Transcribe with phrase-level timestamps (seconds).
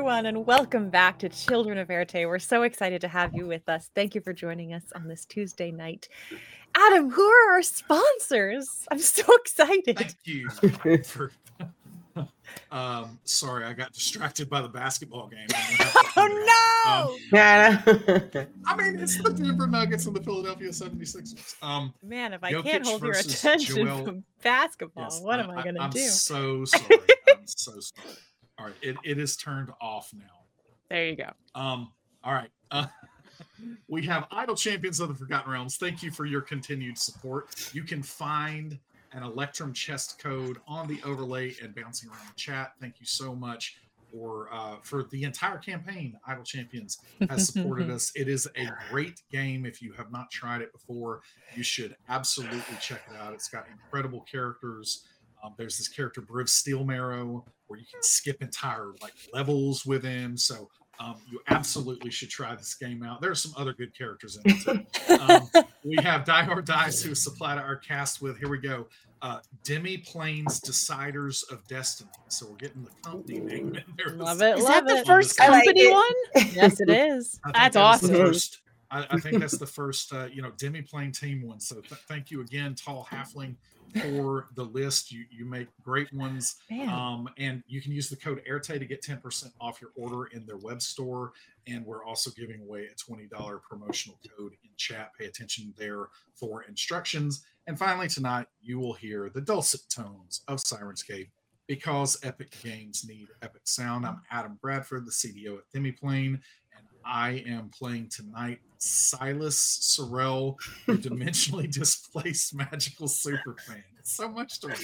[0.00, 2.26] everyone, and welcome back to Children of Erte.
[2.26, 3.90] We're so excited to have you with us.
[3.94, 6.08] Thank you for joining us on this Tuesday night.
[6.74, 8.86] Adam, who are our sponsors?
[8.90, 9.98] I'm so excited.
[9.98, 10.48] Thank you
[11.04, 11.32] for.
[12.72, 15.46] um, sorry, I got distracted by the basketball game.
[15.54, 17.18] I'm gonna have to turn it off.
[17.34, 21.62] Oh Um, I mean, it's the Denver Nuggets and the Philadelphia 76ers.
[21.62, 25.50] Um, Man, if I Jokic can't hold your attention Joel- from basketball, yes, what am
[25.50, 26.00] I, going to do?
[26.00, 27.00] I'm so sorry.
[27.28, 28.16] I'm so sorry.
[28.60, 30.44] All right, it, it is turned off now.
[30.90, 31.30] There you go.
[31.54, 32.50] Um, all right.
[32.70, 32.86] Uh,
[33.88, 35.78] we have Idle Champions of the Forgotten Realms.
[35.78, 37.70] Thank you for your continued support.
[37.72, 38.78] You can find
[39.12, 42.72] an Electrum chest code on the overlay and bouncing around the chat.
[42.80, 43.76] Thank you so much
[44.12, 46.18] for uh, for the entire campaign.
[46.26, 46.98] Idle Champions
[47.30, 48.12] has supported us.
[48.14, 49.64] It is a great game.
[49.64, 51.22] If you have not tried it before,
[51.54, 53.32] you should absolutely check it out.
[53.32, 55.04] It's got incredible characters.
[55.42, 60.36] Um, there's this character Briv Steelmarrow where you can skip entire like levels with him.
[60.36, 63.22] So um, you absolutely should try this game out.
[63.22, 64.60] There are some other good characters in it
[65.06, 65.14] too.
[65.18, 65.48] Um,
[65.84, 68.38] we have Die or Dice who supplied our cast with.
[68.38, 68.86] Here we go.
[69.22, 72.10] Uh, Demiplane's Deciders of Destiny.
[72.28, 74.14] So we're getting the company name in there.
[74.14, 74.58] Love it.
[74.58, 75.06] Is love that the it.
[75.06, 75.92] first I company it.
[75.92, 76.46] one?
[76.52, 77.38] Yes, it is.
[77.44, 78.14] That's that is awesome.
[78.14, 78.60] first-
[78.92, 81.60] I, I think that's the first, uh, you know, Demiplane team one.
[81.60, 83.54] So th- thank you again, Tall Halfling,
[83.90, 85.10] for the list.
[85.12, 86.56] You you make great ones.
[86.92, 90.46] Um, and you can use the code AirTay to get 10% off your order in
[90.46, 91.32] their web store.
[91.66, 93.28] And we're also giving away a $20
[93.62, 95.10] promotional code in chat.
[95.18, 97.44] Pay attention there for instructions.
[97.66, 101.28] And finally, tonight, you will hear the dulcet tones of Syrinscape
[101.70, 104.04] because epic games need epic sound.
[104.04, 106.40] I'm Adam Bradford, the CDO at Demiplane,
[107.04, 110.56] I am playing tonight Silas Sorrell,
[110.86, 113.84] the dimensionally displaced magical super fan.
[113.98, 114.78] It's so much to read.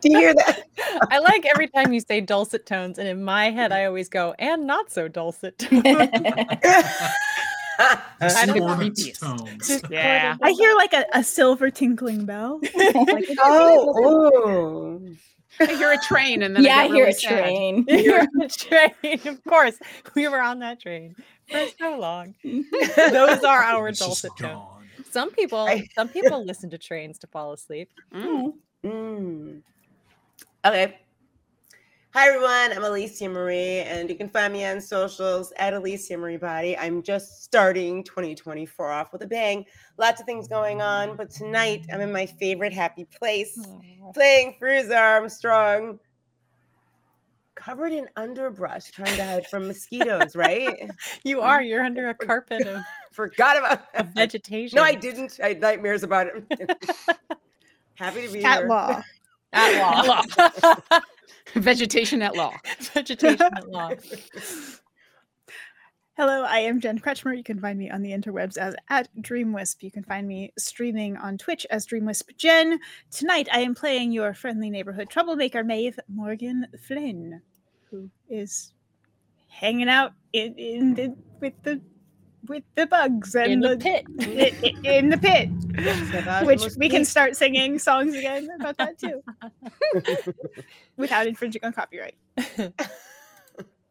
[0.00, 0.64] Do you hear that?
[1.10, 4.34] I like every time you say dulcet tones, and in my head, I always go,
[4.38, 5.82] and not so dulcet tones.
[8.20, 9.20] Discordant creepiest.
[9.20, 9.82] tones.
[9.90, 10.36] Yeah.
[10.42, 12.60] I hear like a, a silver tinkling bell.
[12.74, 15.00] Like, oh, oh.
[15.60, 17.38] I hear a train and then yeah, I, I get hear really a sad.
[17.44, 17.84] train.
[17.88, 19.78] You're on the train, of course.
[20.14, 21.14] We were on that train
[21.48, 22.34] for so long.
[22.42, 24.66] Those are our It's dulcet tones.
[25.10, 27.90] Some people, some people listen to trains to fall asleep.
[28.14, 28.52] Mm.
[28.84, 29.62] Mm.
[30.64, 30.98] Okay.
[32.12, 36.38] Hi everyone, I'm Alicia Marie, and you can find me on socials at Alicia Marie
[36.38, 36.76] Body.
[36.76, 39.64] I'm just starting 2024 off with a bang.
[39.96, 43.56] Lots of things going on, but tonight I'm in my favorite happy place,
[44.12, 46.00] playing Feruza Armstrong,
[47.54, 50.34] covered in underbrush, trying to hide from mosquitoes.
[50.34, 50.90] Right?
[51.22, 51.62] You are.
[51.62, 52.82] You're under a carpet of,
[53.12, 54.76] Forgot about of vegetation.
[54.76, 55.38] No, I didn't.
[55.42, 56.44] I had nightmares about it.
[57.94, 58.68] Happy to be At here.
[58.68, 59.02] law.
[59.52, 60.22] At law.
[60.38, 61.00] At law.
[61.54, 61.60] Law.
[61.60, 62.54] Vegetation at law.
[62.94, 63.90] vegetation at law.
[66.16, 67.36] Hello, I am Jen Kretschmer.
[67.36, 69.82] You can find me on the interwebs as at DreamWisp.
[69.82, 72.78] You can find me streaming on Twitch as DreamWisp Jen.
[73.10, 77.40] Tonight, I am playing your friendly neighborhood troublemaker Maeve Morgan Flynn,
[77.90, 78.74] who is
[79.48, 81.80] hanging out in, in the with the
[82.48, 84.04] with the bugs and In the pit.
[84.20, 84.54] i-
[84.86, 85.48] i- in the pit,
[86.46, 89.22] which we can start singing songs again about that too,
[90.96, 92.14] without infringing on copyright.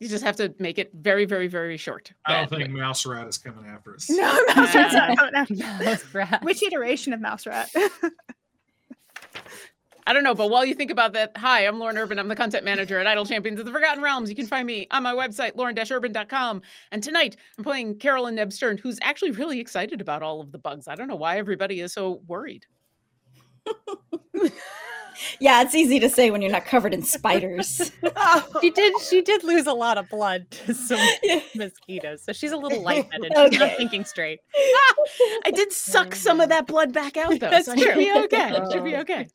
[0.02, 2.14] You just have to make it very, very, very short.
[2.26, 4.10] I don't But- think Mouse Rat is coming after us.
[4.10, 4.18] No,
[4.56, 5.50] Mouse Rat's not coming out.
[5.84, 6.40] Mouse rat.
[6.44, 7.70] Which iteration of Mouse Rat?
[10.10, 12.18] I don't know, but while you think about that, hi, I'm Lauren Urban.
[12.18, 14.28] I'm the content manager at Idle Champions of the Forgotten Realms.
[14.28, 16.64] You can find me on my website, lauren-urban.com.
[16.92, 20.58] And tonight, I'm playing Carolyn Neb Stern, who's actually really excited about all of the
[20.58, 20.88] bugs.
[20.88, 22.66] I don't know why everybody is so worried.
[25.40, 27.92] yeah, it's easy to say when you're not covered in spiders.
[28.62, 28.94] She did.
[29.02, 31.40] She did lose a lot of blood to some Yeah.
[31.56, 33.32] mosquitoes, so she's a little lightheaded.
[33.52, 34.40] She's not thinking straight.
[35.46, 37.50] I did suck some of that blood back out though.
[37.50, 38.24] That's so I should be true.
[38.26, 38.56] okay.
[38.56, 39.02] It should be oh.
[39.02, 39.28] okay.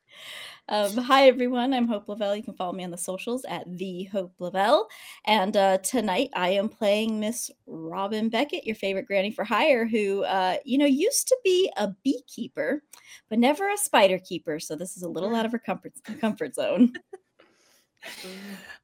[0.70, 2.34] Um, hi everyone, I'm Hope Lavelle.
[2.34, 4.88] You can follow me on the socials at the Hope Lavelle.
[5.26, 10.24] And uh, tonight I am playing Miss Robin Beckett, your favorite granny for hire, who
[10.24, 12.82] uh, you know used to be a beekeeper,
[13.28, 14.58] but never a spider keeper.
[14.58, 16.94] So this is a little out of her comfort comfort zone.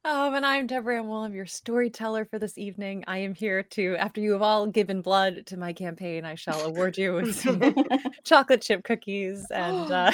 [0.03, 1.23] Um, and I'm Deborah Ann Woll.
[1.23, 3.03] I'm your storyteller for this evening.
[3.07, 6.61] I am here to, after you have all given blood to my campaign, I shall
[6.61, 7.61] award you with some
[8.23, 10.11] chocolate chip cookies and uh,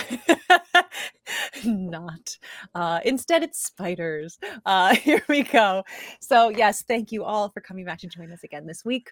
[1.65, 2.37] not.
[2.75, 4.39] Uh, instead, it's spiders.
[4.65, 5.83] Uh, here we go.
[6.19, 9.11] So, yes, thank you all for coming back to join us again this week.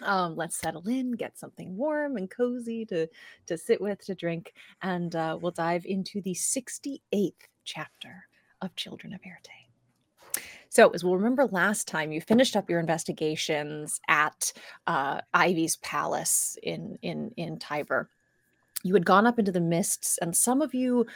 [0.00, 3.06] Um, let's settle in, get something warm and cozy to
[3.46, 7.34] to sit with, to drink, and uh, we'll dive into the 68th
[7.64, 8.24] chapter
[8.62, 9.70] of Children of Erte.
[10.68, 14.52] So, as we'll remember last time, you finished up your investigations at
[14.86, 18.08] uh, Ivy's palace in in in Tiber.
[18.84, 21.06] You had gone up into the mists, and some of you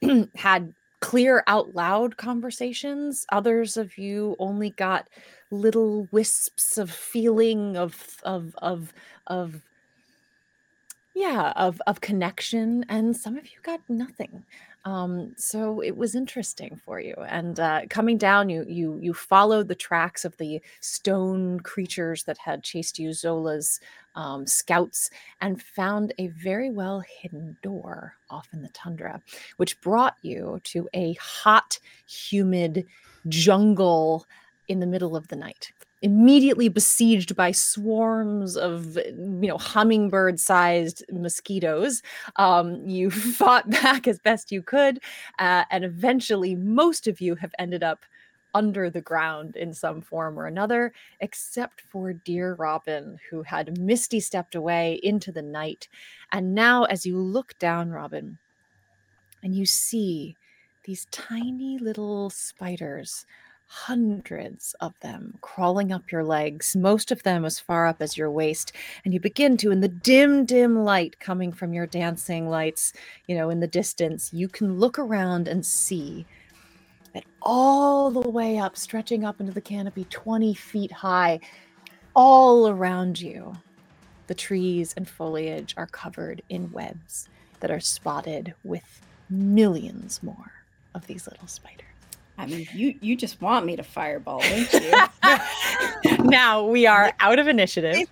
[0.36, 3.26] had clear out loud conversations.
[3.32, 5.08] Others of you only got
[5.50, 8.92] little wisps of feeling of of of
[9.26, 9.62] of
[11.14, 14.44] yeah of of connection and some of you got nothing
[14.84, 19.68] um so it was interesting for you and uh coming down you you you followed
[19.68, 23.80] the tracks of the stone creatures that had chased you zola's
[24.16, 25.10] um, scouts
[25.40, 29.20] and found a very well hidden door off in the tundra
[29.58, 32.86] which brought you to a hot humid
[33.28, 34.26] jungle
[34.66, 41.04] in the middle of the night immediately besieged by swarms of you know hummingbird sized
[41.12, 42.02] mosquitoes.
[42.36, 43.10] Um, you
[43.40, 45.00] fought back as best you could
[45.38, 48.04] uh, and eventually most of you have ended up
[48.52, 54.18] under the ground in some form or another except for dear robin who had misty
[54.18, 55.88] stepped away into the night.
[56.32, 58.38] And now as you look down robin
[59.42, 60.36] and you see
[60.84, 63.26] these tiny little spiders
[63.72, 68.28] hundreds of them crawling up your legs, most of them as far up as your
[68.28, 68.72] waist.
[69.04, 72.92] And you begin to, in the dim, dim light coming from your dancing lights,
[73.28, 76.26] you know, in the distance, you can look around and see
[77.14, 81.38] that all the way up, stretching up into the canopy 20 feet high,
[82.16, 83.56] all around you,
[84.26, 87.28] the trees and foliage are covered in webs
[87.60, 90.50] that are spotted with millions more
[90.92, 91.89] of these little spiders.
[92.40, 94.92] I mean, you you just want me to fireball, don't you?
[96.24, 98.08] now we are out of initiative.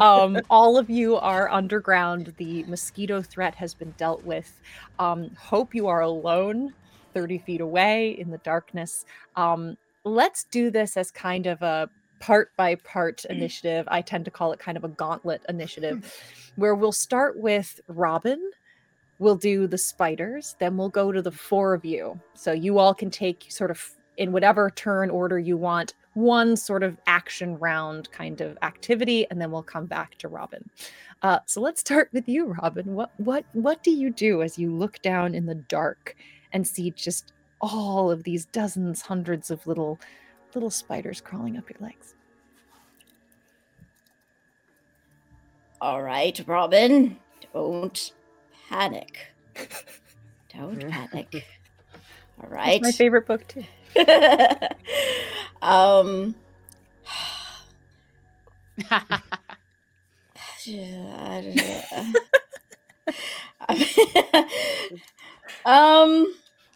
[0.00, 2.32] Um, all of you are underground.
[2.36, 4.60] The mosquito threat has been dealt with.
[5.00, 6.74] Um, hope you are alone,
[7.12, 9.04] 30 feet away in the darkness.
[9.34, 11.90] Um, let's do this as kind of a
[12.20, 13.88] part by part initiative.
[13.90, 16.16] I tend to call it kind of a gauntlet initiative,
[16.54, 18.52] where we'll start with Robin.
[19.22, 22.20] We'll do the spiders, then we'll go to the four of you.
[22.34, 23.80] So you all can take sort of
[24.16, 29.40] in whatever turn order you want one sort of action round kind of activity and
[29.40, 30.68] then we'll come back to robin.
[31.22, 32.94] Uh, so let's start with you robin.
[32.94, 36.16] What what what do you do as you look down in the dark
[36.52, 40.00] and see just all of these dozens hundreds of little
[40.52, 42.16] little spiders crawling up your legs?
[45.80, 47.18] All right, Robin,
[47.54, 48.12] don't
[48.72, 49.26] panic.
[50.54, 51.44] Don't panic.
[52.42, 52.80] All right.
[52.82, 53.64] my favorite book too
[55.62, 56.34] um
[65.64, 66.34] um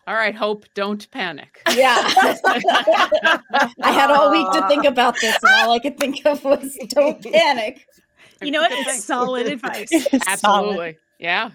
[0.08, 1.62] All right, Hope, don't panic.
[1.74, 1.96] yeah
[3.82, 6.76] i had all week to think about this and all i could think of was
[6.90, 7.86] don't panic
[8.42, 8.70] You know what?
[8.72, 9.88] It's solid advice.
[9.90, 10.22] Solid.
[10.26, 10.98] Absolutely.
[11.18, 11.50] Yeah.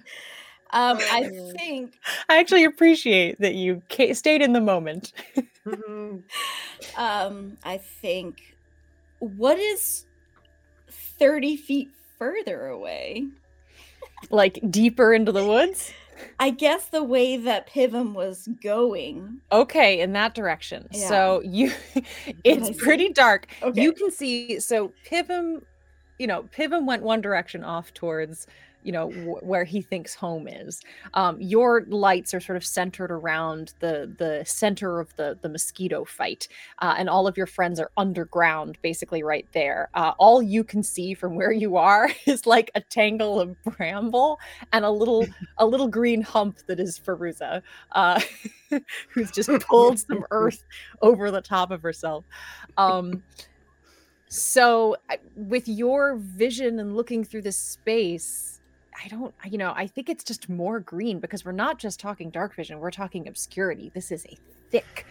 [0.73, 1.93] um i think
[2.29, 5.13] i actually appreciate that you ca- stayed in the moment.
[6.97, 8.55] Um i think
[9.19, 10.05] what is
[10.89, 13.27] 30 feet further away?
[14.31, 15.93] Like deeper into the woods?
[16.39, 19.39] I guess the way that pivum was going.
[19.51, 20.87] Okay in that direction.
[20.91, 21.07] Yeah.
[21.07, 21.71] so you
[22.43, 23.47] it's pretty dark.
[23.61, 23.81] Okay.
[23.81, 25.61] you can see so pivum
[26.17, 28.47] you know pivum went one direction off towards
[28.83, 30.81] you know wh- where he thinks home is.
[31.13, 36.05] Um, your lights are sort of centered around the the center of the the mosquito
[36.05, 36.47] fight,
[36.79, 39.89] uh, and all of your friends are underground, basically right there.
[39.93, 44.39] Uh, all you can see from where you are is like a tangle of bramble
[44.73, 45.25] and a little
[45.57, 47.61] a little green hump that is Feruza,
[47.91, 48.21] uh,
[49.09, 50.63] who's just pulled some earth
[51.01, 52.25] over the top of herself.
[52.77, 53.23] Um,
[54.33, 54.95] so,
[55.35, 58.60] with your vision and looking through this space,
[59.03, 62.29] I don't, you know, I think it's just more green because we're not just talking
[62.29, 63.91] dark vision, we're talking obscurity.
[63.93, 64.37] This is a
[64.69, 65.05] thick,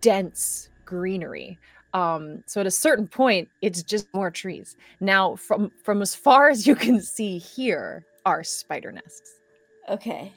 [0.00, 1.58] dense greenery.
[1.92, 4.76] Um, so at a certain point, it's just more trees.
[5.00, 9.40] Now, from from as far as you can see here are spider nests.
[9.88, 10.32] Okay.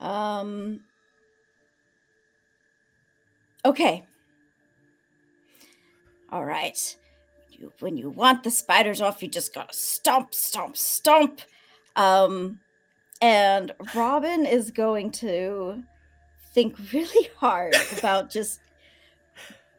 [0.00, 0.80] Um.
[3.64, 4.04] Okay.
[6.32, 6.96] All right.
[7.58, 11.40] You, when you want the spiders off, you just gotta stomp, stomp, stomp.
[11.94, 12.60] Um,
[13.22, 15.82] and Robin is going to
[16.52, 18.60] think really hard about just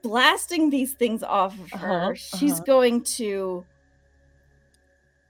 [0.02, 1.92] blasting these things off of her.
[1.92, 2.64] Uh-huh, She's uh-huh.
[2.66, 3.66] going to.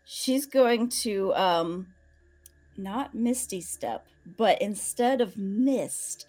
[0.06, 1.88] She's going to um
[2.78, 6.28] not misty step, but instead of mist,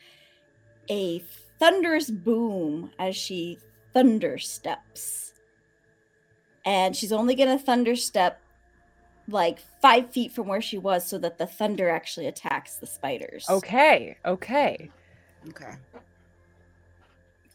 [0.88, 1.20] a
[1.58, 3.58] thunderous boom as she
[3.92, 5.27] thunder steps.
[6.68, 8.40] And she's only going to thunder step
[9.26, 13.46] like five feet from where she was so that the thunder actually attacks the spiders.
[13.48, 14.90] Okay, okay.
[15.48, 15.72] Okay.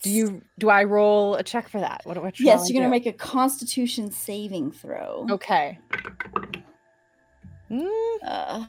[0.01, 2.01] Do you do I roll a check for that?
[2.05, 2.87] What, what shall Yes, you're going do?
[2.87, 5.27] to make a constitution saving throw.
[5.29, 5.77] Okay.
[7.71, 7.87] Mm,
[8.23, 8.65] Uh,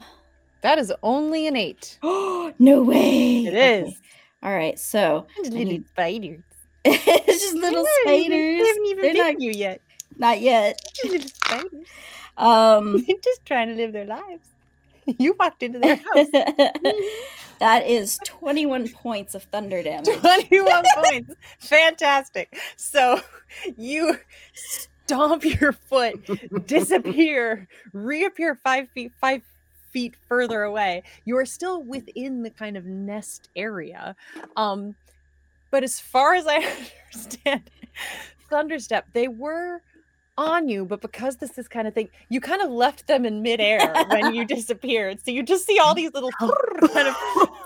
[0.61, 1.97] that is only an eight.
[2.03, 3.45] no way.
[3.45, 3.87] It is.
[3.87, 3.97] Okay.
[4.43, 6.41] All right, so Little need- spiders.
[6.85, 8.61] it's just little They haven't even- spiders.
[8.61, 9.81] They haven't even They're not, you yet.
[10.17, 10.79] Not yet.
[11.03, 11.41] Just.
[12.37, 14.47] Um, They're just trying to live their lives.
[15.19, 16.27] You walked into their house.
[17.59, 20.07] that is 21 points of thunder damage.
[20.17, 21.35] 21 points.
[21.59, 22.57] Fantastic.
[22.75, 23.21] So
[23.77, 24.17] you
[24.55, 26.27] stomp your foot,
[26.65, 29.43] disappear, reappear five feet, five
[29.91, 31.03] feet further away.
[31.23, 34.15] You are still within the kind of nest area.
[34.57, 34.95] Um,
[35.69, 36.65] but as far as I
[37.13, 37.69] understand,
[38.49, 39.83] Thunderstep, they were
[40.37, 43.41] on you, but because this is kind of thing, you kind of left them in
[43.41, 45.19] midair when you disappeared.
[45.23, 47.15] So you just see all these little kind of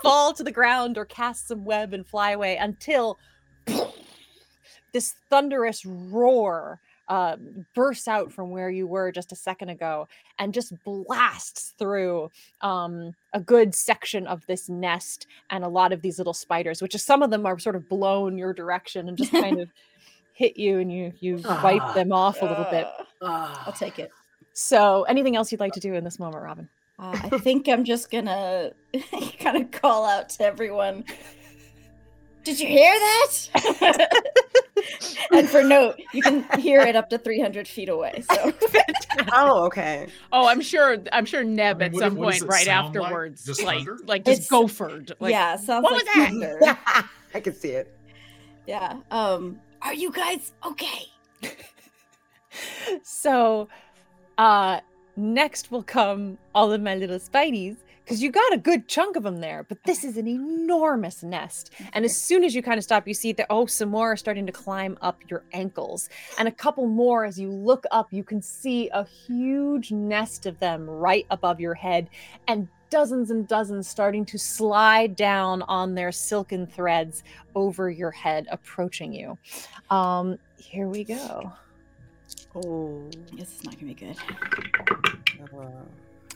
[0.02, 3.18] fall to the ground or cast some web and fly away until
[4.92, 7.36] this thunderous roar uh,
[7.74, 10.06] bursts out from where you were just a second ago
[10.38, 16.02] and just blasts through um, a good section of this nest and a lot of
[16.02, 19.18] these little spiders, which is some of them are sort of blown your direction and
[19.18, 19.68] just kind of
[20.40, 21.92] hit you and you you wipe Ah.
[21.92, 22.86] them off a little bit.
[23.20, 24.10] Uh, I'll take it.
[24.54, 26.68] So, anything else you'd like to do in this moment, Robin?
[26.98, 28.72] Uh, I think I'm just gonna
[29.38, 31.04] kind of call out to everyone.
[32.42, 34.08] Did you hear that?
[35.32, 38.22] and for note, you can hear it up to 300 feet away.
[38.32, 38.52] So
[39.32, 40.06] Oh, okay.
[40.32, 40.96] Oh, I'm sure.
[41.12, 43.04] I'm sure Neb I mean, at some what point it right sound like?
[43.04, 43.98] afterwards, Just like thunder?
[44.06, 45.12] like just It's- gophered.
[45.20, 47.06] Like, yeah, sounds what like was that?
[47.34, 47.94] I can see it.
[48.66, 48.96] Yeah.
[49.10, 49.60] Um.
[49.82, 51.06] Are you guys okay?
[53.02, 53.68] so
[54.38, 54.80] uh
[55.16, 59.22] next will come all of my little spideys because you got a good chunk of
[59.22, 61.70] them there but this is an enormous nest.
[61.92, 64.16] And as soon as you kind of stop you see that oh some more are
[64.16, 66.08] starting to climb up your ankles.
[66.38, 70.58] And a couple more as you look up you can see a huge nest of
[70.60, 72.10] them right above your head.
[72.46, 77.22] And dozens and dozens starting to slide down on their silken threads
[77.54, 79.38] over your head approaching you
[79.90, 81.52] um here we go
[82.54, 83.02] Oh.
[83.36, 84.16] This is not gonna be good.
[85.56, 85.66] uh,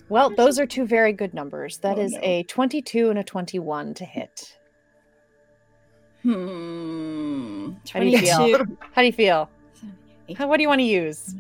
[0.08, 1.78] Well, those are two very good numbers.
[1.78, 2.18] That Oh, is no.
[2.23, 4.58] a 22 and a 21 to hit.
[6.23, 7.73] Hmm.
[7.92, 8.37] How do you feel?
[8.37, 8.78] 22.
[8.92, 9.50] How do you feel?
[10.37, 11.34] How, what do you want to use?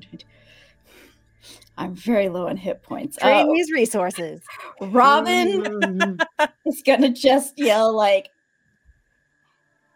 [1.76, 3.16] I'm very low on hit points.
[3.18, 4.40] Drain Uh, these resources.
[4.80, 6.18] Robin
[6.66, 8.30] is gonna just yell like,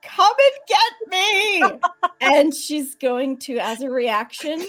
[0.02, 1.80] "Come and get me!"
[2.20, 4.66] and she's going to, as a reaction,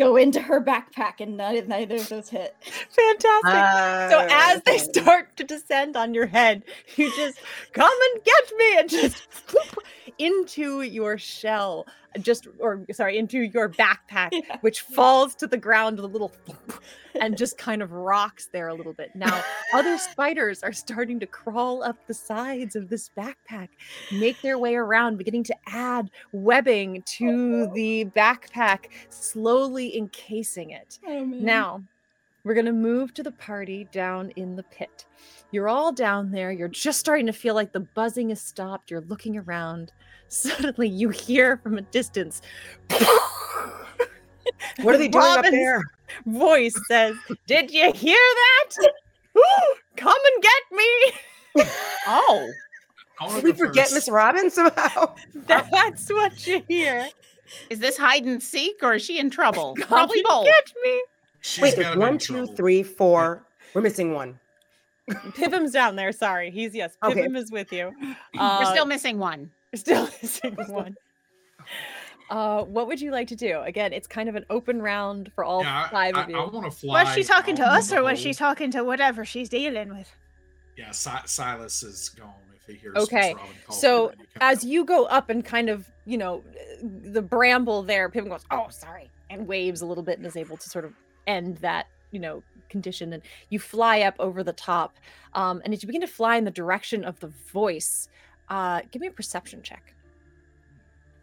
[0.00, 2.56] go into her backpack, and neither, neither of those hit.
[2.90, 4.10] Fantastic.
[4.10, 6.64] so oh, as they start to descend on your head,
[6.96, 7.38] you just
[7.72, 9.84] come and get me and just whoop
[10.18, 11.86] into your shell,
[12.20, 14.56] just or sorry, into your backpack, Yeah.
[14.62, 16.79] which falls to the ground with a little thump
[17.14, 19.14] and just kind of rocks there a little bit.
[19.14, 19.42] Now,
[19.74, 23.68] other spiders are starting to crawl up the sides of this backpack,
[24.12, 27.74] make their way around, beginning to add webbing to oh.
[27.74, 30.98] the backpack, slowly encasing it.
[31.06, 31.24] Oh.
[31.24, 31.82] Now,
[32.44, 35.04] we're going to move to the party down in the pit.
[35.50, 36.52] You're all down there.
[36.52, 38.90] You're just starting to feel like the buzzing has stopped.
[38.90, 39.92] You're looking around.
[40.28, 42.40] Suddenly, you hear from a distance.
[44.82, 45.82] What are they doing up there?
[46.26, 48.92] Voice says, Did you hear that?
[49.96, 51.66] Come and get me.
[53.22, 53.94] Oh, Did we forget first.
[53.94, 55.14] Miss Robin somehow?
[55.34, 57.06] That's what you hear.
[57.68, 59.74] is this hide and seek or is she in trouble?
[59.78, 60.44] Come Probably and both.
[60.46, 61.02] Get me.
[61.42, 62.54] She's Wait, gotta there's be in one, two, trouble.
[62.54, 63.42] three, four.
[63.74, 64.38] We're missing one.
[65.10, 66.12] Pivim's down there.
[66.12, 66.50] Sorry.
[66.50, 66.96] He's yes.
[67.02, 67.22] Okay.
[67.26, 67.92] Pivim is with you.
[68.00, 69.50] We're Uh, still missing one.
[69.74, 70.96] Still missing one.
[72.30, 73.60] Uh, what would you like to do?
[73.60, 76.38] Again, it's kind of an open round for all Yeah, five I, of you.
[76.38, 77.02] I, want to fly.
[77.02, 80.10] Was she talking to us or was she talking to whatever she's dealing with?
[80.76, 82.32] Yeah, si- Silas is gone.
[82.54, 85.68] If he hears Okay, Miss Robin call so him, As you go up and kind
[85.68, 86.44] of, you know,
[86.82, 90.56] the bramble there, Pivim goes, "Oh, sorry," and waves a little bit and is able
[90.56, 90.94] to sort of
[91.26, 93.12] end that, you know, condition.
[93.12, 94.94] And you fly up over the top,
[95.34, 98.08] um, and as you begin to fly in the direction of the voice,
[98.48, 99.94] uh, give me a perception check.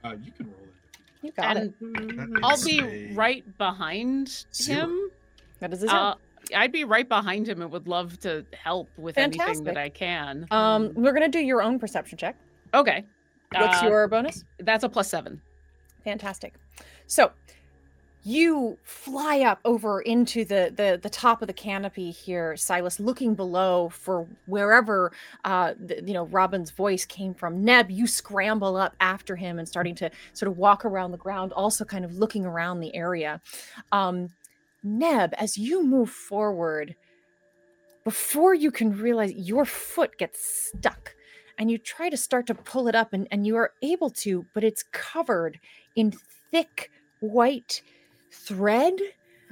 [0.03, 0.73] uh, you can roll it.
[1.21, 1.73] You got it.
[1.81, 4.81] And That I'll be a right behind zero.
[4.81, 5.11] him.
[5.59, 5.99] That is a zero.
[5.99, 6.15] Uh,
[6.55, 10.47] I'd be right behind him and would love to help with anything that I can.
[10.51, 12.35] um, we're gonna do your own perception check.
[12.73, 13.03] okay.
[13.53, 14.43] What's Uh, your bonus?
[14.59, 15.41] That's a plus seven.
[16.03, 16.55] Fantastic.
[17.07, 17.31] So
[18.27, 23.35] you fly up over into the, the the top of the canopy here, Silas, looking
[23.35, 25.13] below for wherever
[25.45, 27.63] uh the, you know Robin's voice came from.
[27.63, 31.53] Neb, you scramble up after him and starting to sort of walk around the ground,
[31.53, 33.39] also kind of looking around the area.
[33.93, 34.29] Um,
[34.83, 36.95] Neb, as you move forward,
[38.03, 41.15] before you can realize your foot gets stuck
[41.57, 44.45] and you try to start to pull it up and, and you are able to
[44.53, 45.59] but it's covered
[45.95, 46.11] in
[46.51, 46.91] thick
[47.21, 47.81] white
[48.31, 48.93] thread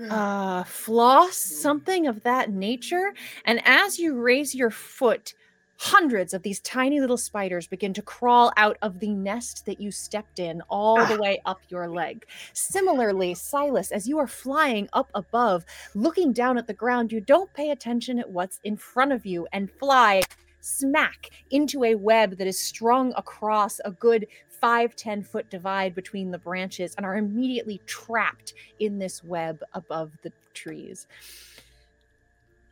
[0.09, 3.13] uh floss something of that nature
[3.45, 5.33] and as you raise your foot
[5.77, 9.91] hundreds of these tiny little spiders begin to crawl out of the nest that you
[9.91, 11.21] stepped in all the Ah.
[11.21, 12.25] way up your leg.
[12.53, 17.53] Similarly silas as you are flying up above looking down at the ground you don't
[17.53, 20.21] pay attention at what's in front of you and fly
[20.61, 24.25] smack into a web that is strung across a good
[24.59, 30.11] five ten foot divide between the branches and are immediately trapped in this web above
[30.23, 31.07] the trees.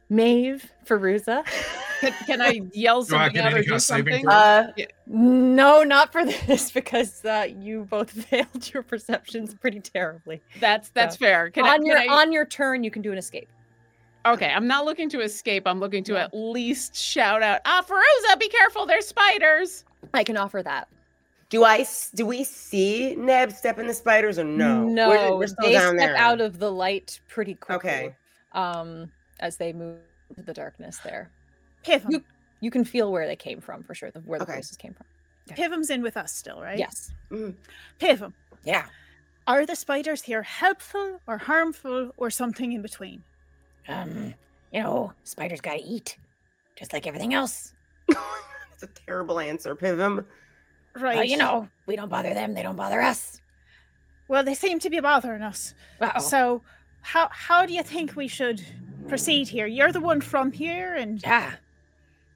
[0.09, 1.43] Maeve, Feruza.
[2.01, 4.23] Can, can I yell Do I something out or do kind of saving something?
[4.29, 4.33] throw?
[4.33, 4.71] Uh,
[5.07, 10.41] No, not for this because uh, you both failed your perceptions pretty terribly.
[10.59, 11.49] That's that's fair.
[11.49, 13.47] Can I, on can your I- on your turn, you can do an escape.
[14.25, 15.63] Okay, I'm not looking to escape.
[15.65, 18.85] I'm looking to at least shout out, "Ah, Feruza, be careful!
[18.85, 20.87] There's spiders." I can offer that.
[21.53, 21.85] Do I
[22.15, 24.83] Do we see Neb step in the spiders or no?
[24.85, 26.15] no, We're, we're still they down step there.
[26.17, 27.89] out of the light pretty quickly.
[27.91, 28.15] Okay.
[28.53, 29.99] Um, as they move
[30.31, 31.29] into the darkness, there
[31.83, 32.11] Pivum.
[32.11, 32.23] You-
[32.59, 34.09] you can feel where they came from for sure.
[34.09, 34.55] The, where the Okay.
[34.55, 35.05] voices came from.
[35.55, 36.79] Pivum's in with us still, right?
[36.79, 37.11] Yes.
[37.99, 38.33] Pivum.
[38.63, 38.85] Yeah.
[39.45, 43.21] Are the spiders here helpful or harmful or something in between?
[43.89, 44.33] Um,
[44.71, 46.17] you know, spiders gotta eat,
[46.77, 47.73] just like everything else.
[48.07, 50.25] That's a terrible answer, Pivum.
[50.95, 51.15] Right.
[51.17, 53.41] Well, you know, we don't bother them; they don't bother us.
[54.27, 55.73] Well, they seem to be bothering us.
[55.99, 56.19] Uh-oh.
[56.21, 56.61] So,
[57.01, 58.63] how how do you think we should
[59.07, 59.65] proceed here?
[59.67, 61.53] You're the one from here, and Yeah.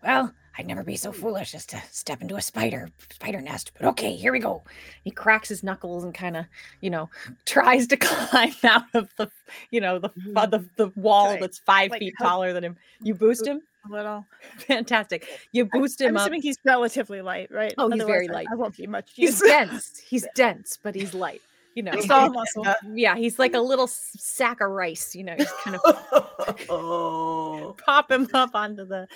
[0.04, 3.72] Well, I'd never be so foolish as to step into a spider spider nest.
[3.78, 4.64] But okay, here we go.
[5.04, 6.46] He cracks his knuckles and kind of,
[6.82, 7.10] you know,
[7.46, 9.30] tries to climb out of the,
[9.72, 10.50] you know, the Mhm.
[10.52, 11.40] the, the wall Right.
[11.42, 12.78] that's five Like feet taller than him.
[13.02, 13.62] You boost him.
[13.90, 14.26] A little.
[14.60, 15.28] Fantastic.
[15.52, 16.22] You boost him I'm up.
[16.24, 17.74] assuming he's relatively light, right?
[17.78, 18.48] Oh, he's very Otherwise, I- light.
[18.52, 20.00] I won't be much He's dense.
[20.00, 21.42] He's dense, but he's light.
[21.76, 21.92] You know.
[21.94, 22.66] It's all muscle.
[22.94, 25.16] Yeah, he's like a little sack of rice.
[25.16, 26.28] You know, he's kind of
[26.70, 27.76] oh.
[27.86, 29.08] pop him up onto the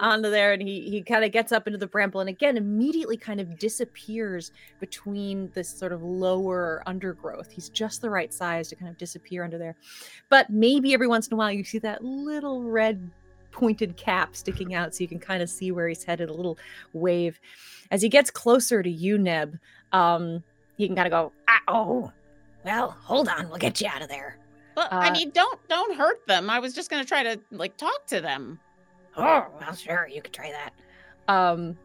[0.00, 3.16] onto there and he he kind of gets up into the bramble and again immediately
[3.16, 8.76] kind of disappears between this sort of lower undergrowth he's just the right size to
[8.76, 9.76] kind of disappear under there
[10.28, 13.10] but maybe every once in a while you see that little red
[13.50, 16.58] pointed cap sticking out so you can kind of see where he's headed a little
[16.92, 17.40] wave
[17.90, 19.58] as he gets closer to you neb
[19.92, 20.42] um
[20.76, 22.12] he can kind of go Ah, oh,
[22.64, 24.38] well, hold on, we'll get you out of there.
[24.74, 26.50] But I Uh, mean, don't don't hurt them.
[26.50, 28.60] I was just gonna try to like talk to them.
[29.16, 30.72] Oh, well, sure, you could try that.
[31.32, 31.76] Um,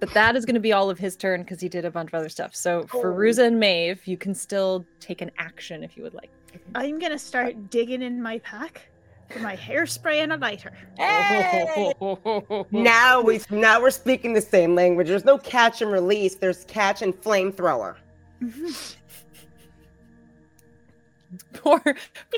[0.00, 2.08] but that is going to be all of his turn because he did a bunch
[2.08, 2.54] of other stuff.
[2.54, 3.16] So for Oh.
[3.16, 6.30] Ruza and Maeve, you can still take an action if you would like.
[6.74, 8.88] I'm gonna start digging in my pack
[9.30, 10.72] for my hairspray and a lighter.
[10.96, 11.92] Hey!
[12.70, 15.08] Now we now we're speaking the same language.
[15.08, 16.34] There's no catch and release.
[16.36, 17.96] There's catch and flamethrower.
[21.52, 21.80] Poor,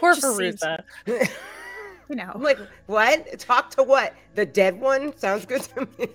[0.00, 0.62] poor just seems-
[1.07, 2.33] You know.
[2.35, 3.38] I'm like, what?
[3.38, 4.14] Talk to what?
[4.35, 5.16] The dead one?
[5.16, 6.09] Sounds good to me.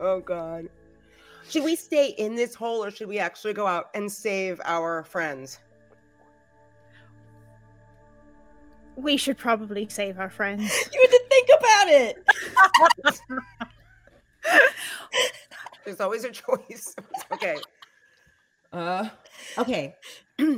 [0.00, 0.68] oh god.
[1.48, 5.04] Should we stay in this hole or should we actually go out and save our
[5.04, 5.60] friends?
[8.98, 10.62] We should probably save our friends.
[10.92, 12.24] You had to think about it.
[15.84, 16.94] There's always a choice.
[17.32, 17.56] okay.
[18.72, 19.08] Uh
[19.56, 19.94] okay.
[20.38, 20.54] I came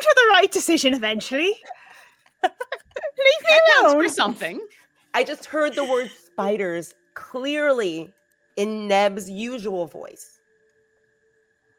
[0.00, 1.54] to the right decision eventually.
[2.42, 2.52] Leave
[3.42, 4.02] me That alone.
[4.04, 4.60] for something.
[5.14, 8.12] I just heard the word spiders clearly
[8.56, 10.38] in Neb's usual voice.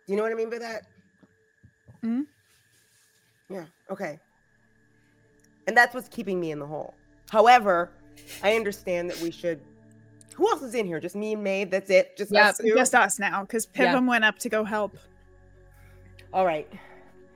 [0.06, 0.84] Do you know what I mean by that?
[2.04, 2.26] Mhm.
[3.50, 4.19] Yeah, okay.
[5.69, 6.95] And that's what's keeping me in the hole.
[7.29, 7.91] However,
[8.41, 9.62] I understand that we should.
[10.36, 10.99] Who else is in here?
[10.99, 11.69] Just me and Maeve.
[11.69, 12.17] That's it.
[12.17, 12.73] Just Yeah, us two?
[12.75, 13.91] just us now, because Yeah.
[13.93, 14.97] Pivum went up to go help.
[16.34, 16.67] All right.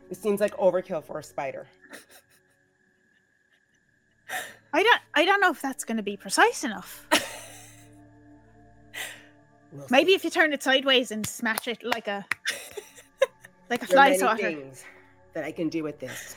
[0.10, 1.68] This seems like overkill for a spider.
[4.74, 7.06] I don't I don't know if that's gonna be precise enough.
[9.72, 9.88] We'll see.
[9.92, 12.26] Maybe if you turn it sideways and smash it like a
[13.70, 14.42] like a There are fly many swatter.
[14.42, 14.84] things
[15.34, 16.36] that I can do with this.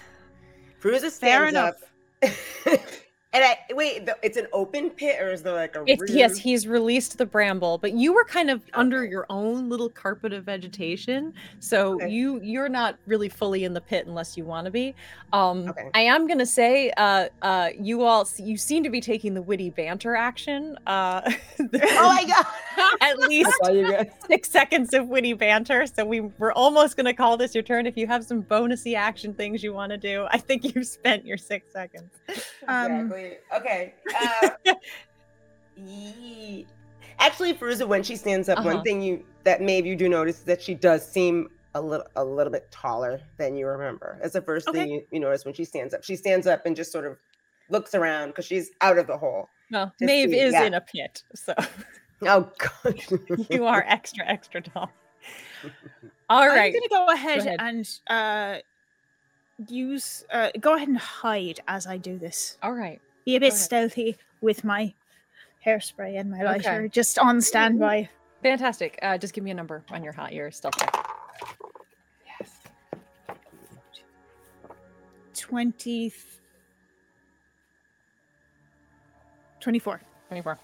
[0.87, 1.83] Feruza Fair enough.
[3.37, 6.37] and I wait, the, it's an open pit or is there like a It's, yes,
[6.37, 10.45] he's released the bramble, but you were kind of under your own little carpet of
[10.45, 12.09] vegetation, so Okay.
[12.09, 14.95] you you're not really fully in the pit unless you want to be.
[15.33, 15.91] Um, Okay.
[15.95, 19.71] I am gonna say, uh, uh, you all you seem to be taking the witty
[19.71, 20.79] banter action.
[20.87, 21.21] Uh,
[21.99, 22.47] Oh my god!
[23.01, 24.07] at least I saw you guys.
[24.27, 25.87] six seconds of witty banter.
[25.87, 27.87] So we we're almost gonna call this your turn.
[27.87, 31.27] If you have some bonusy action things you want to do, I think you've spent
[31.27, 32.11] your six seconds.
[32.69, 33.26] Um, Exactly.
[33.55, 33.95] Okay.
[34.21, 34.49] Uh,
[35.77, 36.67] yee.
[37.19, 38.75] Actually, Feruza, when she stands up, Uh-huh.
[38.75, 42.07] one thing you that maybe you do notice is that she does seem a little
[42.17, 44.19] a little bit taller than you remember.
[44.21, 46.05] That's the first thing you, you notice when she stands up.
[46.05, 47.17] She stands up and just sort of
[47.71, 49.49] looks around because she's out of the hole.
[49.71, 50.65] Well, Just Maeve see, is yeah.
[50.65, 51.55] in a pit, so
[52.23, 53.01] Oh god.
[53.51, 54.91] you are extra extra tall.
[56.31, 56.73] All right.
[56.75, 57.57] I'm gonna go ahead, ahead.
[57.61, 58.59] and uh
[59.69, 62.57] use uh go ahead and hide as I do this.
[62.63, 63.01] All right.
[63.27, 64.95] Be a bit stealthy with my
[65.67, 66.47] hairspray and my Okay.
[66.47, 68.09] lighter, just on standby.
[68.41, 68.99] Fantastic.
[69.03, 70.95] Uh, just give me a number on your hot your stealth check.
[75.35, 76.13] 20
[79.61, 80.01] 24.
[80.29, 80.59] 24.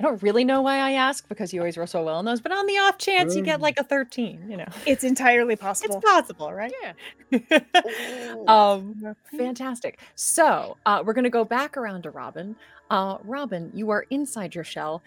[0.00, 2.40] I don't really know why I ask because you always roll so well on those,
[2.40, 4.64] but on the off chance you get like a 13, you know.
[4.86, 5.96] It's entirely possible.
[5.96, 6.48] It's possible.
[6.48, 6.72] possible, right?
[7.30, 7.60] Yeah.
[8.48, 10.00] um fantastic.
[10.14, 12.56] So, uh we're going to go back around to Robin.
[12.88, 15.02] Uh Robin, you are inside your shell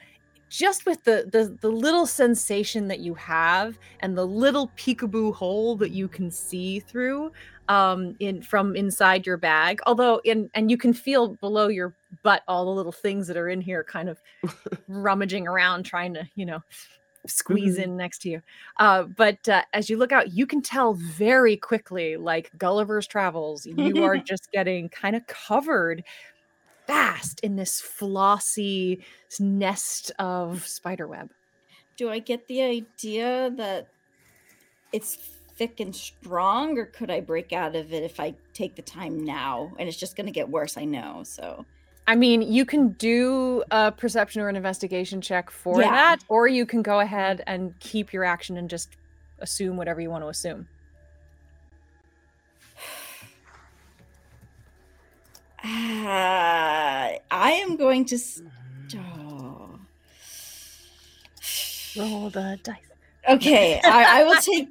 [0.49, 5.75] just with the, the the little sensation that you have and the little peekaboo hole
[5.75, 7.31] that you can see through
[7.69, 12.43] um in from inside your bag although in and you can feel below your butt
[12.47, 14.21] all the little things that are in here kind of
[14.87, 16.59] rummaging around trying to you know
[17.27, 17.83] squeeze Mhm.
[17.83, 18.41] in next to you
[18.79, 23.65] uh but uh, as you look out you can tell very quickly like gulliver's travels
[23.65, 26.03] you are just getting kind of covered
[26.87, 29.03] fast in this flossy
[29.39, 31.31] nest of spider web
[31.97, 33.93] Do I get the idea that
[34.91, 35.15] it's
[35.57, 39.23] thick and strong, or could I break out of it if I take the time
[39.23, 39.73] now?
[39.79, 41.23] And it's just going to get worse, I know.
[41.23, 41.65] So
[42.05, 45.89] I mean, you can do a perception or an investigation check for Yeah.
[45.91, 48.89] that, or you can go ahead and keep your action and just
[49.39, 50.67] assume whatever you want to assume.
[55.63, 58.15] Ah, I am going to.
[58.15, 58.41] s-
[58.95, 59.79] Oh.
[61.97, 62.75] Roll the dice.
[63.27, 64.69] Okay, I, I will take.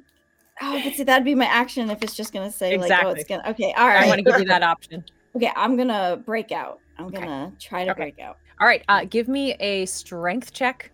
[0.61, 3.23] Oh, but see, that'd be my action if it's just gonna say like, oh, it's
[3.25, 3.43] gonna.
[3.49, 4.03] Okay, all right.
[4.03, 5.03] I want to give you that option.
[5.35, 6.79] Okay, I'm gonna break out.
[6.97, 7.17] I'm Okay.
[7.19, 8.01] gonna try to Okay.
[8.01, 8.37] break out.
[8.59, 10.91] All right, uh, give me a strength check,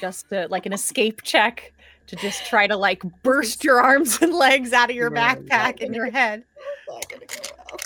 [0.00, 1.72] just to, like an escape check,
[2.06, 5.94] to just try to like burst your arms and legs out of your backpack and
[5.94, 6.44] your head.
[6.86, 7.76] Go.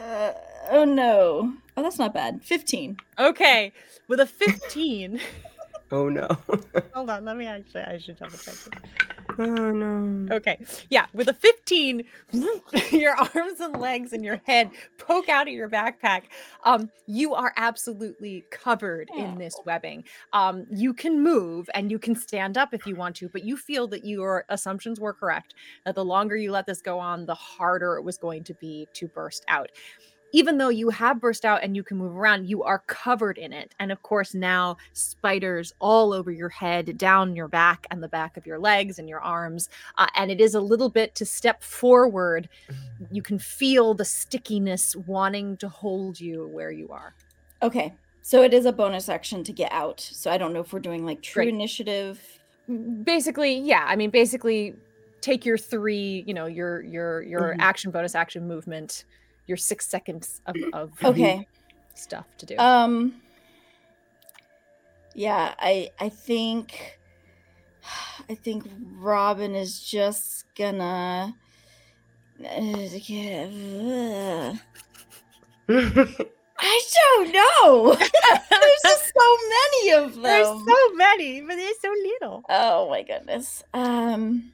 [0.00, 0.32] Uh,
[0.70, 1.52] oh no!
[1.76, 2.42] Oh, that's not bad.
[2.44, 2.96] Fifteen.
[3.18, 3.72] Okay,
[4.08, 5.20] with a 15.
[5.90, 6.28] oh no.
[6.94, 8.54] Hold on, let me actually, I should double check.
[8.54, 9.15] this.
[9.38, 10.34] Oh no.
[10.34, 10.58] Okay.
[10.90, 12.04] Yeah, with a 15,
[12.90, 16.24] your arms and legs and your head poke out of your backpack.
[16.64, 20.04] Um, you are absolutely covered in this webbing.
[20.32, 23.56] Um, you can move and you can stand up if you want to, but you
[23.56, 25.54] feel that your assumptions were correct.
[25.84, 28.88] That the longer you let this go on, the harder it was going to be
[28.94, 29.70] to burst out.
[30.32, 33.52] Even though you have burst out and you can move around, you are covered in
[33.52, 33.74] it.
[33.78, 38.36] And of course, now spiders all over your head, down your back, and the back
[38.36, 39.68] of your legs and your arms.
[39.96, 42.48] Uh, and it is a little bit to step forward.
[43.10, 47.14] You can feel the stickiness wanting to hold you where you are.
[47.62, 47.94] Okay.
[48.22, 50.00] So it is a bonus action to get out.
[50.00, 51.54] So I don't know if we're doing like true Great.
[51.54, 52.20] initiative.
[53.04, 54.74] basically yeah i mean basically
[55.20, 57.56] take your three you know your your your Mhm.
[57.60, 59.04] action bonus action movement
[59.46, 61.46] your six seconds of, of Okay.
[61.94, 63.20] stuff to do Um
[65.14, 66.98] Yeah, I I think
[68.28, 68.64] I think
[68.98, 71.34] Robin is just gonna
[72.44, 72.48] uh,
[75.68, 77.94] I don't know.
[77.94, 80.22] There's just so many of them.
[80.22, 83.62] there's so many but there's so little Oh my goodness.
[83.72, 84.52] Um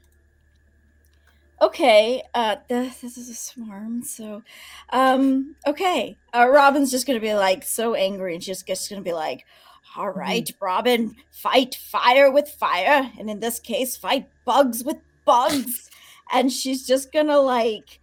[1.63, 4.43] Okay, uh th- this is a swarm, so
[4.89, 6.17] um okay.
[6.35, 9.45] Uh Robin's just gonna be like so angry and she's just gonna be like,
[9.95, 15.89] all right, Robin, fight fire with fire, and in this case, fight bugs with bugs.
[16.33, 18.01] and she's just gonna like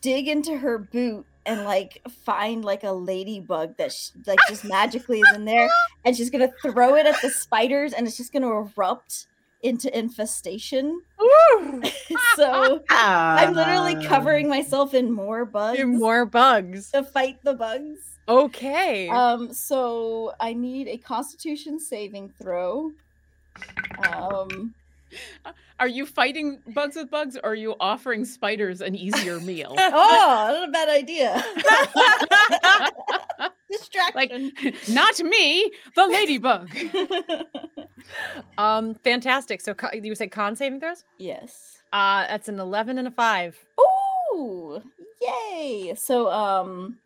[0.00, 5.20] dig into her boot and like find like a ladybug that sh- like just magically
[5.20, 5.68] is in there
[6.06, 9.26] and she's gonna throw it at the spiders and it's just gonna erupt
[9.62, 11.00] into infestation.
[12.36, 14.02] So i'm literally Ah.
[14.08, 16.90] covering myself in more bugs more bugs.
[16.92, 17.98] to fight the bugs.
[18.28, 19.08] Okay.
[19.08, 22.92] Um so i need a constitution saving throw.
[24.12, 24.74] Um
[25.80, 29.74] Are you fighting bugs with bugs or are you offering spiders an easier meal?
[29.78, 31.42] oh not a bad idea
[33.70, 34.52] distraction
[34.88, 36.70] Not me, the ladybug.
[38.58, 43.10] um fantastic so you say con saving throws yes uh that's an 11 and a
[43.10, 43.58] 5
[44.34, 44.82] Ooh,
[45.20, 45.94] yay!
[45.96, 46.98] So um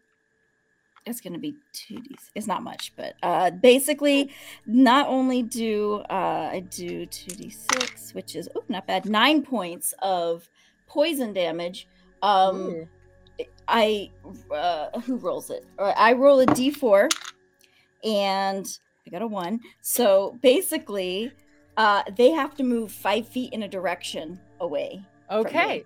[1.06, 4.30] it's gonna be 2d it's not much, but uh basically
[4.66, 10.48] not only do uh I do 2d6, which is oh not bad, nine points of
[10.86, 11.86] poison damage.
[12.22, 12.88] Um
[13.68, 14.10] I
[14.54, 15.64] uh who rolls it?
[15.78, 17.08] I roll a d4
[18.04, 18.66] and
[19.06, 19.60] I got a one.
[19.80, 21.32] So basically,
[21.76, 25.02] uh they have to move five feet in a direction away.
[25.30, 25.84] Okay.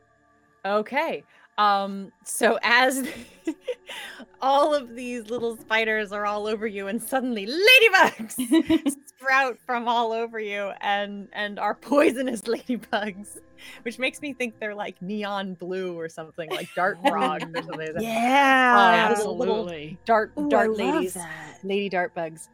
[0.64, 1.24] Okay.
[1.58, 3.06] Um so as
[4.40, 8.34] all of these little spiders are all over you and suddenly ladybugs
[9.16, 13.36] sprout from all over you and and are poisonous ladybugs
[13.82, 17.94] which makes me think they're like neon blue or something like dart frogs or something
[17.94, 18.02] like.
[18.02, 18.72] Yeah.
[18.74, 19.98] Um, Absolutely.
[20.04, 21.16] dart Ooh, dart love ladies
[21.62, 22.48] lady dart bugs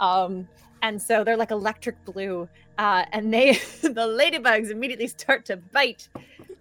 [0.00, 0.48] um
[0.82, 2.48] and so they're like electric blue
[2.78, 6.08] uh and they the ladybugs immediately start to bite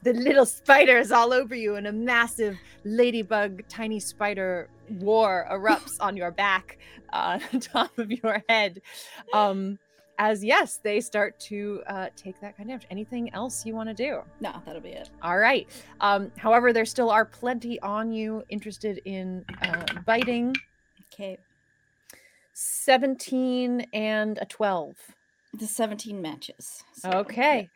[0.04, 6.18] the little spiders all over you and a massive ladybug tiny spider war erupts on
[6.18, 6.78] your back
[7.14, 8.82] uh on top of your head
[9.34, 9.78] um
[10.20, 13.90] as yes they start to uh take that kind of damage anything else you want
[13.90, 15.10] to do no, that'll be it.
[15.22, 15.68] all right.
[16.02, 20.54] Um, however, there still are plenty on you interested in uh, biting.
[21.14, 21.38] Okay.
[22.54, 24.96] 17 and a 12.
[25.54, 26.84] The 17 matches.
[26.94, 27.70] So, Okay.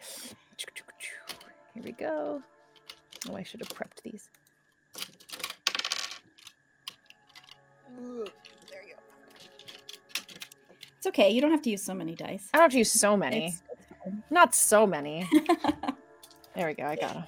[1.77, 2.41] Here we go.
[3.29, 4.29] Oh, I should have prepped these.
[7.95, 9.01] There you go.
[10.97, 11.29] It's okay.
[11.29, 12.49] You don't have to use so many dice.
[12.51, 13.45] I don't have to use so many.
[13.45, 14.15] It's, it's.
[14.31, 15.29] Not so many.
[16.55, 16.85] There we go.
[16.85, 17.23] I got them.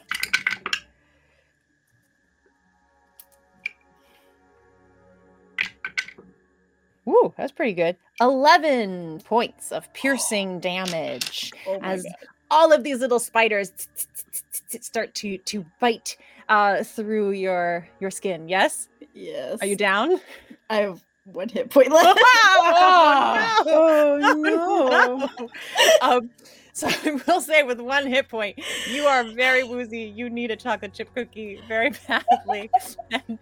[7.08, 7.96] Ooh, that's pretty good.
[8.20, 12.14] 11 points of piercing damage oh as God.
[12.52, 13.72] All of these little spiders
[14.82, 18.48] start to to bite uh through your your skin.
[18.50, 18.88] Yes?
[19.14, 19.60] Yes.
[19.62, 20.20] Are you down?
[20.70, 22.20] I have one hit point left.
[22.24, 23.58] oh,
[24.22, 25.30] Oh,
[26.02, 26.08] no.
[26.18, 26.30] um,
[26.74, 28.58] so I will say, with one hit point,
[28.90, 30.02] you are very woozy.
[30.16, 32.70] You need a chocolate chip cookie very badly,
[33.12, 33.38] and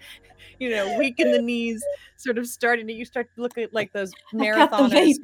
[0.60, 1.84] you know, weak in the knees,
[2.16, 2.94] sort of starting to.
[2.94, 5.16] You start to look at like those marathoners,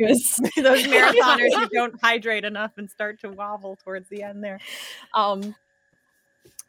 [0.55, 4.59] those marathoners who don't hydrate enough and start to wobble towards the end there.
[5.13, 5.55] Um,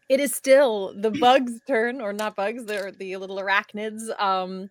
[0.08, 4.08] it is still the bugs' turn, or not bugs, they're the little arachnids.
[4.20, 4.70] Um,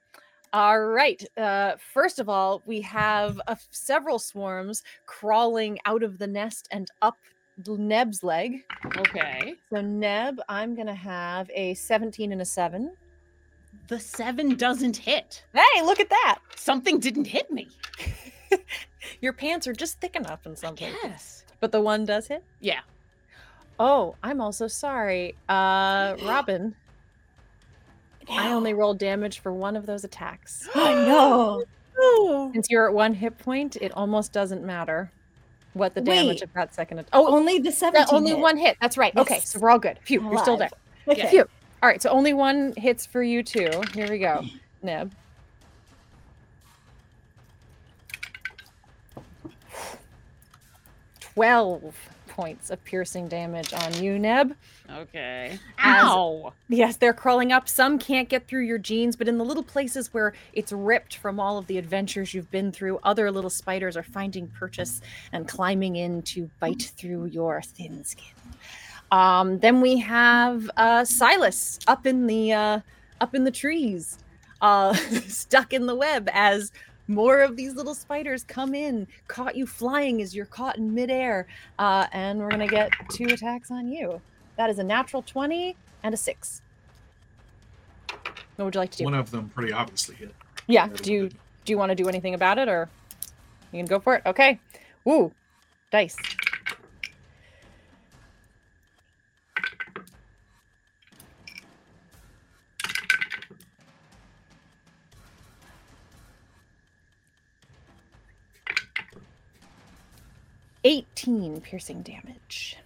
[0.53, 1.23] all right.
[1.35, 6.89] Uh, first of all, we have uh, several swarms crawling out of the nest and
[7.01, 7.17] up
[7.67, 8.63] Neb's leg.
[8.97, 9.55] Okay.
[9.69, 12.91] So Neb, I'm gonna have a 17 and a seven.
[13.87, 15.43] The seven doesn't hit.
[15.53, 16.39] Hey, look at that!
[16.55, 17.67] Something didn't hit me.
[19.21, 20.97] Your pants are just thick enough in some places.
[21.03, 21.43] Yes.
[21.59, 22.43] But the one does hit.
[22.59, 22.79] Yeah.
[23.79, 25.35] Oh, I'm also sorry.
[25.49, 26.75] Uh, Robin.
[28.29, 30.67] I only rolled damage for one of those attacks.
[30.75, 31.63] Oh
[31.97, 32.51] no.
[32.53, 35.11] Since you're at one hit point, it almost doesn't matter
[35.73, 36.43] what the damage Wait.
[36.43, 36.99] of that second.
[36.99, 38.03] At- oh, Only the seven.
[38.11, 38.39] only hit.
[38.39, 38.77] one hit.
[38.81, 39.15] That's right.
[39.15, 39.99] Okay, so we're all good.
[40.03, 40.69] Phew, you're still there.
[41.07, 41.29] Okay.
[41.29, 41.45] Phew.
[41.83, 43.69] All right, so only one hits for you too.
[43.93, 44.45] Here we go,
[44.81, 45.11] Neb.
[51.19, 51.95] Twelve
[52.27, 54.55] points of piercing damage on you, Neb.
[54.91, 55.59] Okay.
[55.77, 56.53] As- Ow.
[56.67, 57.69] Yes, they're crawling up.
[57.69, 61.39] Some can't get through your jeans, but in the little places where it's ripped from
[61.39, 65.95] all of the adventures you've been through, other little spiders are finding purchase and climbing
[65.95, 68.25] in to bite through your thin skin.
[69.13, 72.79] Um, then we have uh, Silas up in the uh,
[73.21, 74.17] up in the trees,
[74.59, 74.93] uh,
[75.27, 76.71] stuck in the web as
[77.07, 81.45] more of these little spiders come in, caught you flying as you're caught in midair,
[81.77, 84.19] uh, and we're gonna get two attacks on you.
[84.57, 86.63] That is a natural twenty and a six.
[88.55, 89.03] What would you like to do?
[89.03, 90.33] One of them pretty obviously hit.
[90.65, 90.87] yeah.
[90.87, 91.37] Do you do.
[91.67, 92.89] you want to do anything about it, or
[93.71, 94.23] you can go for it?
[94.25, 94.59] Okay.
[95.05, 95.31] Woo,
[95.91, 96.17] dice.
[110.83, 112.77] Eighteen piercing damage.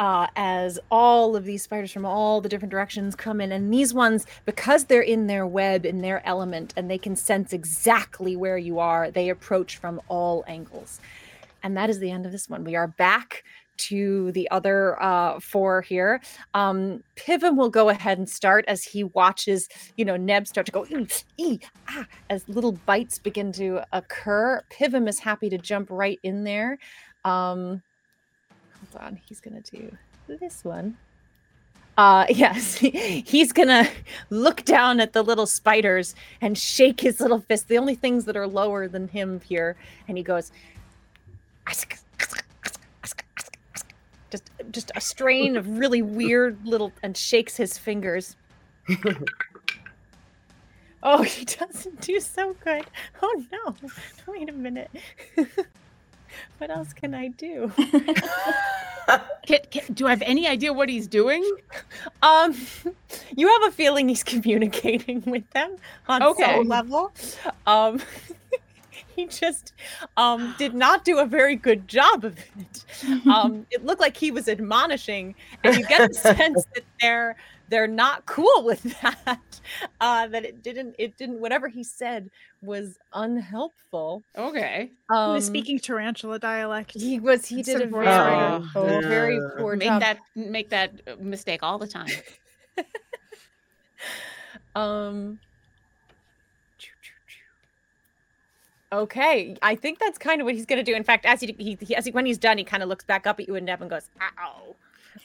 [0.00, 3.52] uh, as all of these spiders from all the different directions come in.
[3.52, 7.52] And these ones, because they're in their web, in their element, and they can sense
[7.52, 11.00] exactly where you are, they approach from all angles.
[11.62, 12.64] And that is the end of this one.
[12.64, 13.44] We are back
[13.88, 16.20] to the other uh, four here.
[16.54, 20.72] Um, Pivum will go ahead and start as he watches, you know, Neb start to
[20.72, 20.86] go,
[21.38, 24.62] "Ee, ah, as little bites begin to occur.
[24.70, 26.78] Pivum is happy to jump right in there.
[27.24, 27.82] Um,
[28.92, 30.96] hold on, he's gonna do this one.
[31.96, 33.88] Uh, yes, he's gonna
[34.30, 37.68] look down at the little spiders and shake his little fist.
[37.68, 39.76] The only things that are lower than him here,
[40.08, 40.52] and he goes.
[44.30, 48.36] Just, just a strain of really weird little, and shakes his fingers.
[51.02, 52.84] oh, he doesn't do so good.
[53.22, 53.76] Oh no!
[54.26, 54.90] Wait a minute.
[56.58, 57.72] what else can I do?
[59.44, 61.44] Can, can, do I have any idea what he's doing?
[62.22, 62.54] Um,
[63.36, 65.74] you have a feeling he's communicating with them
[66.08, 66.58] on Okay.
[66.58, 67.12] some level.
[67.66, 68.00] Um,
[69.20, 69.72] he just
[70.16, 72.84] um did not do a very good job of it.
[73.26, 77.36] Um, it looked like he was admonishing, and you get the sense that they're
[77.68, 79.60] they're not cool with that.
[80.00, 82.28] Uh, that it didn't it didn't whatever he said
[82.62, 84.22] was unhelpful.
[84.36, 84.90] Okay.
[84.90, 86.92] He Um, was speaking tarantula dialect.
[86.92, 87.46] He was.
[87.46, 89.04] He did instead a of voice very, acting.
[89.04, 90.00] a very poor Make job.
[90.00, 92.08] that make that uh, mistake all the time.
[94.74, 95.38] Um.
[98.92, 100.94] Okay, I think that's kind of what he's gonna do.
[100.94, 103.04] In fact, as he, he, he as he, when he's done, he kind of looks
[103.04, 104.74] back up at you and Neb and goes, "Ow,"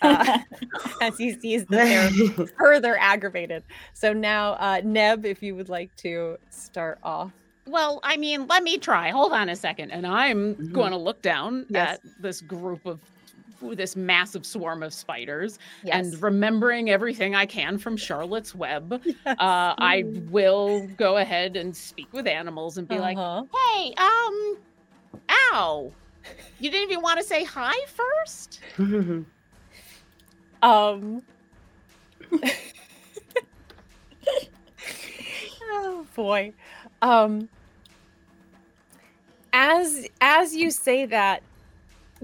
[0.03, 0.37] uh,
[1.01, 2.11] as he sees that
[2.59, 3.63] further aggravated.
[3.93, 7.31] So now, uh, Neb, if you would like to start off.
[7.67, 9.09] Well, I mean, let me try.
[9.09, 9.89] Hold on a second.
[9.89, 10.71] And I'm Mhm.
[10.71, 11.95] going to look down Yes.
[11.95, 12.99] at this group of
[13.73, 16.13] this massive swarm of spiders Yes.
[16.13, 19.01] and remembering everything I can from Charlotte's Web.
[19.25, 23.43] Uh, I will go ahead and speak with animals and be like, Uh-huh.
[23.73, 24.57] hey, um,
[25.53, 25.91] ow.
[26.59, 28.59] You didn't even want to say hi first?
[30.63, 31.21] Um.
[35.63, 36.53] oh boy.
[37.01, 37.49] Um.
[39.53, 41.43] As as you say that,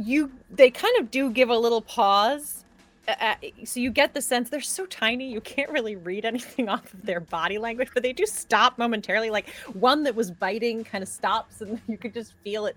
[0.05, 2.65] you they kind of do give a little pause.
[3.07, 3.35] Uh, uh,
[3.65, 7.05] so you get the sense they're so tiny you can't really read anything off of
[7.05, 9.29] their body language, but they do stop momentarily.
[9.29, 12.75] Like one that was biting kind of stops, and you could just feel it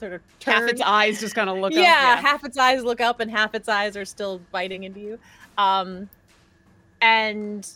[0.00, 0.54] sort of turn.
[0.54, 1.78] Half its eyes just kind of look up.
[1.78, 5.18] yeah, half its eyes look up and half its eyes are still biting into you.
[5.56, 6.08] Um
[7.00, 7.68] and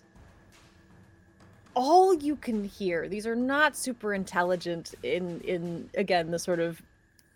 [1.74, 6.82] all you can hear, these are not super intelligent in in again the sort of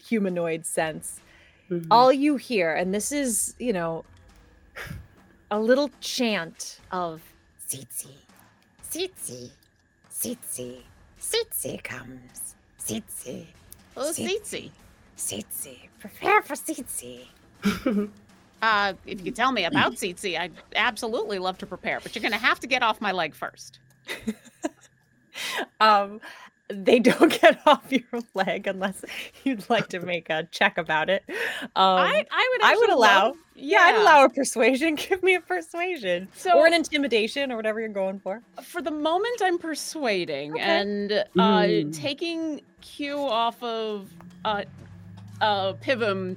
[0.04, 1.20] humanoid sense.
[1.72, 1.86] Mhm.
[1.90, 4.04] All you hear, and this is, you know,
[5.50, 7.22] a little chant of
[7.66, 8.10] Tsitsi,
[8.90, 9.50] Tsitsi,
[10.10, 10.82] Tsitsi,
[11.18, 12.54] Tsitsi comes.
[12.78, 13.46] Tsitsi,
[13.96, 14.42] Oh, Sit.
[14.44, 14.70] Tsitsi.
[15.16, 17.26] Tsitsi, prepare for Tsitsi.
[18.64, 22.22] Uh, if you could tell me about Tsitsi, I'd absolutely love to prepare, but you're
[22.22, 23.80] going to have to get off my leg first.
[25.80, 26.20] um
[26.72, 29.04] they don't get off your leg unless
[29.44, 31.24] you'd like to make a check about it.
[31.28, 33.26] Um, I, I would I would allow.
[33.28, 34.94] love- yeah, I'd allow a persuasion.
[34.96, 38.42] Give me a persuasion, So- or an intimidation, or whatever you're going for.
[38.62, 40.62] for the moment i'm persuading Okay.
[40.62, 41.94] and uh Mm.
[41.94, 44.08] taking q off of
[44.44, 44.62] uh
[45.40, 46.36] uh pivum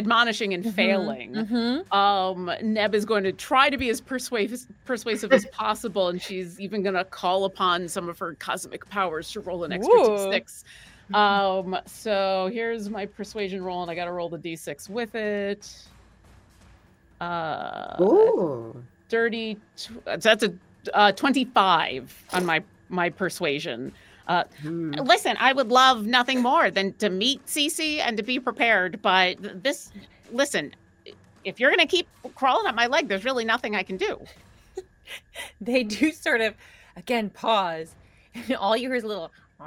[0.00, 1.92] admonishing and failing Mm-hmm.
[1.92, 6.58] um neb is going to try to be as persuasive persuasive as possible and she's
[6.58, 10.08] even going to call upon some of her cosmic powers to roll an extra Ooh.
[10.32, 10.64] d6
[11.14, 15.62] um so here's my persuasion roll and i gotta roll the d6 with it
[17.20, 18.82] uh Ooh.
[19.08, 20.52] dirty tw- that's a
[20.94, 23.92] uh, 25 on my my persuasion
[24.30, 24.92] uh, Hmm.
[25.12, 29.36] listen i would love nothing more than to meet Cece and to be prepared but
[29.62, 29.90] this
[30.32, 30.72] listen
[31.44, 34.12] if you're gonna keep crawling up my leg there's really nothing i can do
[35.60, 36.54] They do sort of,
[36.96, 37.96] again, pause,
[38.34, 39.32] and all you hear is a little.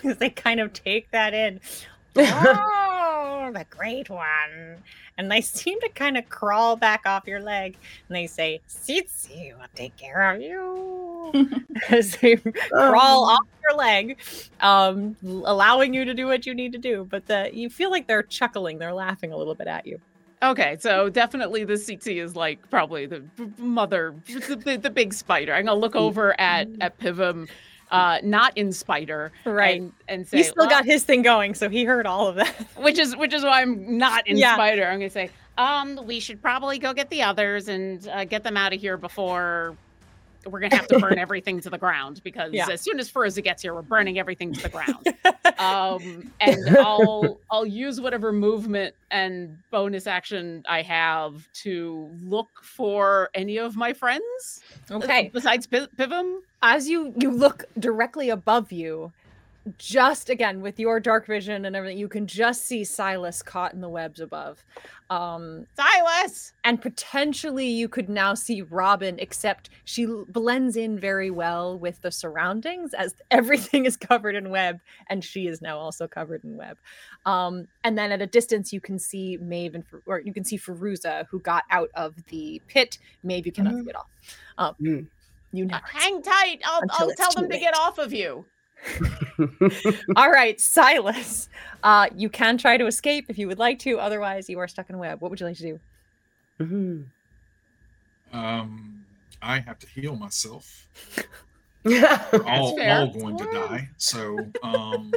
[0.00, 1.60] Because they kind of take that in.
[3.18, 4.82] Oh, the great one.
[5.16, 7.76] And they seem to kind of crawl back off your leg
[8.08, 11.32] and they say, Sitsi will take care of you.
[11.90, 14.18] As they crawl Um, off your leg,
[14.60, 17.06] um, allowing you to do what you need to do.
[17.10, 20.00] But the, you feel like they're chuckling, they're laughing a little bit at you.
[20.42, 23.24] okay so definitely the Cece is like probably the
[23.58, 27.48] mother the, the, the big spider i'm gonna look over at at pivum
[27.90, 29.80] uh not in spider Right.
[29.80, 32.36] and, and say He still "Well, got his thing going, so he heard all of
[32.36, 32.54] that.
[32.76, 34.54] which is which is why I'm not in Yeah.
[34.54, 34.84] spider.
[34.86, 38.56] I'm gonna say, um, we should probably go get the others and uh, get them
[38.56, 39.76] out of here before
[40.46, 42.68] we're gonna have to burn everything to the ground because Yeah.
[42.70, 45.06] as soon as Feruza gets here, we're burning everything to the ground.
[45.58, 53.30] um, and I'll I'll use whatever movement and bonus action I have to look for
[53.34, 54.60] any of my friends.
[54.90, 55.30] Okay.
[55.32, 56.40] besides Piv- Pivum.
[56.62, 59.12] As you you look directly above you,
[59.76, 63.80] just again with your dark vision and everything, you can just see Silas caught in
[63.80, 64.64] the webs above.
[65.10, 66.52] Um, Silas.
[66.64, 72.00] and potentially you could now see Robin, except she l- blends in very well with
[72.02, 76.56] the surroundings as everything is covered in web, and she is now also covered in
[76.56, 76.76] web.
[77.26, 80.58] Um, and then at a distance, you can see Maeve and or you can see
[80.58, 82.98] Feruza, who got out of the pit.
[83.22, 84.08] Maeve, you cannot see at all.
[84.58, 85.06] Um, Mm.
[85.52, 85.66] You.
[85.72, 86.60] Uh, hang tight.
[86.64, 88.44] I'll I'll tell them to get off of you.
[90.16, 91.48] All right, Silas.
[91.82, 93.98] Uh, you can try to escape if you would like to.
[93.98, 95.20] Otherwise, you are stuck in a web.
[95.20, 95.80] What would you like to do?
[96.60, 97.04] Mhm.
[98.32, 99.04] Um,
[99.40, 100.88] I have to heal myself.
[101.84, 102.36] Mm-hmm.
[102.36, 103.88] We're all, all going to die.
[103.96, 105.12] So, um,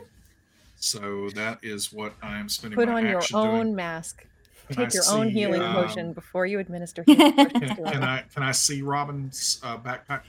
[0.76, 3.76] so that is what I'm spending Put my on your own doing.
[3.76, 4.26] mask.
[4.70, 8.04] Can I Take your own healing um, potion before you administer healing potions Can, can.
[8.04, 10.22] I can I see Robin's uh, backpack?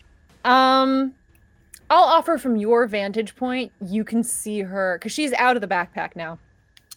[0.45, 1.15] Um,
[1.93, 3.71] I'll offer from your vantage point.
[3.87, 6.39] You can see her because she's out of the backpack now,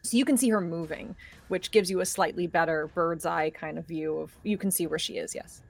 [0.03, 1.17] so you can see her moving,
[1.49, 4.31] which gives you a slightly better bird's eye kind of view of.
[4.43, 5.35] You can see where she is.
[5.35, 5.61] Yes,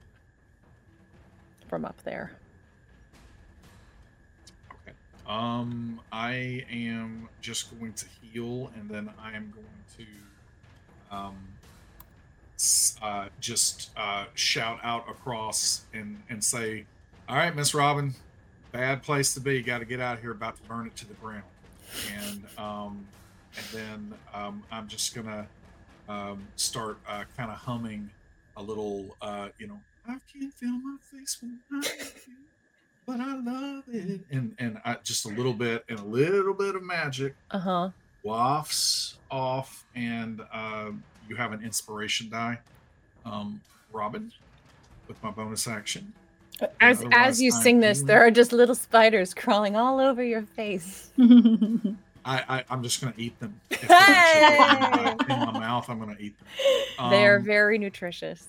[1.66, 2.36] from up there.
[4.70, 4.96] Okay.
[5.26, 10.06] Um, I am just going to heal, and then I am going
[11.10, 11.36] to, um,
[13.02, 16.86] uh, just uh, shout out across and and say,
[17.28, 18.14] "All right, Miss Robin,
[18.76, 19.54] bad place to be.
[19.56, 20.30] You got to get out of here.
[20.32, 21.44] About to burn it to the ground."
[22.12, 23.06] And um,
[23.56, 25.46] and then um, I'm just gonna
[26.08, 28.10] um, start uh, kind of humming
[28.56, 31.86] a little, uh, you know, I can't feel my face when I
[32.26, 32.34] you,
[33.06, 36.74] but I love it, and and I, just a little bit and a little bit
[36.74, 37.90] of magic Uh huh.
[38.22, 40.90] wafts off, and uh,
[41.28, 42.58] you have an inspiration die,
[43.24, 43.60] um,
[43.92, 44.30] Robin,
[45.08, 46.12] with my bonus action.
[46.80, 50.42] As as you I'm sing this, there are just little spiders crawling all over your
[50.42, 51.10] face.
[51.18, 53.60] I, I I'm just gonna eat them.
[53.70, 57.10] If they're in, my, mouth, I'm gonna eat them.
[57.10, 58.48] they are Um, very nutritious.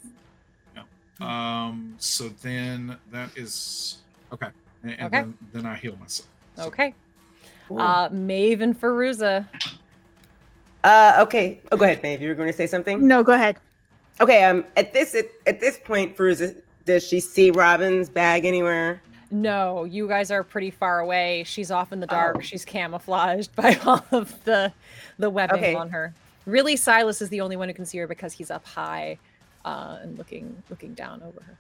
[0.76, 0.84] Yeah.
[1.20, 1.96] Um.
[1.98, 3.98] So then that is
[4.32, 4.48] okay,
[4.84, 5.22] and, and Okay.
[5.22, 6.28] then then I heal myself.
[6.56, 6.94] So- Okay.
[7.70, 9.46] Uh, Maeve and Feruza.
[10.84, 11.60] Uh, okay.
[11.72, 12.22] Oh, go ahead, Maeve.
[12.22, 13.06] You were going to say something.
[13.06, 13.58] No, go ahead.
[14.22, 14.44] Okay.
[14.46, 16.56] Um, at this at, at this point, Feruza,
[16.88, 19.02] does she see Robin's bag anywhere?
[19.30, 21.44] No, you guys are pretty far away.
[21.46, 22.38] She's off in the dark.
[22.38, 22.42] Oh.
[22.42, 24.74] She's camouflaged by all of the
[25.20, 25.76] the webbing Okay.
[25.76, 26.14] on her.
[26.46, 29.18] Really, Silas is the only one who can see her because he's up high
[29.66, 31.56] uh, and looking looking down over her.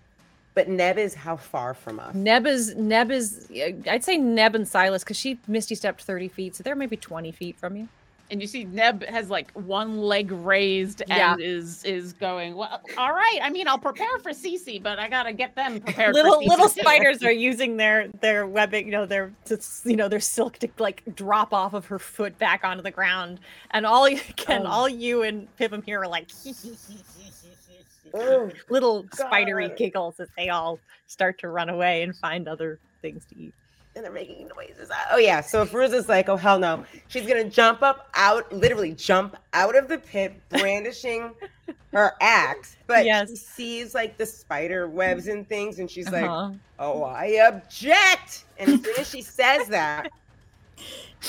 [0.53, 2.15] But Neb is how far from us?
[2.15, 3.47] Neb is Neb is
[3.87, 7.31] I'd say Neb and Silas because she misty stepped thirty feet, so they're maybe twenty
[7.33, 7.89] feet from you.
[8.29, 11.33] And you see Neb has like one leg raised Yeah.
[11.33, 13.39] and is is going, Well, all right.
[13.41, 16.47] I mean, I'll prepare for Cece, but I gotta get them prepared little for Cece
[16.49, 20.19] little too." spiders are using their their webbing, you know, their to, you know their
[20.19, 23.39] silk to like drop off of her foot back onto the ground,
[23.71, 24.69] and all you can Oh.
[24.69, 26.27] all you and Pivum here are like
[28.13, 33.25] Oh, little spidery giggles as they all start to run away and find other things
[33.25, 33.53] to eat.
[33.97, 34.91] And they're making noises.
[35.11, 35.41] Oh yeah.
[35.41, 36.85] So Feruza's like, oh hell no.
[37.07, 41.33] She's gonna jump up out, literally jump out of the pit, brandishing
[41.91, 42.77] her axe.
[42.85, 46.51] But she sees like the spider webs and things, and she's like, Uh-huh.
[46.77, 48.45] oh, I object.
[48.59, 50.11] And as soon as she says that,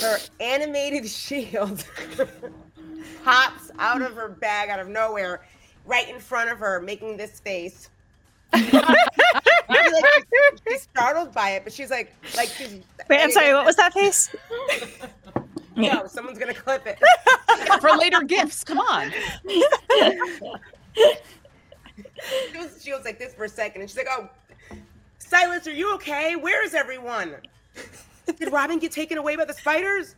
[0.03, 1.83] her animated shield
[3.25, 5.41] pops out of her bag out of nowhere,
[5.87, 7.89] right in front of her, making this face.
[9.93, 12.81] Maybe, like, she's, she's startled by it, but she's like, like she's.
[13.09, 13.53] Wait, I'm sorry.
[13.55, 14.35] What was that face?
[15.77, 16.99] No, someone's gonna clip it.
[17.81, 18.65] for later gifts.
[18.65, 19.13] Come on.
[20.97, 24.29] She was, she was like this for a second, and she's like, "Oh,
[25.19, 26.35] Silas, are you okay?
[26.37, 27.37] Where is everyone?
[28.27, 30.17] Did Robin get taken away by the spiders?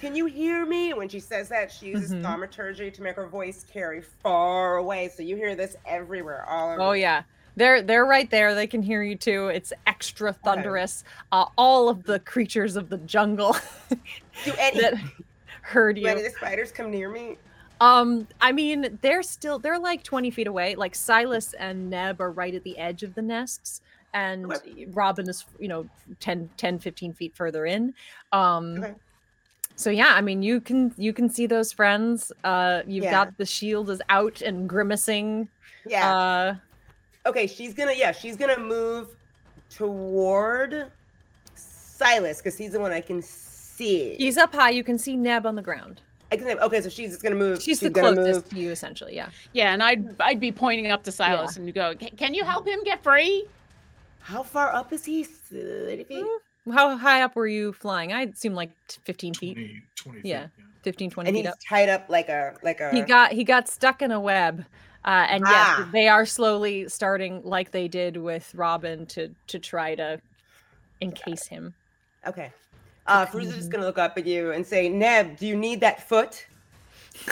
[0.00, 2.22] Can you hear me?" When she says that, she uses Mhm.
[2.22, 6.80] thaumaturgy to make her voice carry far away, so you hear this everywhere, all over.
[6.82, 7.22] Oh yeah.
[7.56, 8.54] They're they're right there.
[8.54, 9.48] They can hear you too.
[9.48, 11.04] It's extra thunderous.
[11.32, 13.56] Uh, all of the creatures of the jungle
[14.44, 14.94] Do any, that
[15.62, 16.26] heard do any you.
[16.26, 17.36] of the spiders come near me?
[17.80, 20.74] Um, I mean, they're still they're like 20 feet away.
[20.74, 23.80] Like Silas and Neb are right at the edge of the nests,
[24.12, 24.86] and Okay.
[24.92, 25.88] Robin is, you know,
[26.20, 27.94] 10, 10, 15 feet further in.
[28.32, 28.94] Um Okay.
[29.76, 32.32] so yeah, I mean you can you can see those friends.
[32.42, 33.10] Uh you've Yeah.
[33.10, 35.48] got the shield is out and grimacing.
[35.86, 36.12] Yeah.
[36.12, 36.54] Uh
[37.26, 39.08] okay, she's gonna yeah, she's gonna move
[39.70, 40.90] toward
[41.54, 44.14] Silas because he's the one I can see.
[44.16, 44.70] he's up high.
[44.70, 46.00] You can see Neb on the ground.
[46.32, 47.62] I can, okay, so she's just gonna move.
[47.62, 48.48] She's, the closest move.
[48.50, 49.14] to you, essentially.
[49.14, 49.28] Yeah.
[49.52, 52.44] Yeah, and I'd I'd be pointing up to Silas and you go, "Can- Can you
[52.44, 53.46] help him get free?
[54.20, 55.22] How far up is he?
[55.22, 56.24] 30 feet?
[56.66, 58.12] Mm, How high up were you flying?
[58.12, 58.70] I seem like
[59.04, 60.46] 15 feet, 20, 20 feet, Yeah.
[60.82, 61.58] 15, 20 And feet he's up.
[61.68, 62.90] tied up like a like a.
[62.90, 64.64] He got he got stuck in a web.
[65.04, 65.88] Uh, and yes, Ah.
[65.92, 70.20] they are slowly starting, like they did with Robin, to to try to
[71.00, 71.74] encase him.
[72.26, 72.52] okay.
[73.06, 76.08] Uh, is just gonna look up at you and say, "Neb, do you need that
[76.08, 76.46] foot?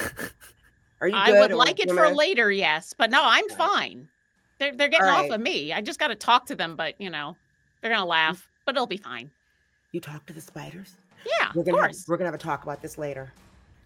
[1.01, 2.93] Are you I would like it for I- later, yes.
[2.97, 4.09] But no, I'm fine.
[4.59, 5.31] They're they're getting Alright.
[5.31, 5.73] off of me.
[5.73, 7.37] I just gotta talk to them, but you know,
[7.81, 9.31] they're gonna laugh, but it'll be fine.
[9.93, 10.97] You talk to the spiders.
[11.25, 12.05] Yeah, We're of gonna have, course.
[12.07, 13.33] we're gonna have a talk about this later.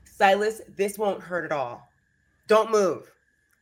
[0.05, 1.89] Silas, this won't hurt at all.
[2.49, 3.11] Don't move.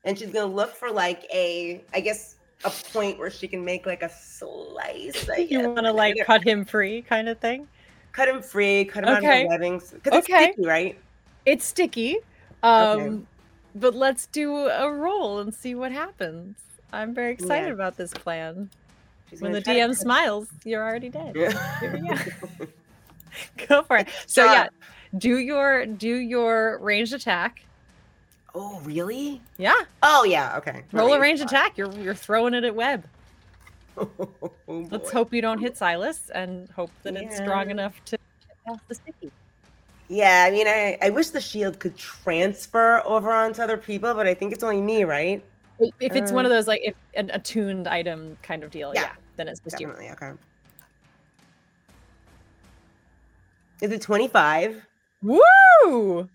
[0.05, 3.87] And she's gonna look for like a, I guess, a point where she can make
[3.87, 5.29] like a slice.
[5.39, 7.67] You want to like cut him free, kind of thing.
[8.13, 9.91] cut him free, cut him out of the webbings.
[9.93, 10.53] Because it's Okay.
[10.53, 10.99] sticky, right?
[11.47, 12.19] It's sticky,
[12.63, 13.27] um,
[13.75, 16.57] but let's do a roll and see what happens.
[16.93, 17.75] I'm very excited Yeah.
[17.75, 18.71] about this plan.
[19.29, 21.35] She's When the try to DM smiles, you're already dead.
[21.35, 21.81] Yeah.
[21.81, 22.67] Here we go.
[23.69, 24.09] Go for it.
[24.27, 24.69] So yeah,
[25.19, 27.64] do your do your ranged attack.
[28.55, 29.41] Oh, really?
[29.59, 30.57] Yeah, Oh, yeah.
[30.59, 30.85] Okay.
[30.93, 31.77] roll a range attack.
[31.77, 33.05] You're you're throwing it at web.
[34.67, 38.19] Oh, Let's hope you don't hit Silas and hope that it's strong enough to
[38.67, 39.31] past the sticky.
[40.09, 44.27] Yeah, I mean, I, I wish the shield could transfer over onto other people, but
[44.27, 45.45] I think it's only me, right?
[46.01, 49.03] If it's one Uh, of those like if an attuned item kind of deal, yeah,
[49.03, 49.87] Yeah, then it's just you.
[49.87, 50.11] Definitely.
[50.13, 50.33] Okay.
[53.83, 54.87] Is it 25?
[55.23, 56.29] Woo!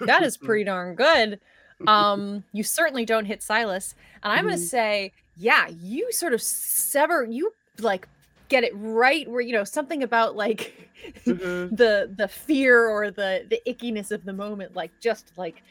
[0.00, 1.40] That is pretty darn good.
[1.86, 4.60] Um, you certainly don't hit Silas, and I'm gonna Mhm.
[4.60, 8.08] say, yeah, you sort of sever, you like
[8.48, 10.90] get it right where you know something about like
[11.26, 15.62] the the fear or the the ickiness of the moment, like just like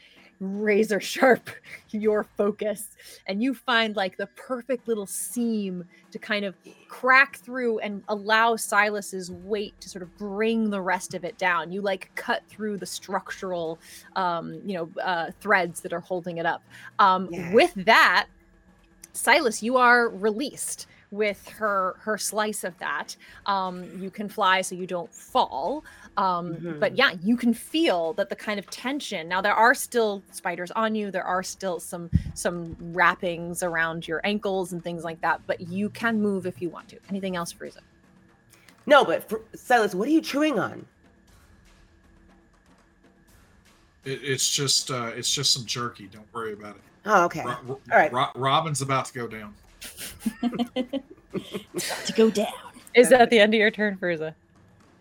[0.42, 1.48] razor sharp
[1.90, 6.54] your focus, and you find like the perfect little seam to kind of
[6.88, 11.72] crack through and allow Silas's weight to sort of bring the rest of it down.
[11.72, 13.78] You like cut through the structural,
[14.16, 16.62] um, you know, uh, threads that are holding it up.
[16.98, 17.52] Um, Yeah.
[17.52, 18.26] With that,
[19.12, 23.14] Silas, you are released with her her slice of that.
[23.46, 25.84] Um, you can fly, so you don't fall.
[26.16, 26.98] Um, But Mhm.
[26.98, 29.28] yeah, you can feel that the kind of tension.
[29.28, 31.10] Now there are still spiders on you.
[31.10, 35.40] There are still some some wrappings around your ankles and things like that.
[35.46, 36.98] But you can move if you want to.
[37.08, 37.80] Anything else, Feruza?
[38.86, 40.84] No, but for, Silas, what are you chewing on?
[44.04, 46.06] It, it's just uh, it's just some jerky.
[46.08, 46.82] Don't worry about it.
[47.04, 47.44] Oh, okay.
[47.44, 48.12] Ro- Ro- All right.
[48.12, 49.54] Ro- Robin's about to go down.
[52.04, 52.46] to go down.
[52.94, 54.34] Is that the end of your turn, Feruza?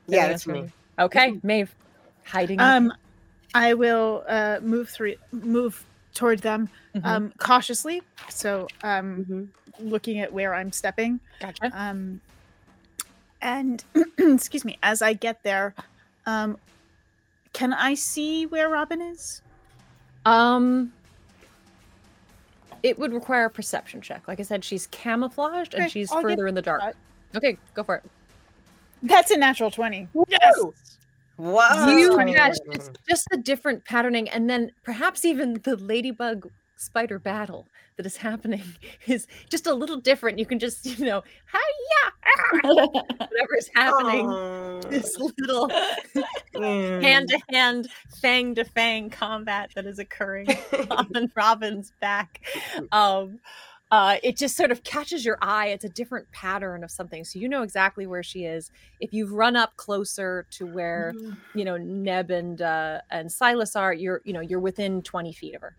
[0.08, 0.62] Yeah, Anything that's me.
[0.62, 0.72] me?
[1.00, 1.74] Okay, Maeve,
[2.26, 2.60] hiding.
[2.60, 2.94] Um,
[3.54, 7.06] I will uh, move through, move toward them Mhm.
[7.06, 8.02] um, cautiously.
[8.30, 9.48] So, um, Mhm.
[9.80, 11.20] looking at where I'm stepping.
[11.40, 11.72] Gotcha.
[11.74, 12.22] Um,
[13.42, 13.84] and
[14.18, 15.74] excuse me, as I get there,
[16.26, 16.58] um,
[17.54, 19.42] can I see where Robin is?
[20.26, 20.94] Um,
[22.84, 24.28] it would require a perception check.
[24.28, 26.96] Like I said, she's camouflaged and she's I'll further in the dark.
[27.36, 28.04] Okay, go for it.
[29.04, 30.08] That's a natural twenty.
[30.28, 30.56] Yes.
[31.38, 31.88] Wow.
[31.90, 32.34] You Twenty.
[32.34, 36.50] catch it's just the different patterning, and then perhaps even the ladybug
[36.82, 37.68] spider battle
[37.98, 38.64] that is happening
[39.08, 40.40] is just a little different.
[40.40, 41.60] You can just, you know, hi
[41.92, 44.28] yeah, whatever is happening.
[44.28, 44.82] Aw.
[44.90, 45.70] This little
[46.56, 47.02] Mm.
[47.02, 47.88] hand to hand,
[48.22, 50.48] fang to fang combat that is occurring
[50.90, 52.42] on Robin's back.
[52.92, 53.40] Um,
[53.90, 55.68] uh, it just sort of catches your eye.
[55.68, 58.72] It's a different pattern of something, so you know exactly where she is.
[59.00, 61.14] If you've run up closer to where
[61.56, 65.56] you know Neb and uh, and Silas are, you're you know you're within twenty feet
[65.56, 65.76] of her.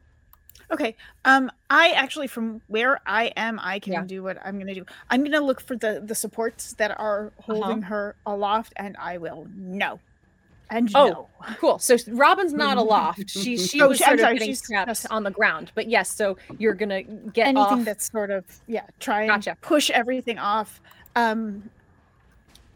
[0.71, 0.97] Okay.
[1.25, 4.05] Um, I actually, from where I am, I can Yeah.
[4.05, 4.85] do what I'm gonna do.
[5.11, 9.47] I'm gonna look for the the supports that are holding her aloft, and I will
[9.55, 10.01] no,
[10.71, 11.29] and Oh, no.
[11.59, 11.79] Cool.
[11.79, 13.29] So Robin's not aloft.
[13.31, 15.73] She she Oh, was she- I'm of sorry, getting she's trapped just- on the ground.
[15.75, 17.85] But yes, so you're gonna get anything off.
[17.85, 19.57] that's sort of yeah try and Gotcha.
[19.61, 20.81] push everything off
[21.17, 21.69] um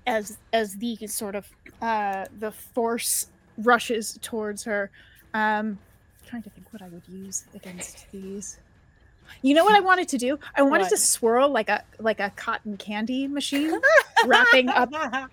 [0.07, 1.49] as as the sort of
[1.83, 3.29] uh the force
[3.59, 4.91] rushes towards her
[5.35, 5.79] um
[6.27, 8.59] trying to think what i would use against these
[9.43, 12.31] you know what i wanted to do i wanted to swirl like a like a
[12.37, 13.73] cotton candy machine
[14.27, 14.91] wrapping up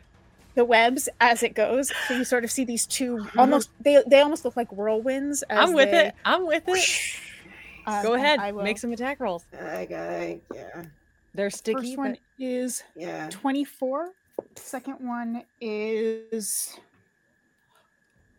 [0.56, 4.22] the webs as it goes so you sort of see these two almost they they
[4.22, 6.16] almost look like whirlwinds as I'm with they- it.
[6.26, 6.89] I'm with it.
[7.88, 8.39] um, Go ahead.
[8.39, 9.46] I will- Make some attack rolls.
[9.60, 10.84] I got, yeah,
[11.34, 11.96] They're sticky.
[11.96, 13.30] First one but- is yeah.
[13.32, 14.12] 24.
[14.56, 16.78] Second one is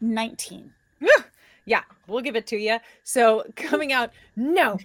[0.00, 0.72] 19.
[1.66, 2.78] Yeah, we'll give it to you.
[3.04, 4.78] So coming out, no,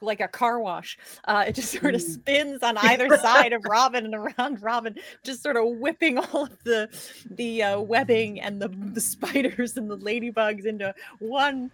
[0.00, 0.98] like a car wash.
[1.24, 2.12] Uh, it just sort of Mm.
[2.14, 6.64] spins on either side of Robin and around Robin, just sort of whipping all of
[6.64, 6.88] the
[7.30, 11.70] the uh, webbing and the the spiders and the ladybugs into one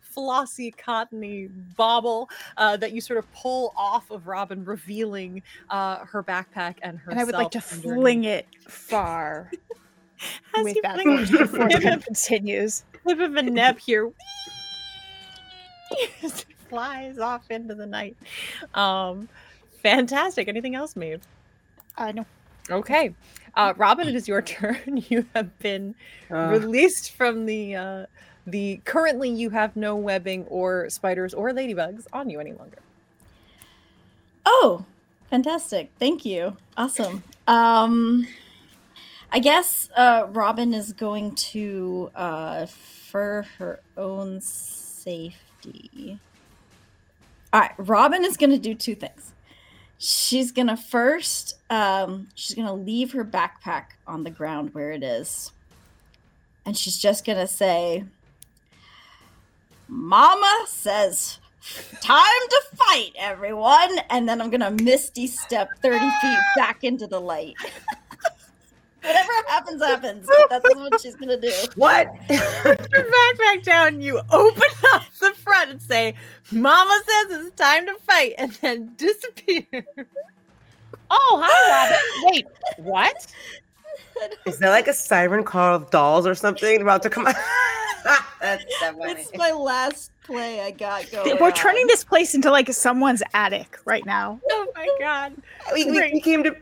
[0.00, 6.22] flossy cottony bauble uh, that you sort of pull off of Robin, revealing uh, her
[6.22, 7.10] backpack and her.
[7.10, 9.50] And I would like to fling it far
[10.62, 12.84] with that force before it continues.
[13.06, 14.10] Tip of a neb here.
[16.68, 18.16] Flies off into the night.
[18.74, 19.28] Um,
[19.82, 20.48] fantastic.
[20.48, 21.22] Anything else, Maeve?
[21.96, 22.26] Uh, no.
[22.70, 23.14] Okay.
[23.54, 25.04] Uh, Robin, it is your turn.
[25.08, 25.94] You have been
[26.30, 28.06] Uh, released from the uh,
[28.46, 28.80] the.
[28.84, 32.78] Currently, you have no webbing or spiders or ladybugs on you any longer.
[34.44, 34.84] Oh,
[35.30, 35.90] fantastic.
[35.98, 36.56] Thank you.
[36.76, 37.22] Awesome.
[37.46, 38.26] Um
[39.30, 46.18] I guess uh Robin is going to uh for her own safety.
[47.52, 49.32] All right, Robin is going to do two things.
[49.98, 54.92] She's going to first um she's going to leave her backpack on the ground where
[54.92, 55.52] it is.
[56.64, 58.04] And she's just going to say
[59.88, 61.38] Mama says
[62.00, 63.98] Time to fight, everyone!
[64.10, 67.56] And then I'm gonna misty step 30 feet back into the light.
[69.06, 70.28] Whatever happens, happens.
[70.50, 71.52] That's what she's gonna do.
[71.76, 72.08] what?
[72.28, 74.00] Put your backpack down.
[74.00, 74.62] You open
[74.94, 76.14] up the front and say,
[76.50, 79.64] "Mama says it's time to fight," and then disappear.
[81.10, 82.32] Oh, hi, Robin.
[82.32, 82.46] Wait,
[82.78, 83.26] what?
[84.46, 87.36] Is that like a siren call of dolls or something about to come out?
[88.40, 88.94] That's that.
[88.98, 91.36] It's my last play I got going.
[91.40, 91.52] We're on.
[91.52, 94.40] turning this place into like someone's attic right now.
[94.58, 95.32] Oh my god!
[95.72, 96.52] we, we, we came to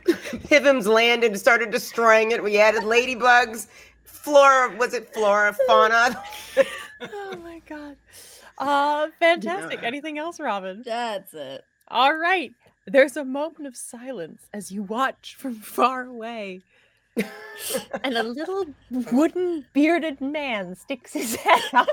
[0.48, 2.42] Pivum's land and started destroying it.
[2.42, 3.66] We added ladybugs,
[4.04, 4.74] flora.
[4.76, 6.22] Was it flora, fauna?
[7.00, 7.96] Oh my god!
[8.58, 9.80] Uh, fantastic.
[9.82, 9.88] Yeah.
[9.88, 10.82] Anything else, Robin?
[10.84, 11.64] That's it.
[11.88, 12.52] All right.
[12.86, 16.62] There's a moment of silence as you watch from far away.
[17.16, 21.88] And a little wooden bearded man sticks his head out,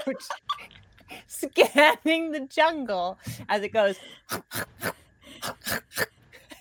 [1.28, 3.18] scanning the jungle
[3.50, 4.00] as it goes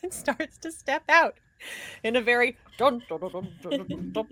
[0.03, 1.37] and starts to step out
[2.05, 3.21] in a very dun, dun,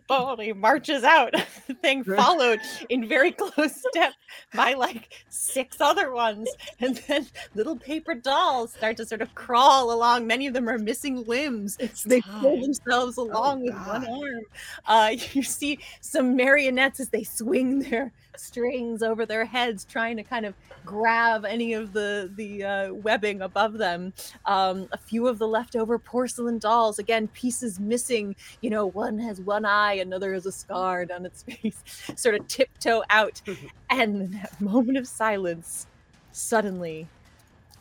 [0.08, 1.34] dun, he marches out.
[1.82, 4.14] Thing followed in very close step
[4.54, 6.48] by like six other ones.
[6.80, 10.26] And then little paper dolls start to sort of crawl along.
[10.26, 11.76] Many of them are missing limbs.
[11.78, 12.40] It's they time.
[12.40, 14.06] pull themselves oh, along oh, with God.
[14.06, 14.42] one arm.
[14.86, 20.22] Uh, you see some marionettes as they swing their strings over their heads, trying to
[20.22, 20.54] kind of
[20.84, 24.12] grab any of the the uh, webbing above them.
[24.46, 28.36] Um, a few of the leftover porcelain dolls, again pieces missing.
[28.60, 31.82] You know, one has one eye, another has a scar down its face,
[32.16, 33.40] sort of tiptoe out.
[33.90, 35.86] and in that moment of silence,
[36.32, 37.08] suddenly,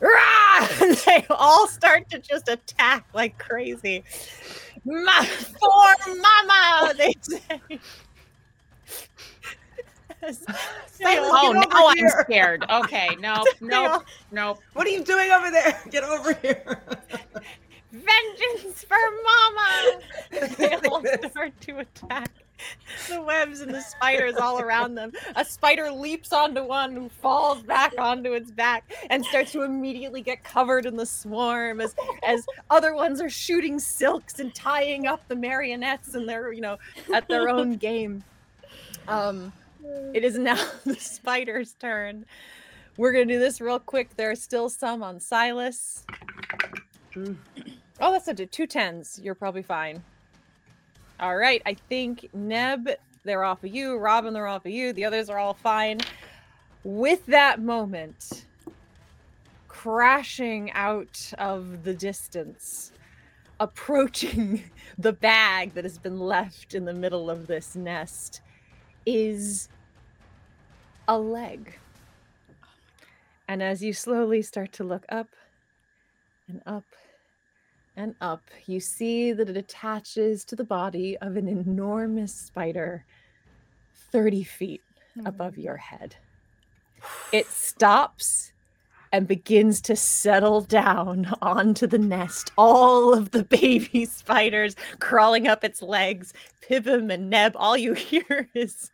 [0.00, 4.04] they all start to just attack like crazy.
[4.84, 7.80] Ma- for mama, they say.
[10.20, 10.28] They
[11.00, 12.64] Oh, now over I'm scared.
[12.68, 14.02] Okay, no, no,
[14.32, 14.58] nope.
[14.72, 15.80] What are you doing over there?
[15.90, 16.82] Get over here.
[17.92, 20.00] vengeance for mama.
[20.56, 22.30] They all start to attack.
[23.08, 25.12] The webs and the spiders all around them.
[25.36, 30.22] A spider leaps onto one who falls back onto its back and starts to immediately
[30.22, 31.94] get covered in the swarm as
[32.26, 36.76] as other ones are shooting silks and tying up the marionettes and they're you know
[37.14, 38.24] at their own game.
[39.06, 39.52] Um
[40.14, 42.24] it is now the spider's turn
[42.96, 46.04] we're gonna do this real quick there are still some on silas
[47.14, 47.36] mm.
[48.00, 49.20] Oh, that's a two tens.
[49.22, 50.02] You're probably fine.
[51.18, 51.60] All right.
[51.66, 52.90] I think Neb,
[53.24, 53.96] they're off of you.
[53.96, 54.92] Robin, they're off of you.
[54.92, 56.00] The others are all fine.
[56.84, 58.44] With that moment,
[59.66, 62.92] crashing out of the distance,
[63.58, 64.62] approaching
[64.98, 68.42] the bag that has been left in the middle of this nest,
[69.08, 69.70] is
[71.08, 71.78] a leg.
[73.48, 75.28] And as you slowly start to look up
[76.46, 76.84] and up
[77.96, 83.06] and up, you see that it attaches to the body of an enormous spider
[84.12, 84.82] 30 feet
[85.14, 85.26] hmm.
[85.26, 86.16] above your head.
[87.32, 88.52] It stops
[89.10, 92.52] and begins to settle down onto the nest.
[92.58, 96.34] All of the baby spiders crawling up its legs.
[96.60, 98.90] Pivum and Neb, all you hear is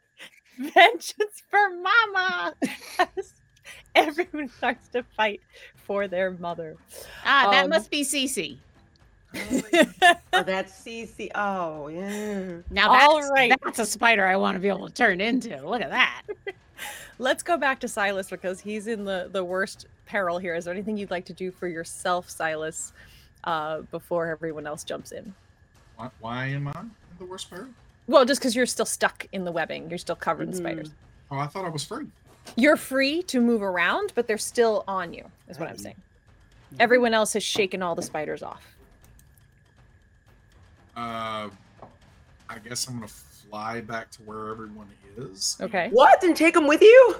[0.59, 2.55] vengeance for mama.
[2.99, 3.33] As
[3.95, 5.41] everyone starts to fight
[5.75, 6.77] for their mother.
[7.25, 8.57] Ah, that Um, must be Cece.
[9.35, 11.31] oh, that's Cece.
[11.35, 12.59] Oh, yeah.
[12.71, 13.53] Now that's, All right.
[13.65, 15.61] that's a spider I want to be able to turn into.
[15.69, 16.23] Look at that.
[17.19, 20.55] Let's go back to Silas because he's in the the worst peril here.
[20.57, 22.93] Is there anything you'd like to do for yourself, Silas,
[23.45, 25.33] uh, before everyone else jumps in?
[25.97, 26.91] Why, why am I in
[27.21, 27.69] the worst peril?
[28.07, 30.91] Well, just because you're still stuck in the webbing, you're still covered in spiders.
[31.31, 32.07] Oh, I thought I was free.
[32.57, 35.25] You're free to move around, but they're still on you.
[35.49, 35.97] Is what I'm saying.
[36.79, 38.77] Everyone else has shaken all the spiders off.
[40.97, 41.49] Uh,
[42.49, 45.57] I guess I'm gonna fly back to where everyone is.
[45.61, 45.89] Okay.
[45.91, 46.23] What?
[46.23, 47.17] And take them with you?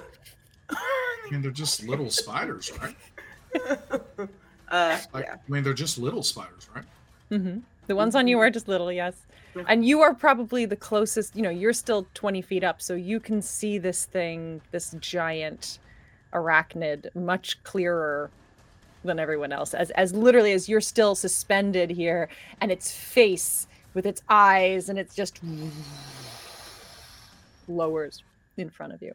[0.69, 2.95] I mean, they're just little spiders, right?
[4.67, 5.33] Uh, Like, yeah.
[5.35, 6.83] I mean, they're just little spiders, right?
[7.29, 9.13] hmm The ones on you are just little, yes.
[9.67, 13.19] And you are probably the closest, you know, you're still 20 feet up, so you
[13.19, 15.79] can see this thing, this giant
[16.33, 18.29] arachnid, much clearer
[19.03, 19.73] than everyone else.
[19.73, 22.29] As as literally as you're still suspended here,
[22.61, 25.39] and its face with its eyes, and it's just
[27.67, 28.23] lowers
[28.57, 29.13] in front of you.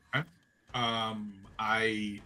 [0.74, 2.20] Um, I,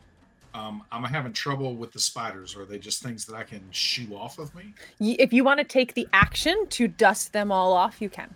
[0.55, 2.57] um, I'm having trouble with the spiders.
[2.57, 4.73] Are they just things that I can shoo off of me?
[5.01, 8.35] If you want to take the action to dust them all off, you can.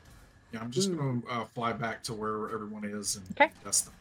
[0.52, 3.50] Yeah, I'm just gonna uh, fly back to where everyone is and Okay.
[3.64, 3.94] dust them.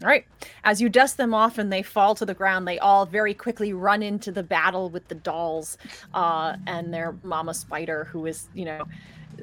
[0.00, 0.24] All right.
[0.62, 3.72] As you dust them off and they fall to the ground, they all very quickly
[3.72, 5.76] run into the battle with the dolls
[6.14, 8.86] uh, and their mama spider, who is, you know,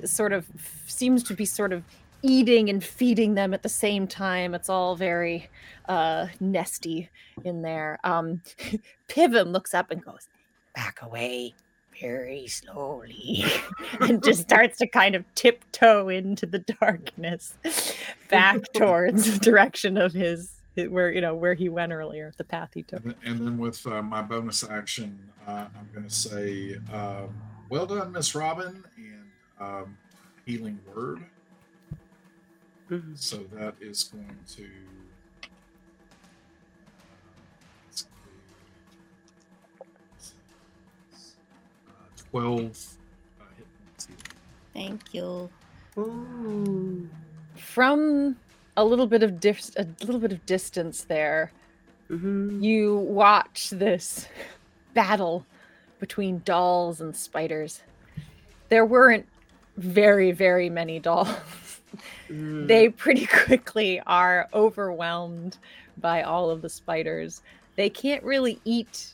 [0.06, 0.46] sort of
[0.88, 1.84] seems to be sort of
[2.26, 4.54] eating and feeding them at the same time.
[4.56, 5.50] It's all very
[5.88, 7.10] uh, nesty
[7.44, 8.00] in there.
[8.04, 8.42] Um,
[9.08, 10.28] Pivum looks up and goes,
[10.74, 11.54] Back away
[12.00, 13.46] very slowly.
[14.02, 17.56] and just starts to kind of tiptoe into the darkness
[18.30, 20.52] back towards the direction of his
[20.90, 23.58] where you know where he went earlier the path he took And then, and then
[23.58, 25.18] with uh, my bonus action,
[25.48, 27.34] uh, I'm going to say, um,
[27.70, 29.26] "Well done, Miss Robin," and
[29.58, 29.98] um,
[30.46, 31.24] healing word.
[33.16, 34.68] So that is going to.
[41.88, 41.92] uh,
[42.32, 42.60] Twelve
[43.40, 44.08] uh, hit points.
[44.74, 45.50] Thank you.
[45.98, 47.10] Ooh.
[47.56, 48.36] from
[48.76, 51.54] a little bit of dis- a little bit of distance there
[52.10, 52.62] Mhm.
[52.62, 54.28] you watch this
[54.94, 55.46] battle
[56.02, 57.82] between dolls and spiders
[58.68, 59.26] there weren't
[59.78, 61.30] very very many dolls
[62.30, 62.68] Mm.
[62.68, 65.58] they pretty quickly are overwhelmed
[65.98, 67.42] by all of the spiders.
[67.76, 69.14] They can't really eat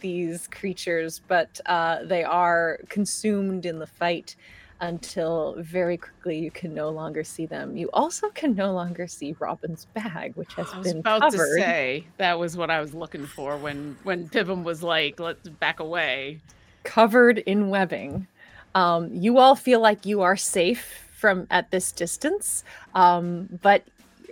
[0.00, 4.36] these creatures, but uh, they are consumed in the fight
[4.80, 7.76] until very quickly you can no longer see them.
[7.76, 11.56] You also can no longer see Robin's bag, which has I was been about covered.
[11.56, 15.48] to say that was what I was looking for when when Pivum was like, "Let's
[15.48, 16.40] back away."
[16.84, 18.26] covered in webbing.
[18.74, 22.64] Um, you all feel like you are safe from at this distance,
[22.96, 23.84] um, but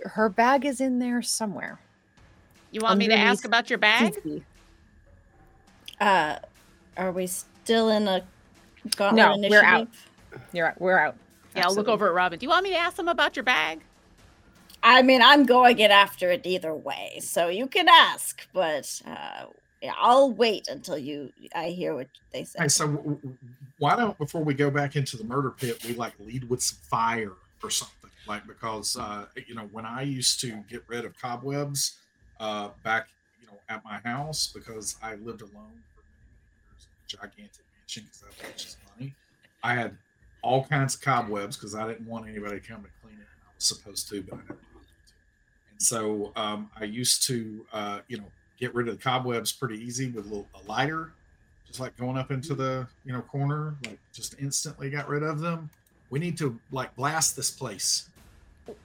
[0.03, 1.79] her bag is in there somewhere.
[2.71, 4.13] You want me to ask about your bag?
[6.01, 6.35] Uh,
[6.97, 8.21] are we still in a
[8.97, 9.51] gauntlet No, initiative?
[9.51, 9.87] we're out.
[10.51, 10.81] You're out.
[10.81, 11.15] We're out.
[11.55, 12.37] Yeah, I'll look over at Robin.
[12.37, 13.79] Do you want me to ask them about your bag?
[14.83, 19.45] I mean, I'm going in after it either way, so you can ask, but uh,
[19.45, 19.45] yeah,
[19.97, 22.59] I'll wait until you I hear what they say.
[22.59, 23.19] Hey, so
[23.79, 26.79] why don't before we go back into the murder pit, we like lead with some
[26.83, 28.09] fire or something?
[28.27, 31.97] Like because uh, you know when I used to get rid of cobwebs
[32.39, 33.07] uh, back
[33.39, 36.27] you know at my house because I lived alone for many
[36.69, 39.15] years, in a gigantic mansion because that was money.
[39.63, 39.97] I had
[40.43, 43.27] all kinds of cobwebs because I didn't want anybody to come and clean it.
[43.43, 44.53] I was supposed to, but I to.
[45.71, 49.83] And so um, I used to uh, you know get rid of the cobwebs pretty
[49.83, 51.11] easy with a, little, a lighter
[51.67, 55.39] just like going up into the you know corner like just instantly got rid of
[55.39, 55.69] them
[56.11, 58.07] we need to like blast this place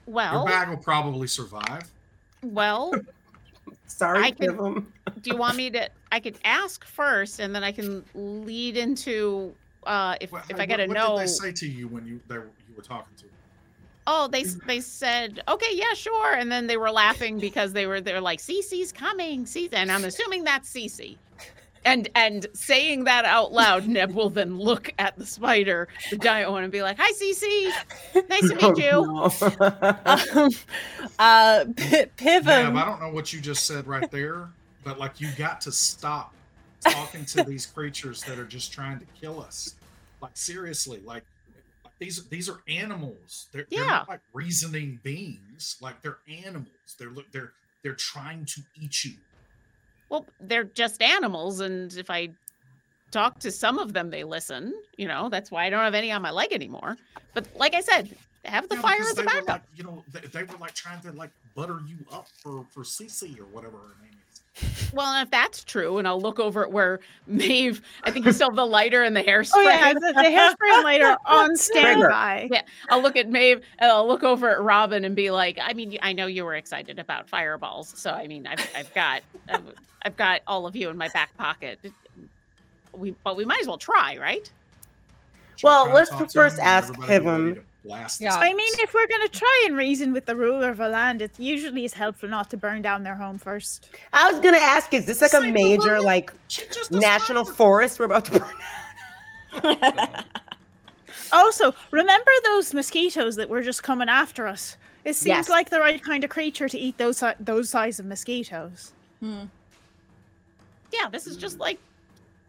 [0.07, 1.83] Well, your bag will probably survive
[2.43, 2.93] well,
[3.87, 4.93] Sorry, I can- give 'em.
[5.21, 5.89] do you want me to?
[6.11, 9.53] I could ask first, and then I can lead into
[9.85, 11.13] uh, if Well, if hey, I gotta what, know.
[11.15, 12.43] what did they say to you when you they you
[12.75, 13.31] were talking to them?
[14.09, 17.99] Oh, they they said okay, yeah, sure, and then they were laughing because they were
[17.99, 21.17] they're like Cece's coming, Cece, and I'm assuming that's Cece.
[21.83, 26.51] And and saying that out loud, Neb will then look at the spider, the giant
[26.51, 30.49] one, and be like, "Hi, Cece, nice to meet you." Oh, no.
[31.07, 32.77] Um, uh, P- Mab, Pivum.
[32.77, 34.49] i don't know what you just said right there
[34.83, 36.33] but like you got to stop
[36.81, 39.75] talking to these creatures that are just trying to kill us
[40.21, 41.23] like seriously like like,
[41.99, 47.31] these these are animals they're, they're not like reasoning beings like they're animals they're look
[47.31, 49.15] they're they're trying to eat you
[50.09, 52.29] Well, they're just animals, and if I
[53.11, 54.73] talk to some of them, they listen.
[54.97, 56.97] You know, that's why I don't have any on my leg anymore.
[57.33, 59.47] But like I said, have the Yeah, fire as a backup.
[59.47, 62.83] like, you know, they, they were like trying to like butter you up for for
[62.83, 64.26] Cece or whatever her name is.
[64.93, 68.31] Well, and if that's true, and I'll look over at where Maeve, I think you
[68.31, 69.51] still have the lighter and the hairspray.
[69.55, 72.49] Oh yeah, the, the hairspray and lighter on standby.
[72.51, 75.73] Yeah, I'll look at Maeve and I'll look over at Robin and be like, I
[75.73, 79.63] mean, I know you were excited about fireballs, so I mean, I've, I've got, I've,
[80.03, 81.79] I've got all of you in my back pocket.
[82.93, 84.49] We, but we might as well try, right?
[85.57, 88.07] Should Well, let's first them, or ask everybody be ready Pivum.
[88.07, 88.35] to blast Yeah.
[88.35, 91.31] I mean, if we're gonna try and reason with the ruler of a land, it
[91.39, 93.89] usually is helpful not to burn down their home first.
[94.13, 96.31] I was gonna ask, is this like a major like
[96.91, 99.77] national forest we're about to burn?
[99.77, 100.23] down?
[101.33, 104.77] Also, remember those mosquitoes that were just coming after us?
[105.03, 105.49] It seems Yes.
[105.49, 108.93] like the right kind of creature to eat those those size of mosquitoes.
[109.19, 109.45] Hmm.
[110.93, 111.79] Yeah, this is just like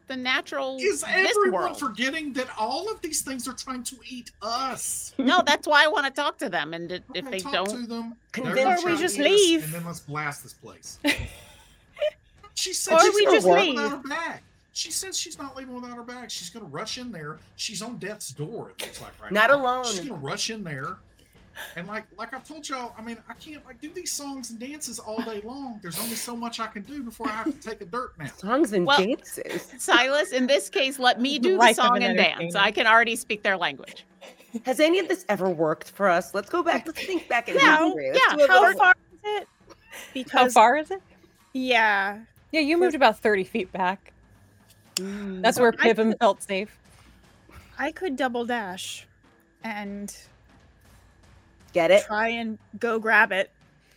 [0.08, 1.78] the natural Is everyone world.
[1.78, 5.14] forgetting that all of these things are trying to eat us?
[5.18, 7.52] No, that's why I want to talk to them, and it- if Okay, they talk
[7.52, 8.16] don't, to them.
[8.32, 9.64] Convince they're gonna her try we just eat us, leave.
[9.64, 10.98] and then let's blast this place.
[12.54, 13.74] she said Or she's we gonna just leave leave.
[13.76, 14.40] without her bag.
[14.72, 16.30] She says she's not leaving without her bag.
[16.30, 17.38] She's gonna rush in there.
[17.56, 18.70] She's on death's door.
[18.78, 19.56] It looks like right Not now.
[19.56, 19.84] alone.
[19.84, 20.96] She's gonna rush in there,
[21.76, 24.58] and like like I've told y'all, I mean, I can't like do these songs and
[24.58, 25.78] dances all day long.
[25.82, 28.36] There's only so much I can do before I have to take a dirt nap.
[28.38, 29.72] Songs and Well- dances.
[29.78, 32.54] Silas, in this case, let me do the Life of song and dance.
[32.54, 34.04] I can already speak their language.
[34.64, 36.34] Has any of this ever worked for us?
[36.34, 36.86] Let's go back.
[36.86, 38.10] Let's think back in Yeah, history.
[38.12, 39.48] Let's yeah, How little- far is it?
[40.14, 41.02] Because How far is it?
[41.52, 42.18] yeah,
[42.50, 44.12] Yeah, you moved about 30 feet back.
[44.96, 45.42] Mm.
[45.42, 46.76] That's where I felt safe.
[47.78, 49.06] I could double dash
[49.62, 50.14] and
[51.72, 52.04] Get it?
[52.04, 53.50] try and go grab it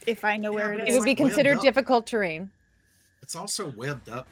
[0.07, 0.81] if I know Yeah, where it is.
[0.81, 0.99] it It It's is.
[0.99, 2.49] would be like considered difficult terrain,
[3.21, 4.27] It's also webbed up,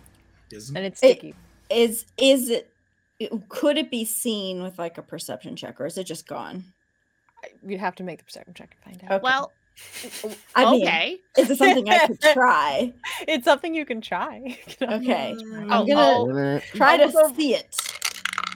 [0.52, 0.80] isn't it?
[0.80, 1.36] and it's It- sticky.
[1.70, 2.72] Is is it?
[3.20, 6.64] it- Could it be seen with like a perception check, or is it just gone?
[7.66, 9.16] You'd have to make the perception check and find out.
[9.18, 9.24] Okay.
[9.24, 9.52] Well,
[10.56, 11.18] I mean, okay.
[11.38, 12.92] is it something I could try?
[13.28, 14.58] It's something you can try.
[14.82, 15.36] Okay.
[15.70, 17.76] I'll- I'm gonna I'll- oh, try to I'll see it.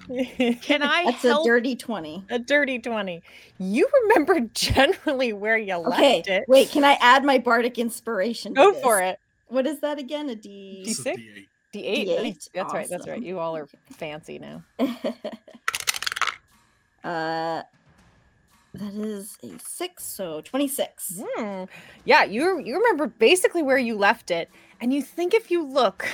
[0.08, 1.46] Can I That's help?
[1.46, 2.24] a dirty twenty.
[2.30, 3.22] a dirty 20.
[3.60, 6.44] You remember generally where you Okay, left it.
[6.48, 6.70] wait.
[6.72, 8.54] Can I add my bardic inspiration?
[8.56, 8.82] to Go this?
[8.82, 9.18] for it.
[9.48, 10.30] What is that again?
[10.30, 10.84] A D.
[10.86, 11.14] This is D6?
[11.16, 11.48] D8.
[11.74, 12.08] D8.
[12.08, 12.50] D8, nice.
[12.54, 12.88] That's right.
[12.90, 13.22] That's right.
[13.24, 14.64] You all are fancy now.
[17.04, 17.62] uh,
[18.74, 21.22] that is a six, so twenty-six.
[21.24, 21.66] Hmm.
[22.06, 24.50] Yeah, you you remember basically where you left it,
[24.82, 26.08] and you think if you look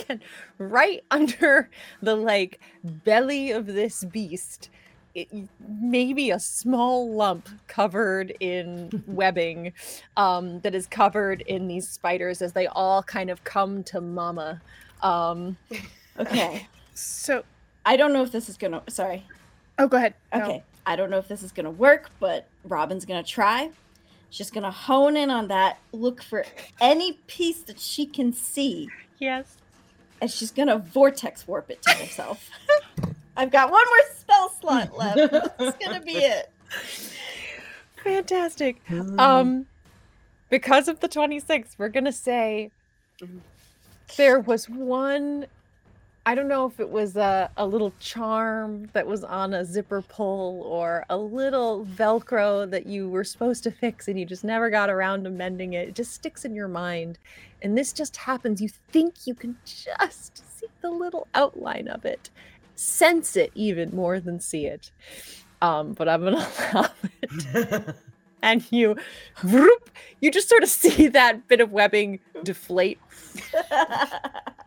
[0.00, 0.20] again,
[0.58, 1.68] right under
[2.02, 4.70] the like belly of this beast,
[5.14, 5.28] it,
[5.68, 9.72] maybe a small lump covered in webbing,
[10.16, 14.60] um, that is covered in these spiders as they all kind of come to mama.
[15.02, 15.56] Um,
[16.18, 17.44] Okay, So
[17.86, 18.82] I don't know if this is gonna.
[18.88, 19.24] Sorry.
[19.78, 20.14] Oh, go ahead.
[20.34, 20.42] No.
[20.42, 20.62] Okay.
[20.86, 23.70] I don't know if this is gonna work, but Robin's gonna try.
[24.28, 26.44] She's gonna hone in on that, look for
[26.80, 28.88] any piece that she can see,
[29.18, 29.56] Yes.
[30.20, 32.48] And she's gonna vortex warp it to herself.
[33.36, 35.32] I've got one more spell slot left.
[35.58, 36.50] That's gonna be it.
[38.04, 38.80] Fantastic.
[39.18, 39.66] Um,
[40.48, 42.70] because of the 26, we're gonna say
[44.16, 45.46] there was one.
[46.30, 50.00] I don't know if it was a, a little charm that was on a zipper
[50.00, 54.70] pull or a little Velcro that you were supposed to fix and you just never
[54.70, 55.88] got around to mending it.
[55.88, 57.18] It just sticks in your mind.
[57.62, 58.62] And this just happens.
[58.62, 62.30] You think you can just see the little outline of it,
[62.76, 64.92] sense it even more than see it.
[65.60, 66.88] Um, but I'm going to allow
[67.22, 67.96] it
[68.40, 68.94] and you
[69.42, 73.00] whoop, you just sort of see that bit of webbing deflate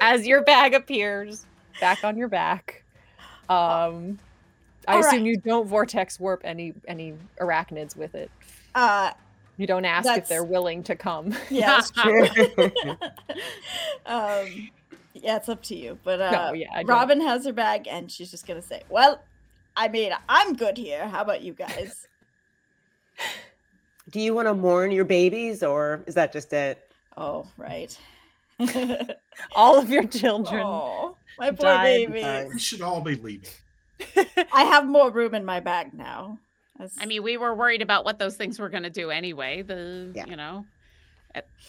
[0.00, 1.46] as your bag appears
[1.80, 2.82] back on your back.
[3.48, 4.18] Um
[4.88, 5.26] I All assume right.
[5.26, 8.30] you don't vortex warp any any arachnids with it.
[8.74, 9.10] Uh,
[9.56, 11.34] You don't ask if they're willing to come.
[11.50, 12.24] yeah, that's true.
[14.06, 14.70] um,
[15.14, 15.98] yeah, it's up to you.
[16.04, 19.20] But uh, No, yeah, Robin has her bag, and she's just gonna say, "Well,
[19.76, 21.08] I mean, I'm good here.
[21.08, 22.06] How about you guys?"
[24.10, 26.82] Do you want to mourn your babies, or is that just it?
[27.16, 27.98] oh, right.
[29.54, 30.62] All of your children.
[30.64, 32.12] oh, my poor died.
[32.12, 32.48] baby.
[32.52, 33.50] We should all be leaving.
[34.52, 36.38] I have more room in my bag now.
[36.80, 39.62] As- I mean, we were worried about what those things were going to do anyway.
[39.62, 40.26] The Yeah.
[40.26, 40.64] you know,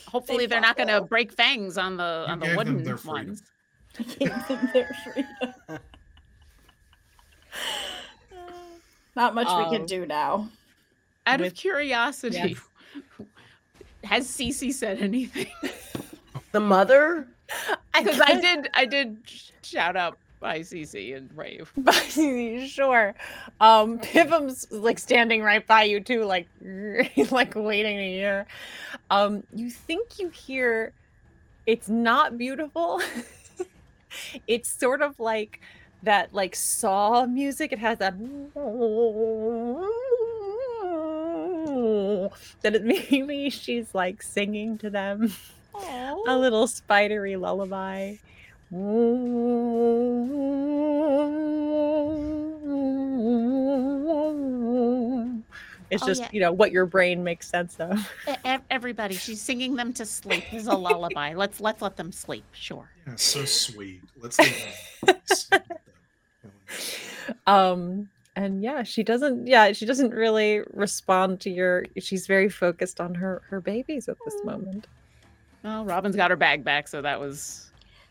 [0.07, 2.57] hopefully they are not going to break fangs on the You on the gave them
[2.57, 3.27] wooden their freedom.
[3.27, 3.43] ones.
[3.99, 5.53] I gave them their freedom.
[9.15, 10.49] Not much we Um, can do now.
[11.25, 12.55] Out With- of curiosity,
[14.03, 15.47] has Cece said anything?
[16.57, 17.27] The mother?
[17.93, 19.17] Because I did, I did
[19.61, 21.71] shout out by Cece and rave.
[22.67, 23.13] sure.
[23.61, 26.47] Um Pivum's like standing right by you too, like
[27.29, 28.47] like waiting to hear.
[29.11, 30.93] Um, you think you hear
[31.67, 33.03] it's not beautiful.
[34.47, 35.61] it's sort of like
[36.01, 37.71] that like saw music.
[37.71, 38.17] It has that
[42.63, 45.31] that it maybe she's like singing to them
[46.27, 48.15] a little spidery lullaby.
[55.89, 56.29] It's Oh, just, yeah.
[56.33, 58.11] you know, what your brain makes sense of.
[58.69, 61.33] Everybody, she's singing them to sleep Is a lullaby.
[61.33, 62.43] Let's let's let them sleep.
[62.51, 62.89] Sure.
[63.07, 64.01] Yeah, so sweet.
[64.19, 64.65] Let's leave
[65.05, 65.15] them.
[65.27, 65.49] Peace.
[67.45, 72.99] Um and yeah, she doesn't yeah, she doesn't really respond to your she's very focused
[72.99, 74.87] on her her babies at this moment.
[75.67, 77.69] Well, Robin's got her bag back, so that was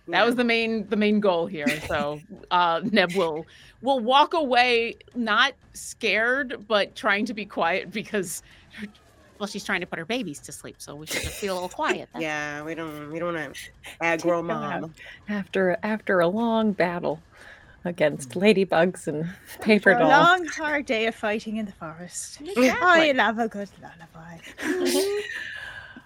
[0.09, 0.25] that Yeah.
[0.27, 1.67] was the main the main goal here.
[1.89, 3.47] So uh Neb will
[3.81, 8.43] will walk away not scared, but trying to be quiet because
[9.41, 11.55] well, she's trying to put her babies to sleep, so we should just be a
[11.55, 12.11] little quiet.
[12.13, 12.21] Then.
[12.21, 13.61] Yeah, we don't we don't want to
[14.03, 14.95] aggro mom.
[15.31, 17.23] After after a long battle
[17.87, 19.31] against ladybugs and
[19.63, 22.39] paper After a long, hard day of fighting in the forest.
[22.59, 24.39] I love a good lullaby.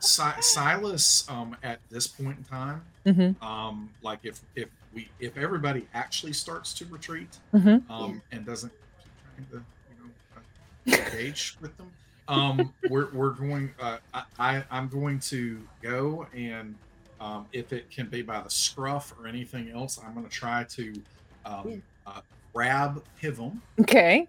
[0.00, 3.40] Si- Silas, um, at this point in time, Mhm.
[3.42, 7.88] um, like if if we if everybody actually starts to retreat, Mhm.
[7.90, 9.12] um, and doesn't keep
[9.50, 11.90] trying to you know engage with them,
[12.28, 13.72] um, we're we're going.
[13.78, 16.74] Uh, I, I I'm going to go and
[17.20, 20.64] um, if it can be by the scruff or anything else, I'm going to try
[20.64, 21.02] to
[21.44, 22.20] um, uh,
[22.54, 24.26] grab Pivum Okay.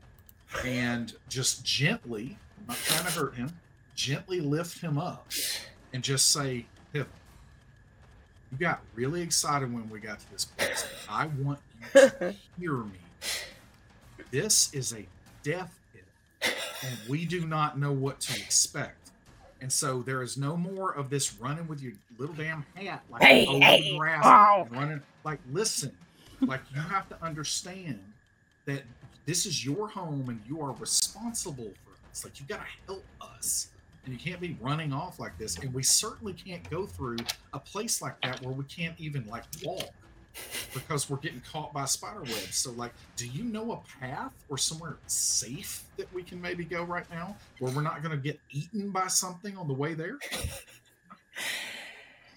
[0.66, 3.50] and just gently, I'm not trying to hurt him,
[4.02, 5.28] gently lift him up
[5.94, 7.08] and just say, Pivum,
[8.52, 10.86] you got really excited when we got to this place.
[11.08, 11.60] I want
[11.94, 12.98] you to hear me.
[14.32, 15.06] This is a
[15.44, 19.12] death pit, and we do not know what to expect.
[19.62, 23.22] And so there is no more of this running with your little damn hat like
[23.22, 24.68] Hey, over hey, the grass oh.
[24.72, 25.02] running.
[25.24, 25.92] Like, listen,
[26.42, 28.00] like you have to understand
[28.66, 28.82] that
[29.28, 32.24] this is your home and you are responsible for us.
[32.24, 33.68] Like you gotta help us.
[34.06, 35.58] And you can't be running off like this.
[35.60, 37.18] And we certainly can't go through
[37.54, 39.90] a place like that where we can't even like walk
[40.74, 42.56] because we're getting caught by spider webs.
[42.56, 46.84] So like, do you know a path or somewhere safe that we can maybe go
[46.84, 50.18] right now where we're not gonna get eaten by something on the way there?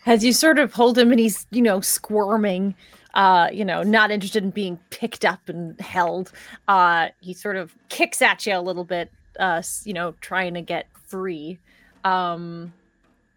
[0.06, 2.74] As you sort of hold him and he's, you know, squirming,
[3.14, 6.30] uh, you know, not interested in being picked up and held,
[6.68, 10.60] uh, he sort of kicks at you a little bit, uh, you know, trying to
[10.60, 11.58] get free.
[12.04, 12.72] Um,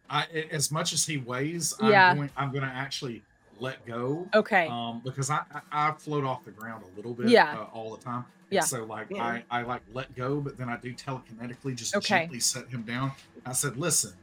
[0.10, 2.16] I, a- as much as he weighs, I'm Yeah.
[2.16, 2.30] going.
[2.38, 3.22] I'm going to actually
[3.60, 4.28] let go.
[4.36, 4.68] Okay.
[4.68, 5.42] Um, because I,
[5.72, 7.30] I I float off the ground a little bit.
[7.30, 7.58] Yeah.
[7.60, 8.26] Uh, all the time.
[8.26, 8.62] And Yeah.
[8.62, 9.24] So like Yeah.
[9.24, 12.20] I I like let go, but then I do telekinetically just Okay.
[12.22, 13.12] gently set him down.
[13.46, 14.14] I said, listen,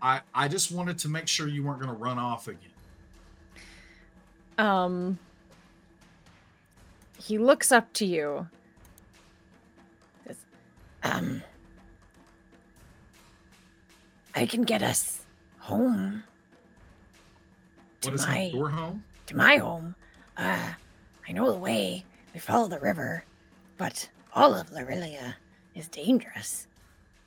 [0.00, 2.70] I I just wanted to make sure you weren't going to run off again.
[4.58, 5.18] Um
[7.18, 8.48] he looks up to you.
[11.02, 11.42] Um,
[14.34, 15.22] I can get us
[15.58, 16.22] home
[18.02, 19.04] To is my- Your home?
[19.26, 19.94] to my home.
[20.36, 20.72] Uh,
[21.28, 22.04] I know the way.
[22.32, 23.24] We follow the river,
[23.76, 25.34] but all of Laurilia
[25.74, 26.66] is dangerous.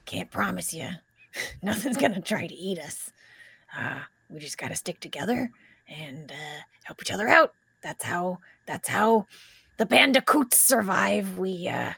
[0.06, 0.90] Can't promise you.
[1.62, 3.12] Nothing's gonna try to eat us.
[3.78, 4.00] Uh,
[4.30, 5.52] we just gotta stick together
[5.88, 7.54] and uh, help each other out.
[7.82, 8.40] That's how.
[8.66, 9.28] That's how
[9.78, 11.38] the bandicoots survive.
[11.38, 11.94] We uh,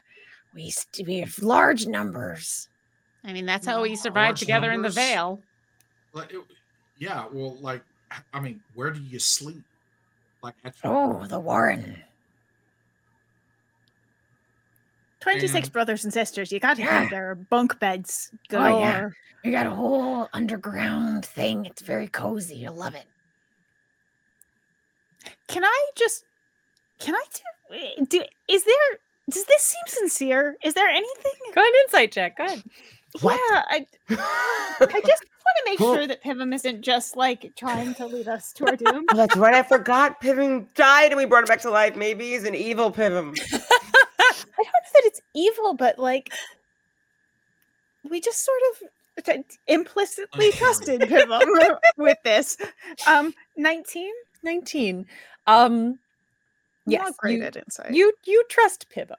[0.54, 2.68] we st- we have large numbers.
[3.26, 4.94] I mean, that's how we survived Large together in the numbers.
[4.94, 5.40] Vale.
[6.12, 6.40] Like, it-
[6.98, 7.26] yeah.
[7.32, 7.82] Well, like,
[8.32, 9.62] I mean, where do you sleep?
[10.42, 12.02] Like at Oh, the Warren.
[15.20, 16.52] 26 And- brothers and sisters.
[16.52, 17.00] You got to Yeah.
[17.02, 19.10] have their bunk beds Oh, yeah.
[19.44, 21.66] We got a whole underground thing.
[21.66, 22.56] It's very cozy.
[22.56, 23.06] You'll love it.
[25.48, 26.24] Can I just
[26.98, 28.98] can I do, eh, do is there
[29.30, 30.56] does this seem sincere?
[30.64, 32.36] Is there anything Go ahead, insight check.
[32.38, 32.62] Go ahead.
[33.20, 33.40] What?
[33.50, 38.06] Yeah, I I just want to make sure that Pivum isn't just like trying to
[38.06, 39.06] lead us to our doom.
[39.12, 39.54] Oh, that's right.
[39.54, 40.20] I forgot.
[40.20, 41.96] Pivum died and we brought him back to life.
[41.96, 43.34] Maybe he's an evil Pivum.
[43.52, 43.58] I
[44.62, 46.30] don't know that it's evil, but like
[48.08, 51.40] we just sort of t- implicitly trusted Pivum
[51.96, 52.56] with this.
[53.06, 54.12] Um, nineteen.
[54.42, 55.06] 19.
[55.48, 55.98] Um
[56.86, 57.92] yes, Not great you- at insight.
[57.92, 59.16] You you trust Pivum.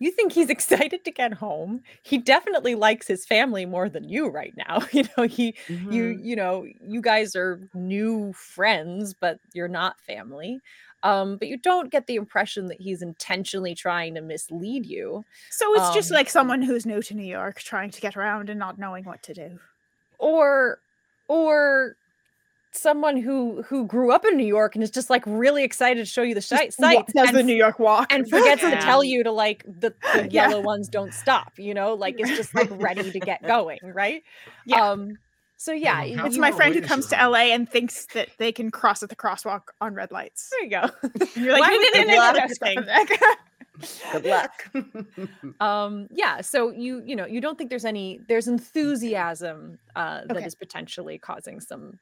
[0.00, 1.82] You think he's excited to get home.
[2.02, 4.80] He definitely likes his family more than you right now.
[4.92, 5.56] You know, he
[5.88, 6.22] you Mhm.
[6.22, 10.60] you know, you guys are new friends, but you're not family.
[11.02, 15.24] Um, but you don't get the impression that he's intentionally trying to mislead you.
[15.48, 18.50] so it's just um, like someone who's new to New York trying to get around
[18.50, 19.58] and not knowing what to do.
[20.18, 20.82] Or
[21.28, 21.96] or
[22.72, 26.06] someone who who grew up in New York and is just like really excited to
[26.06, 28.70] show you the Just si- sights does and the New York walk and forgets to
[28.80, 30.48] tell you to like the, the Yeah.
[30.48, 34.22] yellow ones don't stop you know like it's just like ready to get going right
[34.66, 34.90] Yeah.
[34.90, 35.18] um
[35.56, 37.16] so yeah How It's you- my friend who comes to?
[37.16, 40.50] LA and thinks that they can cross at the crosswalk on red lights.
[40.50, 40.90] there you go
[41.40, 44.12] you're like, Why no, would no, they no, no, love no, this stop thing?
[44.12, 44.70] Good luck.
[45.60, 50.36] um yeah so you you know you don't think there's any there's enthusiasm uh that
[50.36, 50.46] Okay.
[50.46, 51.98] is potentially causing some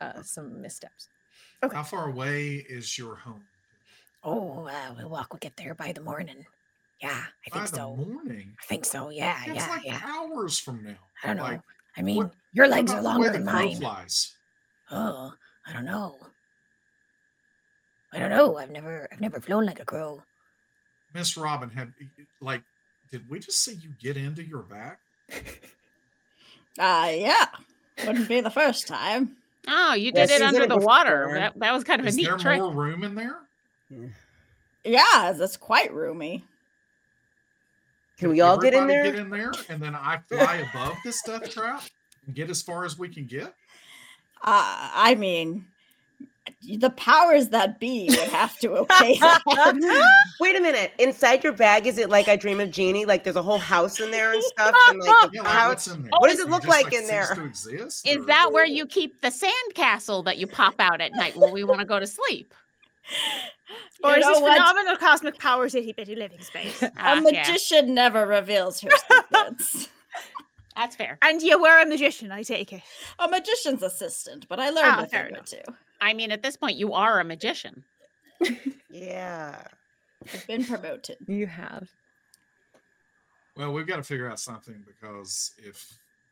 [0.00, 1.08] uh some missteps
[1.64, 1.74] Okay.
[1.76, 3.42] How far away is your home?
[4.22, 5.32] Oh, uh, we'll walk.
[5.32, 6.46] We'll get there by the morning.
[7.02, 7.96] Yeah, I By think the so.
[7.96, 8.56] morning.
[8.62, 9.10] I think so.
[9.10, 10.00] Yeah, It's yeah, like yeah.
[10.04, 10.94] hours from now.
[11.24, 11.42] I don't know.
[11.42, 11.60] Like,
[11.96, 13.74] I mean, what- your legs are longer than mine.
[13.76, 14.36] Flies?
[14.92, 15.32] Oh,
[15.66, 16.16] I don't know.
[18.12, 18.56] I don't know.
[18.56, 20.22] I've never, I've never flown like a crow.
[21.12, 21.92] Miss Robin had
[22.40, 22.62] like,
[23.10, 25.00] did we just see you get into your back?
[26.78, 27.46] Uh, yeah.
[28.06, 29.36] Wouldn't be the first time.
[29.68, 31.30] Oh, you Yeah, did it under it the water.
[31.34, 32.58] That, that was kind of a Is neat there trick.
[32.58, 33.36] more room in there?
[34.84, 36.44] Yeah, that's quite roomy.
[38.18, 39.04] Can we all get in there?
[39.04, 41.82] Get in there, and then I fly above this death trap
[42.26, 43.54] and get as far as we can get.
[44.42, 45.66] Uh, I mean,
[46.78, 49.42] the powers that be would have to okay that.
[50.40, 50.92] Wait a minute.
[50.98, 53.04] Inside your bag, is it like I Dream of Jeannie?
[53.04, 54.74] Like there's a whole house in there and stuff?
[54.88, 55.68] And like the Yeah, like, couch?
[55.68, 56.10] what's in there?
[56.18, 57.34] What does it It look just, like in cease there?
[57.34, 61.00] To exist, Is or- that where you keep the sand castle that you pop out
[61.00, 62.54] at night when we want to go to sleep?
[64.04, 64.52] Or You is know this what?
[64.56, 66.82] phenomenal cosmic powers itty bitty living space?
[66.96, 69.88] Ah, A yeah, magician never reveals her secrets.
[70.78, 71.18] That's fair.
[71.22, 72.82] and you were a magician, I take it.
[73.18, 75.60] a magician's assistant, but I learned Ah, a thing or two.
[76.00, 77.84] I mean, at this point, you are a magician.
[78.90, 79.62] Yeah.
[80.32, 81.16] I've been promoted.
[81.26, 81.88] you have
[83.56, 85.84] Well, we've got to figure out something because if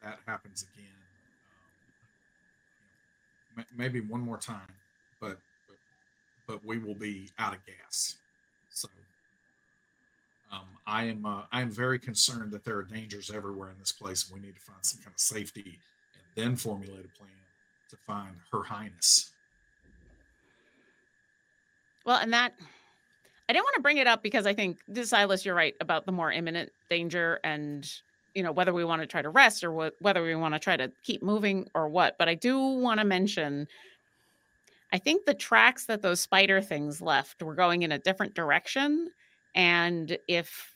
[0.02, 0.86] that happens again,
[3.58, 4.72] um, maybe one more time,
[5.20, 5.38] but,
[5.68, 5.76] but
[6.48, 8.16] but we will be out of gas.
[8.70, 8.88] So
[10.52, 13.92] um, I am uh, I am very concerned that there are dangers everywhere in this
[13.92, 15.80] place, and we need to find some kind of safety
[16.14, 17.30] and then formulate a plan
[17.90, 19.32] to find Her Highness.
[22.04, 22.52] Well, and that
[23.48, 26.12] I didn't want to bring it up because I think Silas, you're right about the
[26.12, 27.88] more imminent danger and
[28.34, 30.76] you know whether we want to try to rest or whether we want to try
[30.76, 32.16] to keep moving or what.
[32.18, 33.66] But I do want to mention
[34.92, 39.10] I think the tracks that those spider things left were going in a different direction.
[39.56, 40.72] And if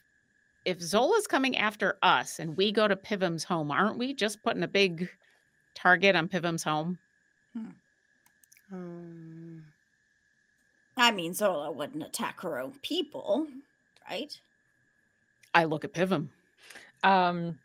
[0.64, 4.62] if Zola's coming after us and we go to Pivum's home, aren't we just putting
[4.62, 5.08] a big
[5.74, 6.98] target on Pivum's home?
[8.72, 9.64] Um,
[10.96, 13.46] I mean, Zola wouldn't attack her own people,
[14.08, 14.38] right?
[15.54, 16.30] I look at Pivum.
[17.02, 17.58] Um,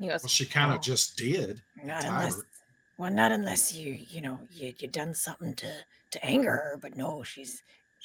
[0.00, 1.60] he goes, Well, she kind of "Oh, just did.
[1.82, 2.40] Not unless,
[2.96, 5.72] well, not unless you, you know, you you done something to
[6.12, 6.78] to anger her.
[6.80, 7.62] But no, she's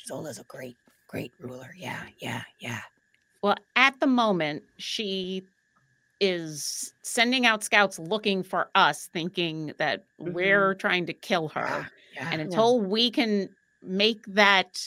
[0.07, 0.77] Zola's a great,
[1.13, 1.75] great ruler.
[1.77, 2.81] Yeah, yeah, yeah.
[3.43, 5.43] Well, at the moment, she
[6.19, 11.67] is sending out scouts looking for us, thinking that we're trying to kill her.
[11.67, 11.85] Yeah,
[12.15, 12.29] yeah.
[12.31, 13.49] And until we can
[13.83, 14.81] make that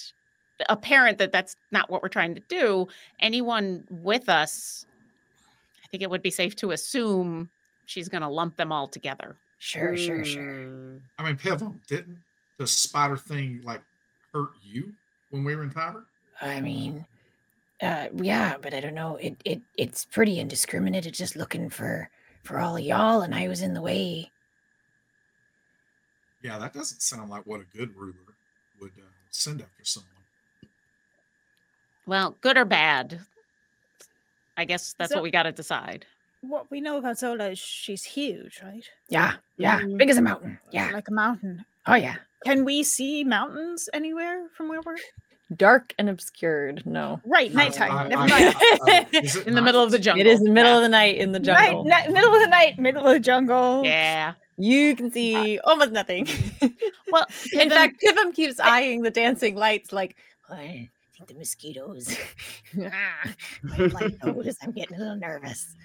[0.69, 2.89] apparent that that's not what we're trying to do,
[3.21, 4.85] anyone with us,
[5.85, 7.49] I think it would be safe to assume
[7.85, 9.37] she's going to lump them all together.
[9.59, 10.43] Sure, sure, sure.
[10.43, 11.01] Mm.
[11.19, 12.19] I mean, Pivum, didn't
[12.59, 13.83] the spider thing like
[14.33, 14.93] hurt you
[15.31, 16.05] when we were in Tyler?
[16.41, 17.07] I mean,
[17.83, 19.17] uh, yeah, but I don't know.
[19.17, 21.07] It it it's pretty indiscriminate.
[21.07, 22.11] It's just looking for
[22.45, 24.31] for all of y'all, and I was in the way.
[26.43, 28.15] Yeah, that doesn't sound like what a good ruler
[28.81, 30.11] would uh, send after someone.
[32.07, 33.21] Well, good or bad?
[34.57, 36.07] I guess that's So- what we got to decide.
[36.43, 38.89] What we know about Zola is she's huge, right?
[39.09, 39.97] Yeah, yeah, Mm.
[39.97, 40.61] big as a mountain.
[40.71, 40.91] Yeah.
[40.93, 41.65] Like a mountain.
[41.87, 42.17] Oh yeah.
[42.45, 44.97] Can we see mountains anywhere from where we're?
[45.55, 46.85] Dark and obscured.
[46.87, 47.21] No.
[47.25, 47.93] Right, No, nighttime.
[47.93, 48.55] I- Never mind.
[48.59, 50.21] I- uh, In the middle of the jungle.
[50.21, 51.85] It is the middle of the night in the jungle.
[51.85, 53.85] night, middle of the night, middle of the jungle.
[53.85, 54.35] Yeah.
[54.59, 56.27] You can see almost nothing.
[57.13, 60.17] Well, in fact, Pivum keeps eyeing the dancing lights like,
[60.51, 62.19] Oh, I think the mosquitoes.
[62.85, 63.31] ah,
[63.63, 64.57] my blood nose.
[64.61, 65.77] I'm getting a little nervous.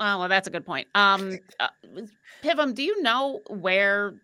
[0.00, 0.88] Oh, well, that's a good point.
[0.94, 1.68] Um, uh,
[2.42, 4.14] Pivum, do you know where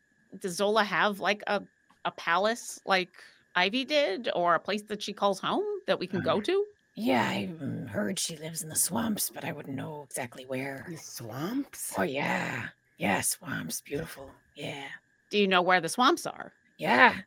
[0.41, 1.63] does Zola have like a
[2.07, 3.11] a palace like
[3.55, 6.67] Ivy did, or a place that she calls home that we can go Uh, to?
[6.95, 10.87] Yeah, I mm, heard she lives in the swamps, but I wouldn't know exactly where.
[10.87, 11.93] The swamps?
[11.99, 12.69] Oh yeah,
[12.99, 14.35] yeah, swamps, beautiful.
[14.55, 14.89] Yeah,
[15.31, 16.55] Do you know where the swamps are?
[16.77, 17.23] yeah.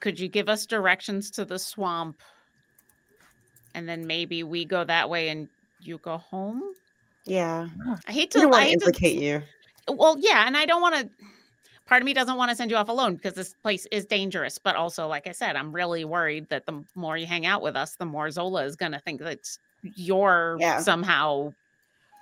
[0.00, 2.22] Could you give us directions to the swamp,
[3.74, 5.48] and then maybe we go that way and
[5.78, 6.62] you go home?
[7.26, 7.68] Yeah.
[8.06, 8.40] I hate We to.
[8.40, 9.42] don't want I to hate to implicate you.
[9.88, 11.10] well yeah and i don't want to
[11.86, 14.58] part of me doesn't want to send you off alone because this place is dangerous
[14.58, 17.76] but also like i said i'm really worried that the more you hang out with
[17.76, 19.38] us the more zola is going to think that
[19.82, 20.80] you're Yeah.
[20.80, 21.52] somehow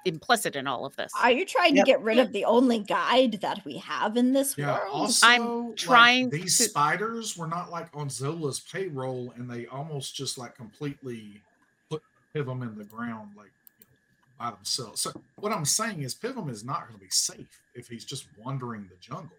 [0.05, 1.86] implicit in all of this Are you trying Yep.
[1.86, 4.78] to get rid of the only guide that we have in this Yeah.
[4.78, 4.91] world?
[4.93, 9.65] Also, I'm like, trying these to- spiders were not like on Zola's payroll, and they
[9.66, 11.41] almost just like completely
[11.89, 12.03] put
[12.35, 13.97] Pivum in the ground, like you know,
[14.39, 15.01] by themselves.
[15.01, 18.27] So what I'm saying is, Pivum is not going to be safe if he's just
[18.36, 19.39] wandering the jungle.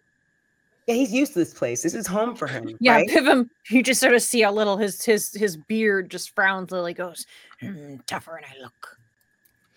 [0.86, 1.82] Yeah, he's used to this place.
[1.82, 2.76] This is home for him.
[2.80, 3.08] yeah, right?
[3.08, 6.70] Pivum, you just sort of see a little his his his beard just frowns.
[6.70, 7.26] Lily goes,
[7.62, 8.96] Mm, tougher than I look.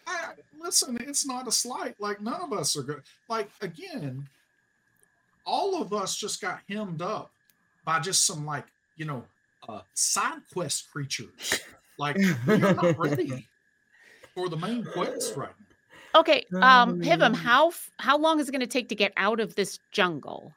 [0.06, 1.96] I, listen, it's not a slight.
[2.00, 3.02] Like none of us are good.
[3.28, 4.28] Like again,
[5.46, 7.32] all of us just got hemmed up
[7.86, 8.66] by just some like
[8.98, 9.24] you know
[9.68, 11.62] uh, side quest creatures.
[11.98, 13.48] Like we're not ready
[14.36, 16.20] for the main quest right now.
[16.20, 19.40] okay um pivum Um, how how long is it going to take to get out
[19.40, 20.54] of this jungle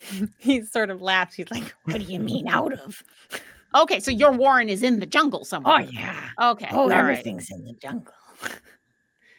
[0.38, 1.34] he sort of laughs.
[1.34, 3.02] He's like, What do you mean out of?
[3.74, 5.74] okay so your warren is in the jungle somewhere.
[5.74, 6.30] Oh yeah.
[6.40, 8.14] okay Oh, all right everything's in the jungle.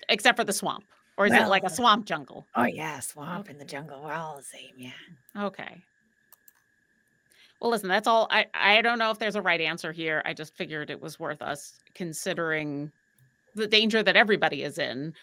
[0.09, 0.83] except for the swamp
[1.17, 4.01] or is it like a swamp jungle Oh yeah, swamp in the jungle.
[4.03, 4.73] We're all the same.
[4.77, 4.91] Yeah.
[5.45, 5.83] Okay.
[7.61, 8.27] Well, listen, that's all.
[8.31, 10.21] I I don't know if there's a right answer here.
[10.25, 12.89] I just figured it was worth us considering
[13.55, 15.13] the danger that everybody is in.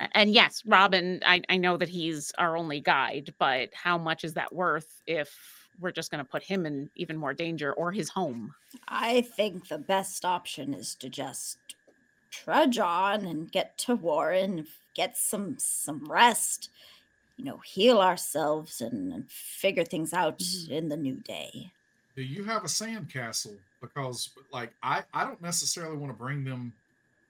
[0.00, 4.24] A- And yes, Robin, I, I know that he's our only guide, but how much
[4.24, 5.34] is that worth if
[5.80, 8.54] we're just going to put him in even more danger or his home?
[8.88, 11.58] I think the best option is to just
[12.30, 16.70] trudge on and get to Warren, get some some rest,
[17.36, 21.70] you know, heal ourselves and, and figure things out in the new day.
[22.16, 23.54] Do you have a sand castle?
[23.80, 26.72] Because like I, I don't necessarily want to bring them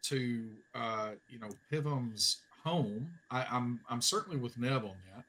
[0.05, 3.11] to uh, you know Pivum's home.
[3.31, 5.25] I, I'm I'm certainly with Neb on that,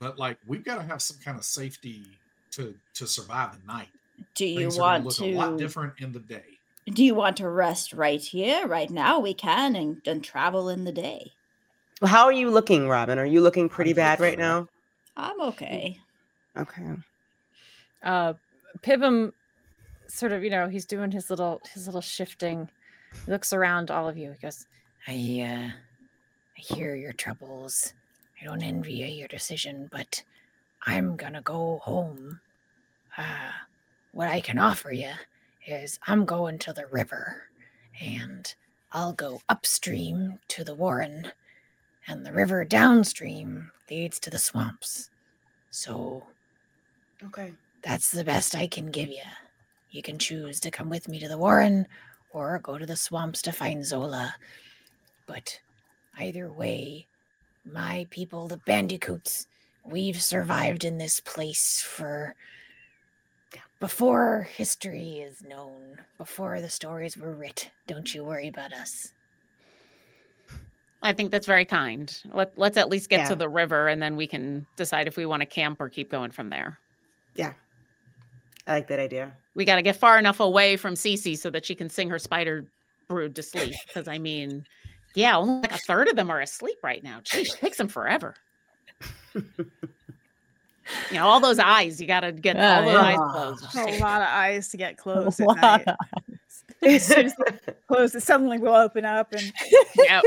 [0.00, 2.04] but like we've got to have some kind of safety
[2.52, 3.88] to to survive the night.
[4.34, 6.58] Do you Things are gonna want look a lot to different in the day.
[6.92, 9.18] do you want to rest right here, right now?
[9.18, 11.32] We can and, and travel in the day.
[12.00, 13.18] Well, How are you looking, Robin?
[13.18, 14.66] Are you looking pretty good bad right now?
[15.16, 15.98] I'm okay.
[16.56, 16.82] Okay.
[18.02, 18.34] uh,
[18.82, 19.32] Pivum,
[20.06, 22.68] sort of, you know, he's doing his little his little shifting.
[23.24, 24.32] He looks around all of you.
[24.32, 24.66] He goes,
[25.06, 25.12] I
[25.42, 25.70] uh,
[26.60, 27.94] I hear your troubles.
[28.40, 30.22] I don't envy you your decision, but
[30.86, 32.38] I'm gonna go home.
[33.16, 33.52] Uh,
[34.12, 35.12] what I can offer you
[35.66, 37.44] is I'm going to the river,
[38.02, 38.54] and
[38.92, 41.32] I'll go upstream to the Warren,
[42.06, 45.08] and the river downstream leads to the swamps.
[45.70, 46.26] So
[47.24, 47.54] Okay.
[47.82, 49.22] That's the best I can give you.
[49.90, 51.86] You can choose to come with me to the Warren
[52.32, 54.34] or go to the swamps to find Zola.
[55.26, 55.58] But
[56.20, 57.06] either way,
[57.64, 59.46] my people, the bandicoots,
[59.84, 62.34] we've survived in this place for
[63.80, 67.70] before history is known, before the stories were writ.
[67.86, 69.12] Don't you worry about us.
[71.02, 72.14] I think that's very kind.
[72.30, 73.28] Let, let's at least get Yeah.
[73.30, 76.10] to the river and then we can decide if we want to camp or keep
[76.10, 76.78] going from there.
[77.34, 77.54] Yeah.
[78.66, 79.32] I like that idea.
[79.54, 82.18] We got to get far enough away from Cece so that she can sing her
[82.18, 82.66] spider
[83.08, 83.74] brood to sleep.
[83.86, 84.64] Because, I mean,
[85.14, 87.20] yeah, only like a third of them are asleep right now.
[87.24, 88.34] Geez, it takes them forever.
[89.34, 89.42] you
[91.12, 93.76] know, all those eyes, you got to get oh, all Oh, those eyes closed.
[93.76, 95.88] A lot of eyes to get closed A at lot night.
[95.88, 95.96] of
[96.82, 99.52] As soon as they close, it suddenly will open up and
[99.96, 100.22] Yep.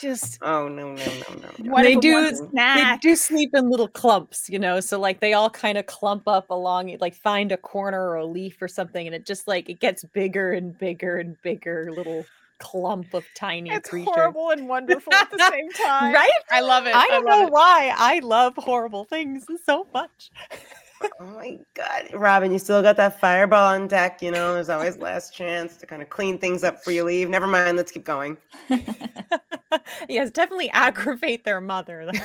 [0.00, 1.50] just oh no, no, no, no.
[1.58, 1.82] no.
[1.82, 5.34] They do- wants a they do sleep in little clumps, you know, so like they
[5.34, 8.68] all kind of clump up along it, like find a corner or a leaf or
[8.68, 12.24] something, and it just like it gets bigger and bigger and bigger, little
[12.58, 14.04] clump of tiny It's creatures.
[14.04, 16.14] horrible and wonderful at the same time.
[16.14, 16.30] Right?
[16.50, 16.94] I love it.
[16.94, 17.50] I I don't love know it.
[17.50, 17.92] why.
[17.96, 20.30] I love horrible things so much.
[21.20, 24.20] Oh my god, Robin, you still got that fireball on deck.
[24.22, 27.28] You know, there's always last chance to kind of clean things up before you leave.
[27.30, 28.36] Never mind, let's keep going.
[30.08, 32.10] yes, definitely aggravate their mother.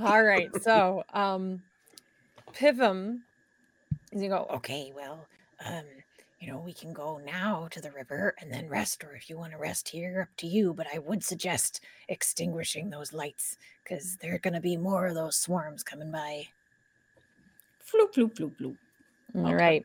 [0.00, 0.54] All right.
[0.56, 1.62] So, um,
[2.54, 3.20] Pivum
[4.12, 5.28] is you go, Okay, well,
[5.64, 5.84] um,
[6.40, 9.38] you know, we can go now to the river and then rest, or if you
[9.38, 10.74] want to rest here, up to you.
[10.74, 15.14] But I would suggest extinguishing those lights because there are going to be more of
[15.14, 16.48] those swarms coming by.
[17.84, 18.76] floop, floop, floop, floop.
[19.34, 19.84] Mm, All right.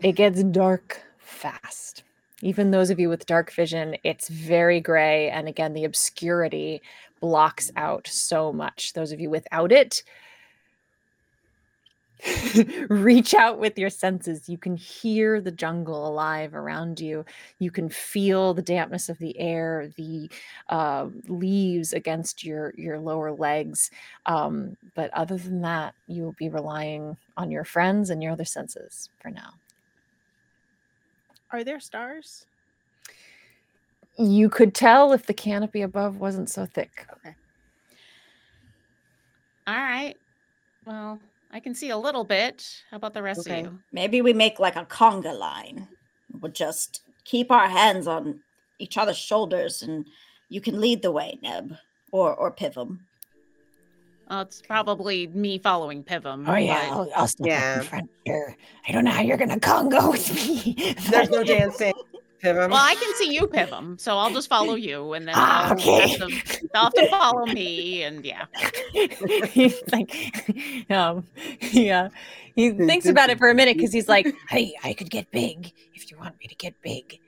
[0.00, 2.02] It gets dark fast.
[2.42, 5.30] Even those of you with dark vision, it's very gray.
[5.30, 6.82] And again, the obscurity
[7.20, 8.92] blocks out so much.
[8.92, 10.02] Those of you without it,
[12.88, 14.48] reach out with your senses.
[14.48, 17.24] You can hear the jungle alive around you.
[17.58, 20.30] You can feel the dampness of the air, the
[20.68, 23.90] uh, leaves against your your lower legs.
[24.24, 28.44] Um, but other than that, you will be relying on your friends and your other
[28.44, 29.50] senses for now.
[31.52, 32.46] Are there stars?
[34.18, 37.06] You could tell if the canopy above wasn't so thick.
[37.18, 37.34] Okay.
[39.66, 40.16] All right.
[40.86, 41.20] Well,
[41.56, 42.68] I can see a little bit.
[42.90, 43.60] How about the rest Okay.
[43.60, 43.78] of you?
[43.90, 45.88] Maybe we make like a conga line.
[46.38, 48.40] We'll just keep our hands on
[48.78, 50.04] each other's shoulders and
[50.50, 51.74] you can lead the way, Neb.
[52.12, 52.98] Or or Pivum.
[54.28, 56.46] Well, uh, it's probably me following Pivum.
[56.46, 57.78] Oh yeah, but- I'll, I'll step Yeah.
[57.78, 58.54] in front here.
[58.86, 60.94] I don't know how you're gonna conga with me.
[61.08, 61.94] There's no dancing.
[62.42, 62.70] Pivum.
[62.70, 65.72] Well, I can see you, Pivum, so I'll just follow you, and then Ah, I'll,
[65.74, 66.08] okay.
[66.08, 68.44] have to, they'll have to follow me, and yeah.
[69.52, 70.14] he's like,
[70.90, 71.26] um,
[71.60, 72.08] yeah,
[72.54, 75.72] he thinks about it for a minute because he's like, hey, I could get big
[75.94, 77.18] if you want me to get big.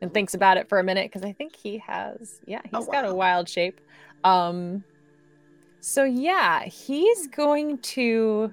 [0.00, 2.88] and thinks about it for a minute because I think he has, yeah, Oh, he's
[2.88, 3.80] got a wild shape.
[4.24, 4.84] Um,
[5.80, 8.52] so yeah, he's going to.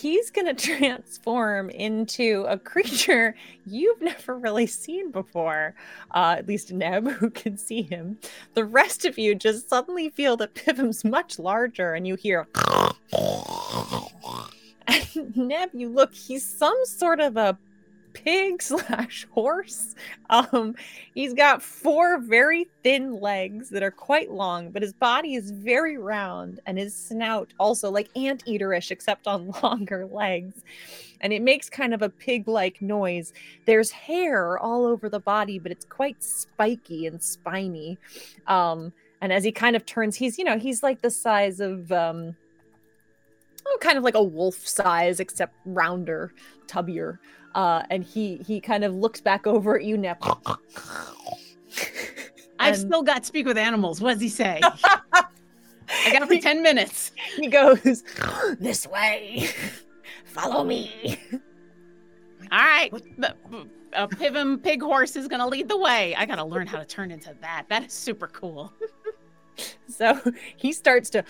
[0.00, 3.34] He's going to transform into a creature
[3.66, 5.74] you've never really seen before.
[6.14, 8.18] Uh, at least Neb, who can see him.
[8.54, 12.46] The rest of you just suddenly feel that Pivum's much larger, and you hear.
[15.14, 17.56] And Neb, you look, he's some sort of a
[18.12, 19.94] pig slash horse.
[20.28, 20.74] Um,
[21.14, 25.98] he's got four very thin legs that are quite long, but his body is very
[25.98, 30.62] round, and his snout also like anteaterish, except on longer legs.
[31.20, 33.34] And it makes kind of a pig-like noise.
[33.66, 37.98] There's hair all over the body, but it's quite spiky and spiny.
[38.46, 41.92] Um, and as he kind of turns, he's you know he's like the size of
[41.92, 42.34] um,
[43.66, 46.32] oh, kind of like a wolf size, except rounder,
[46.66, 47.18] tubbier.
[47.54, 50.18] Uh, and he he kind of looks back over at you, Neb.
[52.58, 54.00] I've still got speak with animals.
[54.00, 54.60] What does he say?
[55.90, 57.12] I got it for 10 minutes.
[57.36, 58.04] he goes,
[58.60, 59.48] this way.
[60.24, 61.18] Follow me.
[62.52, 62.92] All right.
[63.18, 63.34] The,
[63.92, 66.14] a Pivum pig horse is going to lead the way.
[66.14, 67.66] I got to learn how to turn into that.
[67.68, 68.72] That is super cool.
[69.88, 70.18] So
[70.56, 71.22] he starts to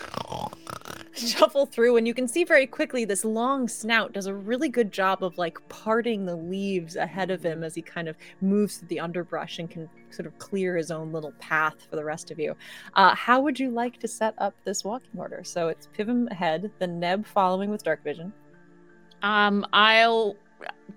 [1.16, 4.92] shuffle through, and you can see very quickly this long snout does a really good
[4.92, 8.88] job of like parting the leaves ahead of him as he kind of moves through
[8.88, 12.38] the underbrush and can sort of clear his own little path for the rest of
[12.38, 12.54] you.
[12.94, 15.42] Uh, how would you like to set up this walking order?
[15.44, 18.32] So it's Pivum ahead, then Neb following with dark vision.
[19.22, 20.36] Um, I'll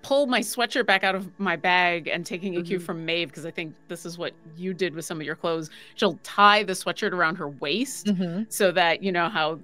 [0.02, 2.82] pull my sweatshirt back out of my bag and taking a cue Mhm.
[2.82, 5.70] from Maeve because I think this is what you did with some of your clothes.
[5.94, 8.52] She'll tie the sweatshirt around her waist Mhm.
[8.52, 9.58] so that you know how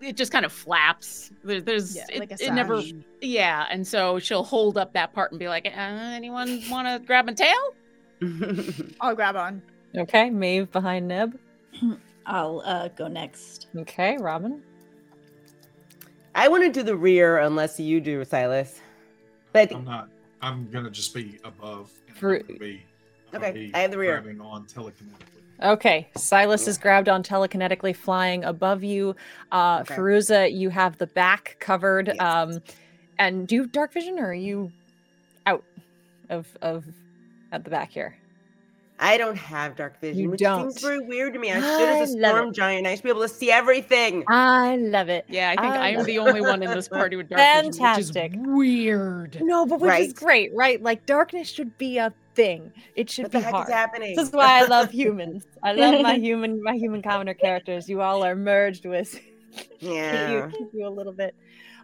[0.00, 1.30] it just kind of flaps.
[1.44, 2.82] There, there's Yeah, it, like a it never
[3.20, 7.04] yeah, and so she'll hold up that part and be like, uh, "Anyone want to
[7.06, 7.74] grab a tail?"
[9.00, 9.62] I'll grab on.
[9.96, 11.38] Okay, Maeve behind Neb.
[12.26, 13.68] I'll uh, go next.
[13.76, 14.62] Okay, Robin.
[16.34, 18.80] I want to do the rear unless you do, Silas.
[19.52, 20.08] But I think I'm not.
[20.42, 21.90] I'm gonna just be above.
[22.08, 22.82] and I'm For- gonna be,
[23.32, 24.20] I'm gonna Okay, be I have the rear.
[24.20, 25.35] grabbing on telekinetically.
[25.62, 29.16] Okay, Silas is grabbed on telekinetically, flying above you.
[29.50, 29.94] Uh, Okay.
[29.94, 32.08] Feruza, you have the back covered.
[32.08, 32.20] Yes.
[32.20, 32.62] Um,
[33.18, 34.70] and do you have dark vision, or are you
[35.46, 35.64] out
[36.28, 36.84] of of
[37.52, 38.16] at the back here?
[38.98, 40.70] I don't have dark vision, You which don't.
[40.70, 41.52] seems very weird to me.
[41.52, 42.86] I should I as a storm giant.
[42.86, 44.24] I should be able to see everything.
[44.26, 45.26] I love it.
[45.28, 46.18] Yeah, I think I I am the it.
[46.18, 48.32] only one in this party with dark Fantastic.
[48.32, 49.38] vision, which is weird.
[49.42, 50.82] No, but which is great, right?
[50.82, 52.72] Like darkness should be a thing.
[52.94, 53.68] It should What the be heck hard.
[53.68, 54.16] is happening?
[54.16, 55.44] This is why I love humans.
[55.62, 57.88] I love my human, my human commoner characters.
[57.90, 59.20] You all are merged with
[59.78, 60.30] yeah.
[60.30, 61.34] you, you a little bit.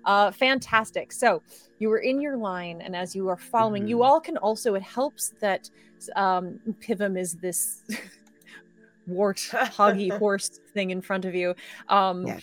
[0.05, 1.13] Uh, fantastic.
[1.13, 1.43] So
[1.79, 4.05] you were in your line, and as you are following, you Mhm.
[4.05, 4.75] all can also.
[4.75, 5.71] It helps that
[6.17, 7.83] um, Pivum is this
[9.07, 11.55] wart hoggy horse thing in front of you.
[11.89, 12.39] Um, Yeah.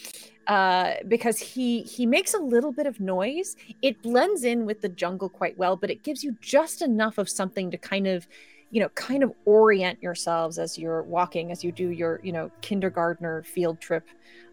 [0.47, 3.55] uh, because he he makes a little bit of noise.
[3.81, 7.29] It blends in with the jungle quite well, but it gives you just enough of
[7.29, 8.27] something to kind of,
[8.71, 12.51] you know, kind of orient yourselves as you're walking, as you do your, you know,
[12.61, 14.07] kindergartner field trip,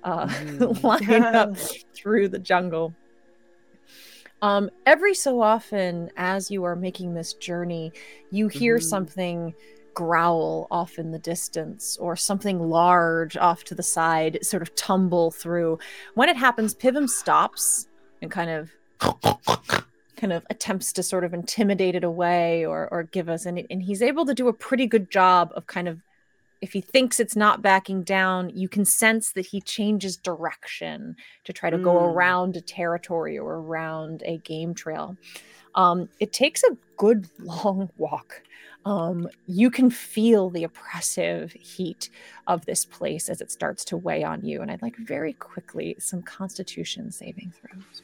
[0.05, 0.29] uh,
[0.83, 1.57] lining up
[1.95, 2.95] through the jungle.
[4.43, 7.93] Um, every so often, as you are making this journey,
[8.31, 8.83] you hear Mhm.
[8.83, 9.55] something
[9.95, 15.31] growl off in the distance or something large off to the side sort of tumble
[15.31, 15.79] through.
[16.15, 17.89] When it happens, Pivum stops
[18.21, 18.71] and kind of
[20.17, 23.83] kind of attempts to sort of intimidate it away or or give us and, and
[23.83, 26.03] he's able to do a pretty good job of kind of
[26.61, 31.53] if he thinks it's not backing down, you can sense that he changes direction to
[31.53, 32.13] try to go Mm.
[32.15, 35.17] around a territory or around a game trail.
[35.75, 38.43] Um, it takes a good long walk.
[38.87, 42.09] Um, you can feel the oppressive heat
[42.47, 44.63] of this place as it starts to weigh on you.
[44.63, 48.03] And I'd like very quickly some constitution saving throws.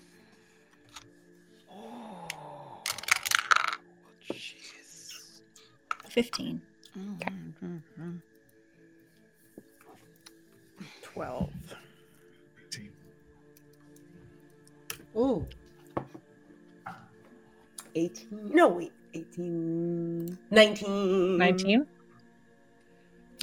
[6.08, 6.60] Fifteen.
[6.98, 8.16] Mm-hmm.
[11.14, 11.50] 12.
[12.68, 12.90] 18.
[15.16, 15.46] Ooh.
[17.94, 18.50] 18.
[18.54, 18.92] No, wait.
[19.14, 20.38] 18.
[20.50, 21.38] 19.
[21.38, 21.86] 19.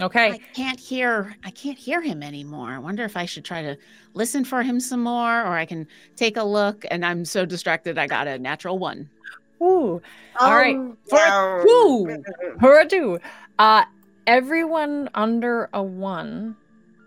[0.01, 2.69] I can't hear I can't hear him anymore.
[2.69, 3.77] I wonder if I should try to
[4.13, 7.97] listen for him some more or I can take a look and I'm so distracted
[7.97, 9.09] I got a natural one.
[9.61, 10.01] Ooh.
[10.39, 10.75] All right.
[10.75, 11.63] Um, For wow.
[11.65, 12.23] Woo!
[12.61, 13.17] Hurrah!
[13.59, 13.83] Uh,
[14.25, 16.55] everyone under a one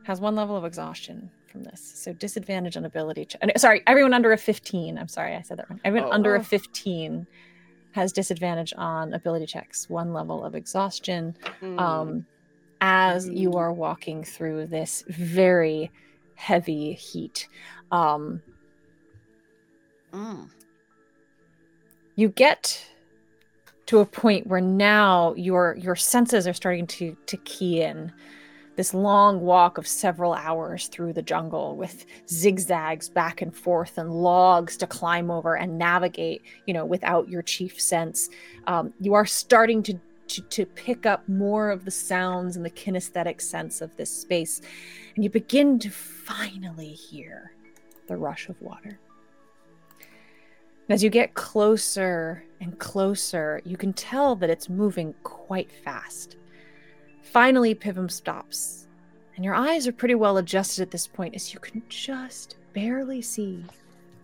[0.04, 1.80] has one level of exhaustion from this.
[1.80, 3.28] So disadvantage on ability.
[3.56, 4.98] Sorry, everyone under a 15.
[4.98, 5.80] I'm sorry, I said that wrong.
[5.84, 6.12] Everyone Oh.
[6.14, 7.26] under a 15
[7.92, 11.36] has disadvantage on ability checks, one level of exhaustion.
[11.60, 11.78] Hmm.
[11.78, 12.26] Um,
[12.80, 13.56] as you Mm.
[13.58, 15.90] are walking through this very
[16.34, 17.46] heavy heat.
[17.92, 18.42] Um,
[20.12, 20.50] Mm.
[22.16, 22.86] you get
[23.86, 28.12] to a point where now your your senses are starting to to key in
[28.76, 34.10] this long walk of several hours through the jungle with zigzags back and forth and
[34.10, 38.28] logs to climb over and navigate you know without your chief sense.
[38.66, 42.70] Um, you are starting to, to to pick up more of the sounds and the
[42.70, 44.60] kinesthetic sense of this space.
[45.14, 47.52] And you begin to finally hear
[48.06, 48.98] the rush of water.
[50.88, 56.36] As you get closer and closer, you can tell that it's moving quite fast.
[57.22, 58.88] Finally, Pivum stops,
[59.36, 63.22] and your eyes are pretty well adjusted at this point as you can just barely
[63.22, 63.64] see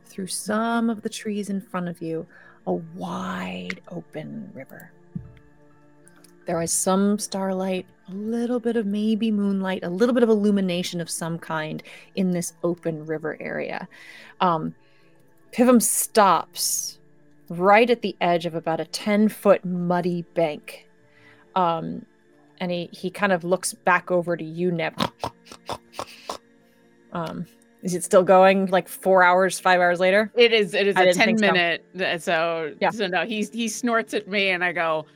[0.05, 2.27] through some of the trees in front of you
[2.67, 4.91] a wide open river.
[6.47, 11.01] There is some starlight, a little bit of maybe moonlight, a little bit of illumination
[11.01, 11.83] of some kind
[12.15, 13.87] in this open river area.
[14.41, 14.75] Um,
[15.53, 16.99] Pivum stops
[17.49, 20.87] right at the edge of about a 10 foot muddy bank.
[21.55, 22.05] Um,
[22.61, 24.95] and he, he kind of looks back over to you, Neb.
[27.13, 27.47] Um,
[27.83, 30.31] is it still going like four hours, five hours later?
[30.35, 31.53] It is it is I a 10 think so.
[31.53, 31.85] minute
[32.23, 32.91] so Yeah.
[32.91, 35.07] so no he he snorts at me and I go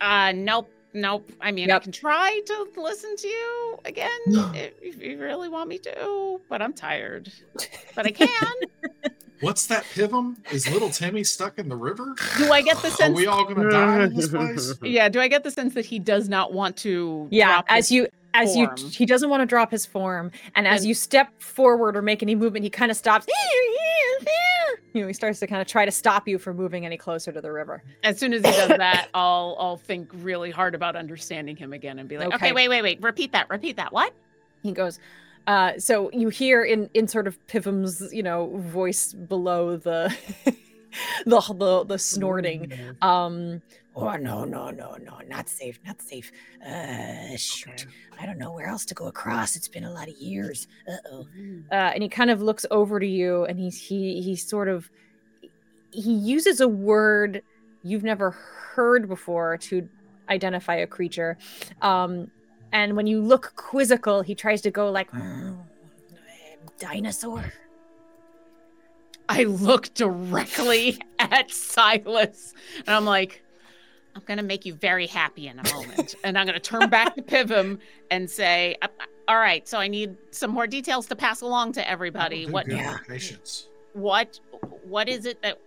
[0.00, 5.00] uh nope nope I mean I can try to listen to you again if, if
[5.02, 7.32] you really want me to but I'm tired
[7.94, 8.28] but I can
[9.40, 10.36] What's that pivum?
[10.50, 12.14] Is little Timmy stuck in the river?
[12.38, 13.10] Do I get the sense?
[13.10, 14.74] Are we all gonna die in this place?
[14.82, 15.08] yeah.
[15.08, 17.28] Do I get the sense that he does not want to?
[17.30, 20.66] Yeah, drop as his- you as you he doesn't want to drop his form, and
[20.66, 23.26] as you step forward or make any movement, he kind of stops.
[24.92, 27.30] You know, he starts to kind of try to stop you from moving any closer
[27.32, 27.82] to the river.
[28.02, 31.98] As soon as he does that, I'll I'll think really hard about understanding him again
[31.98, 32.52] and be like, okay, Okay.
[32.52, 33.92] wait, wait, wait, repeat that, repeat that.
[33.92, 34.12] What?
[34.62, 34.98] He goes,
[35.46, 40.14] uh, so you hear in in sort of Pivum's, you know, voice below the
[41.26, 42.72] the the, the snorting.
[43.02, 43.62] Um,
[43.98, 45.20] Oh no no no no!
[45.26, 46.30] Not safe, not safe.
[46.62, 47.86] Uh, shoot!
[48.20, 49.56] I don't know where else to go across.
[49.56, 50.68] It's been a lot of years.
[50.86, 51.26] Uh oh.
[51.72, 54.90] uh, and he kind of looks over to you, and he's he he sort of
[55.92, 57.42] he uses a word
[57.82, 59.88] you've never heard before to
[60.28, 61.38] identify a creature.
[61.80, 62.30] Um,
[62.76, 65.08] and when you look quizzical, he tries to go like,
[66.78, 67.54] Dinosaur.
[69.30, 72.52] I look directly at Silas
[72.86, 73.42] and I'm like,
[74.14, 76.16] I'm gonna make you very happy in a moment.
[76.24, 77.78] and I'm gonna turn back to Pivum
[78.10, 78.88] and say, "Uh,
[79.26, 82.44] all right, so I need some more details to pass along to everybody.
[82.44, 82.98] What Yeah.
[83.08, 83.68] Patience.
[83.94, 84.38] what
[84.84, 85.58] what is it that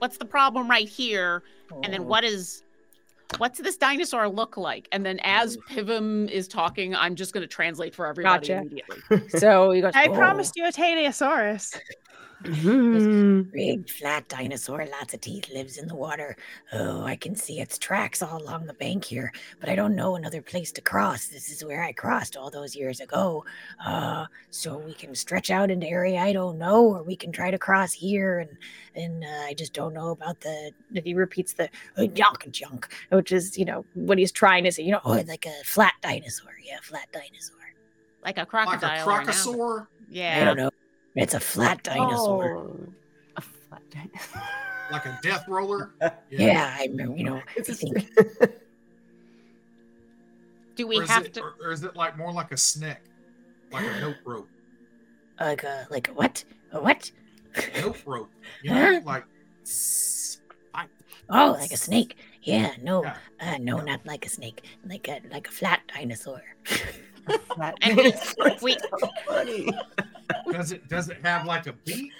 [0.00, 1.44] what's the problem right here?
[1.84, 2.64] And then what is
[3.36, 4.88] what's this dinosaur look like?
[4.90, 8.58] And then as Pivum is talking, I'm just gonna translate for everybody Gotcha.
[8.60, 9.02] immediately.
[9.38, 10.14] so he goes, I Oh.
[10.14, 10.72] promised you a
[12.44, 13.52] Teleosaurus.
[13.52, 16.36] Big flat dinosaur, lots of teeth, lives in the water.
[16.72, 20.16] Oh, I can see its tracks all along the bank here, but I don't know
[20.16, 21.26] another place to cross.
[21.28, 23.44] This is where I crossed all those years ago.
[23.84, 27.50] Uh, so we can stretch out into area I don't know, or we can try
[27.50, 28.38] to cross here.
[28.40, 28.50] And
[28.94, 30.72] and uh, I just don't know about the.
[31.04, 34.82] he repeats the uh, junk junk, which is you know what he's trying to say.
[34.84, 36.50] You know, Oh, like a flat dinosaur.
[36.64, 37.56] Yeah, flat dinosaur.
[38.24, 38.80] Like a crocodile.
[38.90, 39.08] Like crocodile.
[39.08, 39.34] a or an owl.
[39.34, 39.80] crocosaur?
[39.82, 40.44] I Yeah.
[40.44, 40.70] don't know.
[41.18, 42.56] It's a flat dinosaur.
[42.58, 42.88] Oh,
[43.36, 44.42] a flat dinosaur.
[44.90, 45.92] Like a death roller?
[46.30, 47.16] Yeah, I remember.
[47.16, 48.08] You know, I think
[50.76, 52.98] Do we have it, to or, or is it like more like a snake?
[53.72, 54.48] Like a note rope.
[55.40, 56.44] like a like a what?
[56.72, 57.10] A what?
[57.80, 58.30] Note rope.
[58.62, 59.24] You know, like
[61.30, 62.16] Oh, like a snake.
[62.42, 63.16] Yeah, no, Yeah.
[63.40, 64.62] uh, no, not like a snake.
[64.86, 66.42] Like a like a flat dinosaur.
[67.54, 68.56] Flat And we- dinosaur.
[68.62, 69.68] we- So funny.
[70.52, 72.12] Does it does it have like a beak?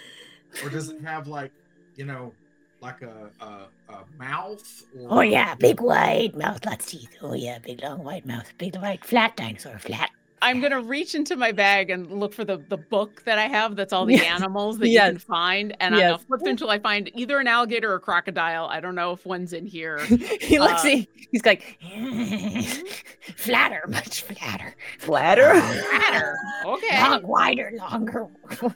[0.65, 1.53] Or does it have like,
[1.97, 2.33] you know,
[2.81, 7.17] like a a, a mouth or Oh yeah, big wide mouth, lots of teeth.
[7.23, 10.11] Oh yeah, big long wide mouth, big white flat dinosaur, flat.
[10.43, 13.77] I'm gonna reach into my bag and look for the the book that I have
[13.77, 14.25] that's all the Yes.
[14.41, 17.47] animals that you can find, and I'm gonna flip through until I find either an
[17.49, 18.67] alligator or a crocodile.
[18.67, 19.99] I don't know if one's in here.
[20.41, 20.85] he looks.
[20.85, 21.79] Uh, he's like,
[23.37, 24.75] flatter, much flatter.
[24.99, 25.61] Flatter.
[25.61, 26.37] flatter.
[26.67, 27.01] Okay.
[27.01, 28.27] Long, wider, longer.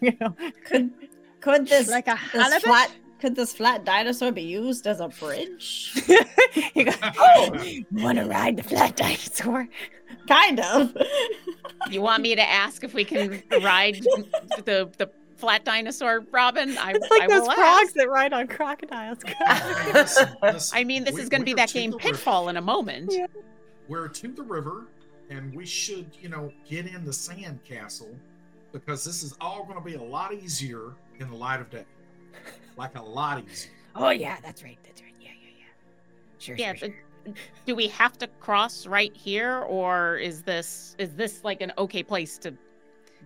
[0.00, 0.34] you know,
[0.66, 0.90] Could
[1.40, 2.90] could this Like a this flat
[3.20, 5.92] could this flat dinosaur be used as a bridge?
[6.74, 7.56] you go, Oh,
[7.92, 9.68] want to ride the flat dinosaur?
[10.28, 10.96] kind of.
[11.90, 13.96] You want me to ask if we can ride
[14.64, 16.76] the the flat dinosaur, Robin?
[16.78, 17.94] I, it's like I those will frogs ask.
[17.94, 19.18] that ride on crocodiles.
[19.92, 22.10] Listen, listen, I mean, this we- is going to be that game the river.
[22.10, 23.10] Pitfall in a moment.
[23.12, 23.26] Yeah.
[23.88, 24.84] We're to the river,
[25.30, 28.14] and we should, you know, get in the sand castle
[28.72, 31.84] because this is all going to be a lot easier in the light of day.
[32.76, 33.72] Like a lot easier.
[33.96, 34.78] Oh yeah, that's right.
[34.84, 35.12] That's right.
[35.20, 35.64] Yeah, yeah, yeah.
[36.38, 36.96] Sure, Yeah, sure, sure.
[37.66, 42.02] Do we have to cross right here, or is this is this like an okay
[42.02, 42.54] place to?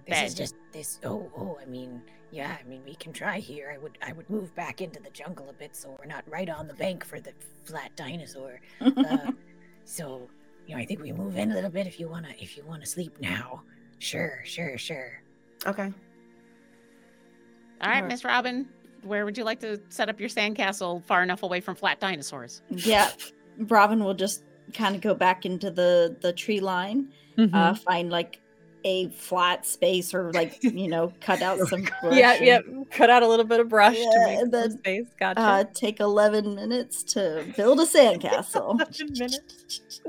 [0.06, 1.00] This is just this.
[1.04, 1.58] Oh, oh.
[1.60, 2.00] I mean,
[2.30, 2.56] yeah.
[2.60, 3.72] I mean, we can try here.
[3.74, 6.48] I would, I would move back into the jungle a bit so we're not right
[6.48, 7.32] on the bank for the
[7.64, 8.60] flat dinosaur.
[8.80, 9.32] Uh,
[9.84, 10.28] so,
[10.66, 12.64] you know, I think we move in a little bit if you wanna, if you
[12.64, 13.62] wanna sleep now.
[13.98, 15.22] Sure, sure, sure.
[15.66, 15.84] Okay.
[15.84, 15.90] All
[17.88, 18.06] right, Alright.
[18.06, 18.68] Miss Robin,
[19.02, 22.62] where would you like to set up your sandcastle far enough away from flat dinosaurs?
[22.70, 23.10] yeah.
[23.58, 24.42] Robin will just
[24.74, 27.08] kind of go back into the the tree line,
[27.38, 27.54] Mm-hmm.
[27.54, 28.40] uh, find like
[28.84, 32.16] a flat space or like you know cut out some brush.
[32.16, 32.58] yeah, and, yeah.
[32.90, 35.06] Cut out a little bit of brush to make and then, space.
[35.18, 35.40] Gotcha.
[35.40, 38.80] Uh, take eleven minutes to build a sandcastle.
[39.00, 40.00] 11 minutes.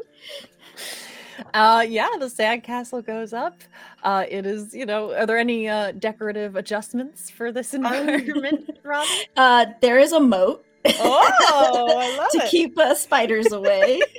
[1.53, 3.61] Uh, yeah, the sandcastle goes up.
[4.03, 9.07] Uh, it is, you know, are there any uh, decorative adjustments for this environment, Robin?
[9.37, 10.65] Uh, there is a moat.
[10.85, 12.49] Oh, to it.
[12.49, 14.01] keep uh, spiders away.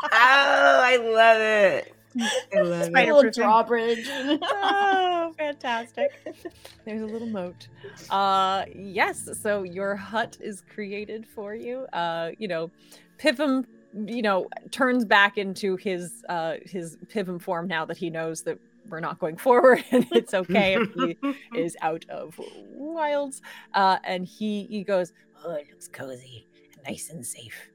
[0.00, 1.92] Oh, I love it.
[2.54, 2.86] I love it.
[2.86, 4.06] Spider- little drawbridge.
[4.08, 6.10] oh, fantastic.
[6.84, 7.66] There's a little moat.
[8.10, 11.80] Uh yes, so your hut is created for you.
[11.92, 12.70] Uh, you know,
[13.18, 13.66] Pivum,
[14.06, 18.58] you know, turns back into his uh his Pivum form now that he knows that
[18.88, 21.18] we're not going forward, and it's okay if he
[21.58, 22.38] is out of
[22.72, 23.42] wilds.
[23.74, 25.12] Uh, and he he goes,
[25.44, 27.70] Oh, it looks cozy, and nice and safe.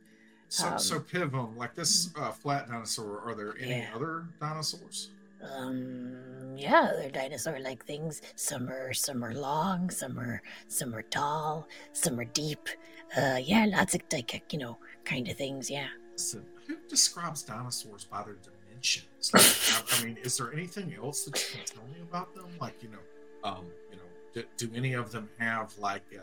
[0.49, 3.91] So, so Um, Pivum, like this uh, flat dinosaur, are there any Yeah.
[3.95, 5.09] other dinosaurs?
[5.57, 8.21] Um, yeah, they're dinosaur-like things.
[8.35, 12.69] Some are some are long, some are some are tall, some are deep.
[13.17, 15.69] Uh, yeah, lots of like you know kind of things.
[15.69, 15.87] Yeah.
[16.15, 19.31] So who describes dinosaurs by their dimensions?
[19.33, 22.45] Like, I, I mean, is there anything else that you can tell me about them?
[22.61, 22.99] Like, you know,
[23.43, 24.03] um, you know,
[24.33, 26.21] do, do any of them have like, uh,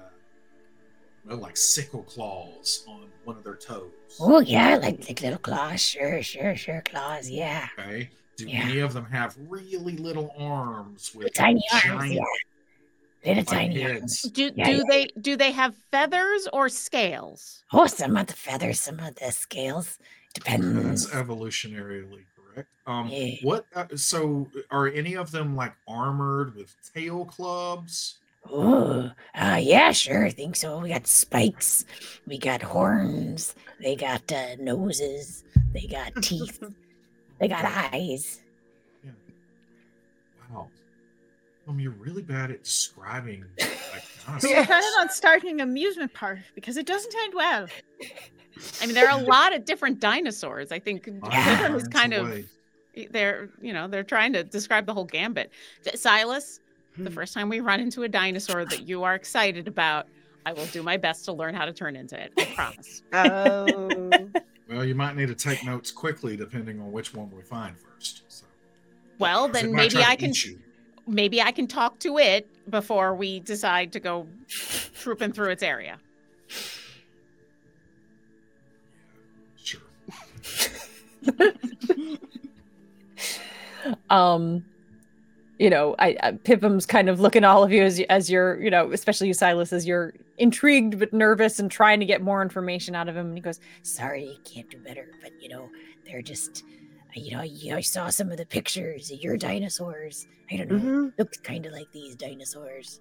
[1.24, 3.90] well, like sickle claws on one of their toes?
[4.20, 5.80] Oh yeah, like like little claws.
[5.80, 7.28] Sure, sure, sure, claws.
[7.30, 7.68] Yeah.
[7.78, 8.10] Okay.
[8.36, 8.62] Do Yeah.
[8.64, 11.82] any of them have really little arms with Tiny arms.
[11.84, 12.22] giant Yeah.
[13.22, 14.00] Little like, tiny heads?
[14.00, 14.22] arms.
[14.32, 14.82] Do Yeah, do yeah.
[14.88, 17.64] they do they have feathers or scales?
[17.72, 19.98] Oh, some of the feathers, some of the scales.
[20.32, 22.68] Depending on that's evolutionarily correct.
[22.86, 23.34] Um, Yeah.
[23.42, 23.66] what?
[23.74, 28.18] Uh, so, are any of them like armored with tail clubs?
[28.52, 30.24] Oh, uh, yeah, sure.
[30.26, 30.80] I think so.
[30.80, 31.84] We got spikes.
[32.26, 33.54] We got horns.
[33.80, 35.44] They got uh, noses.
[35.72, 36.62] They got teeth.
[37.38, 38.42] they got eyes.
[40.52, 40.68] Wow.
[41.68, 44.66] Um, you're really bad at describing like We dinosaurs.
[44.66, 47.66] planning on starting an amusement park because it doesn't end well.
[48.82, 50.72] I mean, there are a lot of different dinosaurs.
[50.72, 51.56] I think Yeah.
[51.62, 52.44] Pivum is kind of Away.
[53.10, 55.52] they're you know they're trying to describe the whole gambit.
[55.94, 56.58] Silas,
[56.96, 60.06] the first time we run into a dinosaur that you are excited about,
[60.46, 62.32] I will do my best to learn how to turn into it.
[62.38, 63.02] I promise.
[63.12, 64.28] Oh.
[64.68, 68.22] Well, you might need to take notes quickly depending on which one we find first.
[68.28, 68.46] So,
[69.18, 70.60] Well, 'cause it then maybe I can you.
[71.08, 75.98] maybe I can talk to it before we decide to go trooping through its area.
[79.56, 79.80] Sure.
[84.10, 84.64] um
[85.60, 88.30] you know i, I Pivum's kind of looking at all of you as you as
[88.30, 92.22] you're you know especially you silas as you're intrigued but nervous and trying to get
[92.22, 95.06] more information out of him and he goes Sorry, can't do better.
[95.22, 95.68] But you know,
[96.06, 96.64] they're just.
[97.14, 100.26] You know, you- I saw some of the pictures of your dinosaurs.
[100.50, 100.78] I don't know.
[100.78, 101.18] Mhm.
[101.18, 103.00] Looks kind of like these dinosaurs,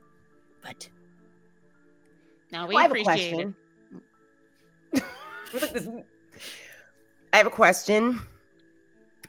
[0.63, 0.89] but
[2.51, 3.33] Now we I have a appreciate it.
[3.33, 3.55] question.
[5.53, 5.87] Look at this.
[7.33, 8.19] I have a question.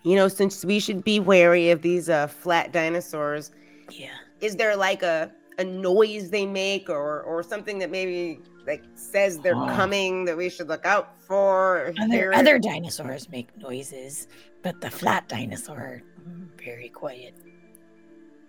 [0.02, 3.50] You know, since we should be wary of these uh, flat dinosaurs,
[3.90, 4.08] yeah.
[4.40, 9.38] is there like a, a noise they make or or something that maybe like says
[9.40, 9.66] they're Oh.
[9.76, 11.92] coming that we should look out for?
[12.00, 14.26] Other other dinosaurs make noises,
[14.62, 17.34] but the flat dinosaur mm, very quiet.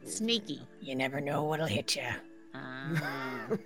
[0.06, 0.62] Sneaky.
[0.80, 2.04] You never know what'll hit you.
[2.54, 3.48] Ah.
[3.50, 3.64] Okay.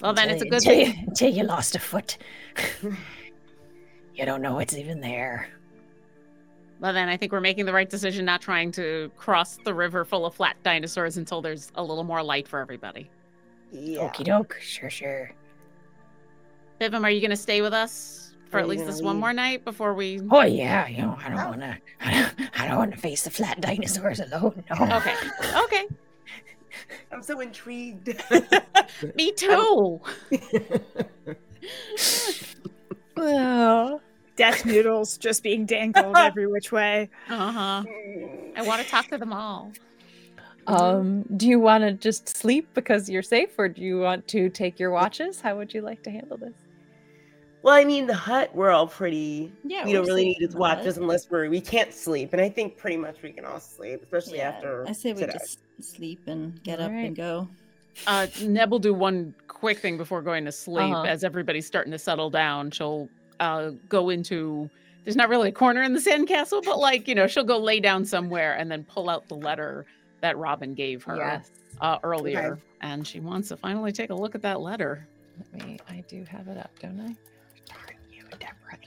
[0.00, 0.86] well, then it's a good until thing.
[0.98, 2.16] You, until you lost a foot.
[4.14, 5.48] you don't know it's even there.
[6.80, 10.04] Well, then I think we're making the right decision not trying to cross the river
[10.04, 13.10] full of flat dinosaurs until there's a little more light for everybody.
[13.72, 14.00] Yeah.
[14.08, 14.58] Okie doke.
[14.60, 15.30] Sure, sure.
[16.80, 19.16] Pivum, are you going to stay with us for Are at least gonna this one
[19.16, 20.20] more night before we?
[20.30, 21.48] Oh yeah, you know I don't Oh.
[21.50, 21.78] want to.
[22.00, 24.62] I don't, I don't want to face the flat dinosaurs alone.
[24.78, 24.96] No.
[24.96, 25.14] Okay.
[25.64, 25.86] Okay.
[27.12, 28.20] I'm so intrigued.
[29.14, 30.00] Me too.
[33.26, 34.00] Oh,
[34.36, 37.08] death noodles just being dangled every which way.
[37.28, 37.84] Uh huh.
[38.56, 39.72] I want to talk to them all.
[40.66, 44.48] um do you want to just sleep because you're safe or do you want to
[44.48, 46.54] take your watches how would you like to handle this
[47.62, 49.50] well, I mean, the hut, we're all pretty.
[49.64, 50.86] Yeah, we don't really need in to the watch hut.
[50.86, 54.02] us unless we're we can't sleep, and I think pretty much we can all sleep,
[54.02, 54.86] especially Yeah, after.
[54.86, 55.32] I say we today.
[55.32, 57.06] just sleep and get up Alright.
[57.06, 57.48] and go.
[58.06, 60.92] Uh, Neb will do one quick thing before going to sleep.
[60.94, 61.02] Uh-huh.
[61.04, 63.08] As everybody's starting to settle down, she'll
[63.40, 64.68] uh, go into.
[65.04, 67.78] There's not really a corner in the sandcastle, but like you know, she'll go lay
[67.80, 69.84] down somewhere and then pull out the letter
[70.22, 71.50] that Robin gave her yes
[71.80, 75.06] uh, earlier, and she wants to finally take a look at that letter.
[75.52, 77.14] let me i do have it up don't i
[77.66, 78.78] Darn you, Deborah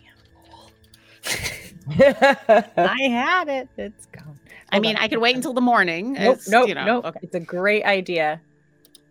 [2.78, 4.40] i had it it's gone
[4.72, 5.02] I mean, on.
[5.04, 6.14] I could wait until the morning.
[6.14, 7.20] nope It's, nope you know, nope Okay.
[7.24, 8.42] it's a great idea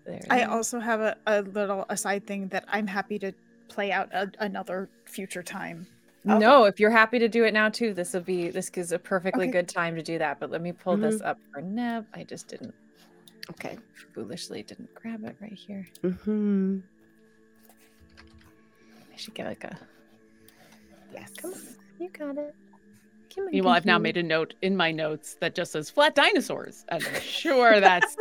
[0.07, 3.33] there I also have a, a little aside thing that I'm happy to
[3.69, 5.87] play out a, another future time.
[6.29, 6.39] Okay.
[6.39, 8.99] No, if you're happy to do it now too, this will be this is a
[8.99, 9.53] perfectly Okay.
[9.53, 10.41] good time to do that.
[10.41, 12.07] But let me pull this up for Neb.
[12.15, 12.75] I just didn't
[13.51, 13.79] okay.
[14.15, 15.87] foolishly didn't grab it right here.
[16.03, 16.79] Mm-hmm.
[19.13, 19.79] I should get like a
[21.13, 21.31] Yes.
[21.41, 21.61] come on.
[21.99, 22.55] You got it.
[23.35, 26.15] Come on, Meanwhile, I've now made a note in my notes that just says flat
[26.15, 26.85] dinosaurs.
[26.89, 28.17] And I'm sure that's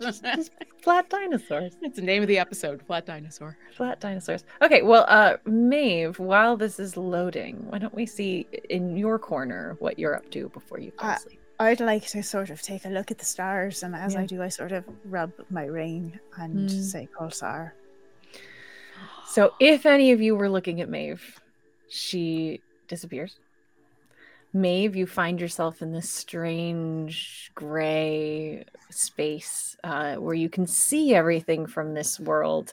[0.00, 0.24] Just
[0.82, 1.76] flat dinosaurs.
[1.82, 3.56] It's the name of the episode, Flat Dinosaur.
[3.76, 4.44] Flat dinosaurs.
[4.62, 9.76] Okay, well, uh, Maeve, while this is loading, why don't we see in your corner
[9.78, 11.40] what you're up to before you fall Uh, asleep?
[11.60, 14.20] I'd like to sort of take a look at the stars, and as Yeah.
[14.20, 16.82] I do, I sort of rub my ring and Mm.
[16.82, 17.72] say Kolsar.
[19.26, 21.40] So, if any of you were looking at Maeve,
[21.88, 23.38] she disappears.
[24.54, 31.66] Maeve, you find yourself in this strange gray space uh, where you can see everything
[31.66, 32.72] from this world,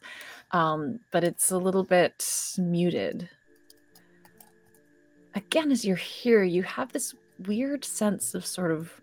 [0.52, 2.24] um, but it's a little bit
[2.60, 3.28] muted.
[5.34, 7.16] Again, as you're here, you have this
[7.48, 9.02] weird sense of sort of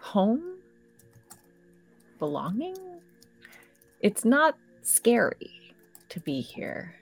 [0.00, 0.56] home,
[2.18, 2.76] belonging.
[4.00, 5.74] It's not scary
[6.08, 6.94] to be here.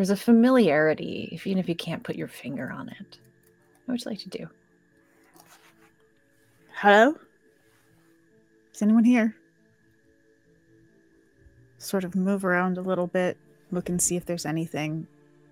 [0.00, 3.18] There's a familiarity, if- even if you can't put your finger on it.
[3.84, 4.48] What would you like to do?
[6.72, 7.18] Hello?
[8.72, 9.36] Is anyone here?
[11.76, 13.36] Sort of move around a little bit,
[13.72, 15.06] look and see if there's anything.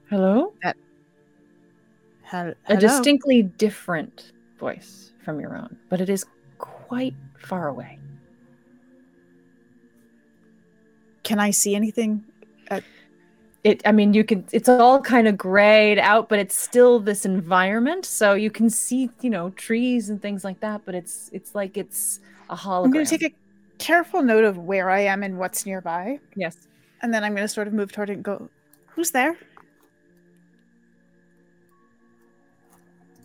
[0.08, 0.54] Hello?
[2.22, 2.80] Hel- A hello?
[2.80, 6.24] distinctly different voice from your own, but it is
[6.56, 7.98] quite far away.
[11.22, 12.24] Can I see anything?
[13.64, 17.24] It, I mean, you can, it's all kind of grayed out, but it's still this
[17.26, 18.04] environment.
[18.06, 21.76] So you can see, you know, trees and things like that, but it's, it's like
[21.76, 22.20] it's
[22.50, 22.84] a hologram.
[22.84, 23.34] I'm going to take a
[23.78, 26.68] careful note of where I am and what's nearby, Yes.
[27.02, 28.48] and then I'm going to sort of move toward it and go,
[28.86, 29.36] Who's there?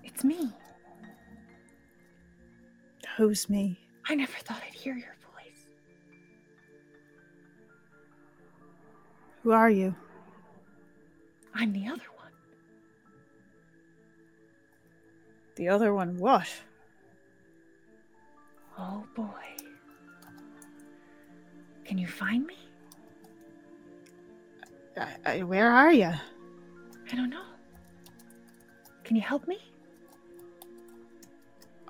[0.04, 0.52] It's me.
[3.18, 3.80] Who's me?
[4.10, 5.66] I never thought I'd hear your voice.
[9.44, 9.96] Who are you?
[11.56, 12.32] I'm the other one.
[15.56, 16.48] The other one, what?
[18.78, 19.28] Oh boy.
[21.86, 22.58] Can you find me?
[24.98, 26.12] I, I, where are you?
[27.12, 27.44] I don't know.
[29.04, 29.60] Can you help me?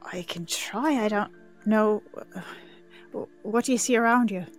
[0.01, 1.03] I can try.
[1.03, 1.31] I don't
[1.65, 2.01] know.
[3.43, 4.45] What do you see around you?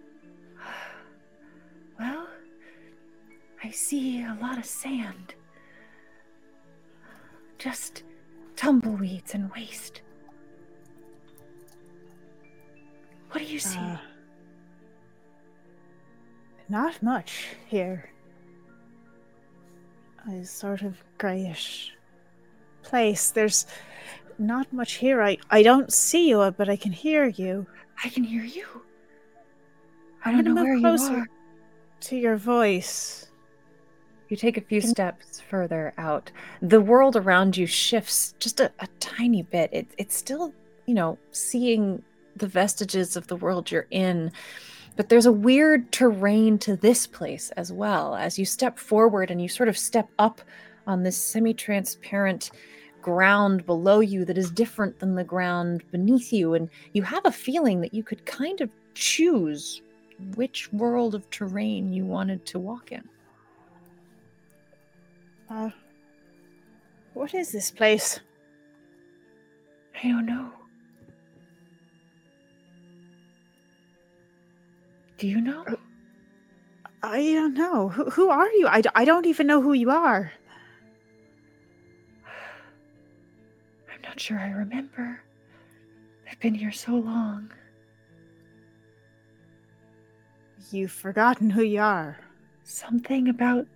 [1.96, 2.26] Well,
[3.64, 5.34] I see a lot of sand.
[7.58, 8.02] Just
[8.56, 10.02] tumbleweeds and waste.
[13.30, 13.78] What do you see?
[13.78, 13.96] Uh,
[16.68, 18.10] not much here.
[20.30, 21.94] A sort of grayish
[22.82, 23.30] place.
[23.30, 23.66] There's
[24.38, 25.22] not much here.
[25.22, 27.66] I, I don't see you, but I can hear you.
[28.04, 28.66] I can hear you.
[30.22, 31.28] I don't gonna know where you are.
[32.00, 33.23] to your voice.
[34.28, 36.30] You take a few steps further out.
[36.62, 39.70] The world around you shifts just a, a tiny bit.
[39.72, 40.52] It, it's still,
[40.86, 42.02] you know, seeing
[42.36, 44.32] the vestiges of the world you're in.
[44.96, 48.14] But there's a weird terrain to this place as well.
[48.14, 50.40] As you step forward and you sort of step up
[50.86, 52.50] on this semi transparent
[53.02, 56.54] ground below you that is different than the ground beneath you.
[56.54, 59.82] And you have a feeling that you could kind of choose
[60.36, 63.06] which world of terrain you wanted to walk in.
[65.50, 65.70] Uh,
[67.12, 68.20] what is this place?
[70.02, 70.50] I don't know.
[75.18, 75.64] Do you know?
[77.02, 77.88] I don't know.
[77.88, 78.66] Who, who are you?
[78.66, 80.32] I, I don't even know who you are.
[83.92, 85.20] I'm not sure I remember.
[86.28, 87.52] I've been here so long.
[90.70, 92.18] You've forgotten who you are.
[92.64, 93.66] Something about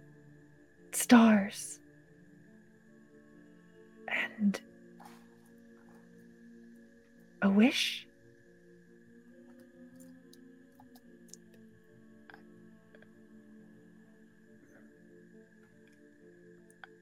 [0.98, 1.78] stars.
[4.08, 4.60] And
[7.40, 8.06] a wish?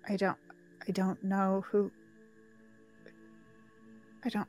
[0.09, 0.37] I don't
[0.87, 1.91] I don't know who
[4.25, 4.49] I don't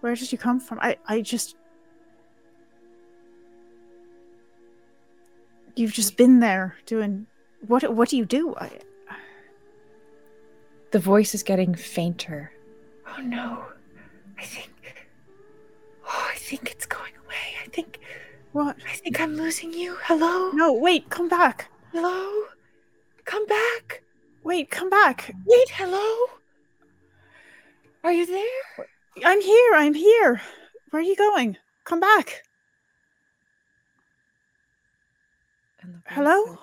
[0.00, 0.78] Where did you come from?
[0.80, 1.56] I I just
[5.76, 7.26] You've just been there doing
[7.66, 8.54] what what do you do?
[8.56, 8.70] I,
[10.90, 12.52] The voice is getting fainter.
[13.06, 13.64] Oh no.
[14.38, 14.70] I think.
[16.06, 17.56] Oh, I think it's going away.
[17.64, 18.00] I think.
[18.52, 18.76] what?
[18.88, 19.96] I think I'm losing you.
[20.02, 20.50] Hello?
[20.52, 21.70] No, wait, come back.
[21.92, 22.44] Hello?
[23.24, 24.02] Come back.
[24.44, 25.34] Wait, come back.
[25.44, 26.26] Wait, hello?
[28.04, 28.86] Are you there?
[29.24, 29.74] I'm here.
[29.74, 30.40] I'm here.
[30.90, 31.56] Where are you going?
[31.84, 32.42] Come back.
[36.06, 36.44] Hello?
[36.46, 36.58] Said,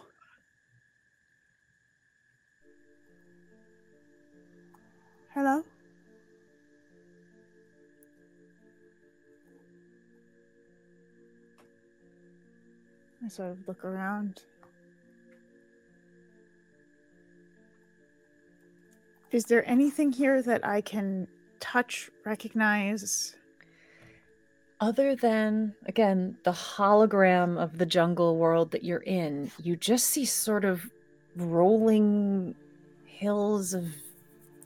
[5.34, 5.64] Hello?
[13.24, 14.42] I sort of look around.
[19.32, 21.28] Is there anything here that I can
[21.66, 23.36] touch, recognize?
[24.80, 30.26] Other than, again, the hologram of the jungle world that you're in, you just see
[30.26, 30.90] sort of
[31.36, 32.56] rolling
[33.06, 33.88] hills of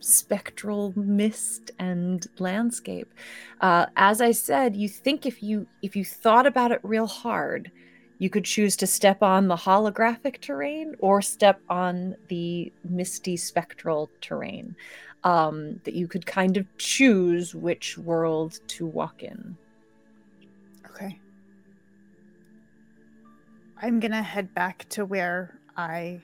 [0.00, 3.12] spectral mist and landscape.
[3.60, 7.70] Uh, as I said, you think if you if you thought about it real hard,
[8.18, 14.10] you could choose to step on the holographic terrain or step on the misty spectral
[14.20, 14.76] terrain.
[15.22, 19.56] Um, that you could kind of choose which world to walk in.
[20.90, 21.18] Okay.
[23.82, 26.20] I'm gonna head back to where I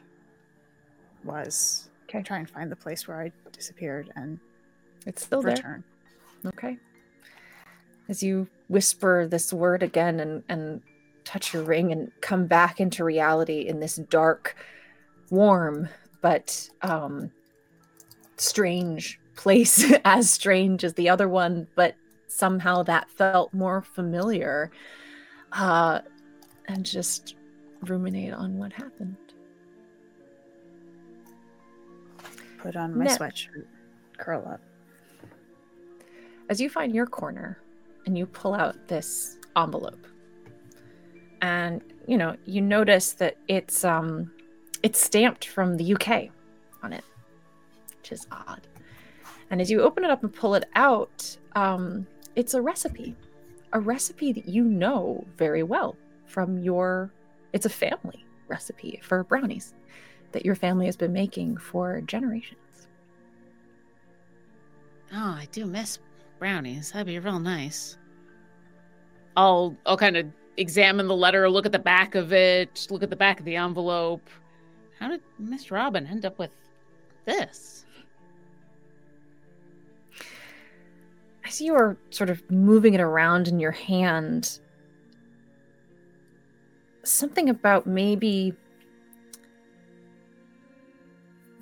[1.25, 1.91] was.
[2.05, 2.23] Okay.
[2.23, 4.39] Try and find the place where I disappeared and
[5.07, 5.55] It's still there.
[5.57, 5.85] return.
[6.47, 6.79] Okay.
[8.09, 10.81] As you whisper this word again and, and
[11.25, 14.57] touch your ring and come back into reality in this dark,
[15.31, 15.89] warm,
[16.23, 17.31] but um,
[18.37, 21.95] strange place, as strange as the other one, but
[22.29, 24.71] somehow that felt more familiar.
[25.53, 26.01] Uh,
[26.69, 27.37] and just
[27.83, 29.17] ruminate on what happened.
[32.59, 33.19] Put on my Next.
[33.19, 33.67] sweatshirt.
[34.19, 34.61] Curl up.
[36.49, 37.59] as you find your corner
[38.07, 40.07] and you pull out this envelope
[41.43, 44.33] and you know you notice that it's um
[44.83, 46.29] it's stamped from the UK
[46.83, 47.05] on it
[48.07, 48.61] which is odd
[49.51, 52.07] and as you open it up and pull it out um
[52.37, 53.17] it's a recipe
[53.73, 57.11] a recipe that you know very well from your
[57.53, 59.75] it's a family recipe for brownies
[60.31, 62.61] that your family has been making for generations
[65.13, 66.01] Oh, I do miss
[66.41, 66.91] brownies.
[66.91, 67.97] That'd be real nice.
[69.37, 70.27] I'll I'll kind of
[70.57, 73.55] examine the letter, look at the back of it, look at the back of the
[73.55, 74.29] envelope.
[74.99, 76.51] How did Miss Robin end up with
[77.25, 77.86] this?
[81.47, 84.59] As you are sort of moving it around in your hand,
[87.05, 88.53] something about maybe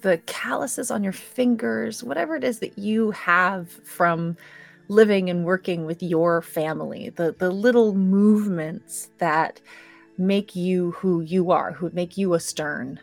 [0.01, 4.37] the calluses on your fingers, whatever it is that you have from
[4.89, 9.61] living and working with your family, the, the little movements that
[10.19, 13.01] make you who you are, who make you a stern,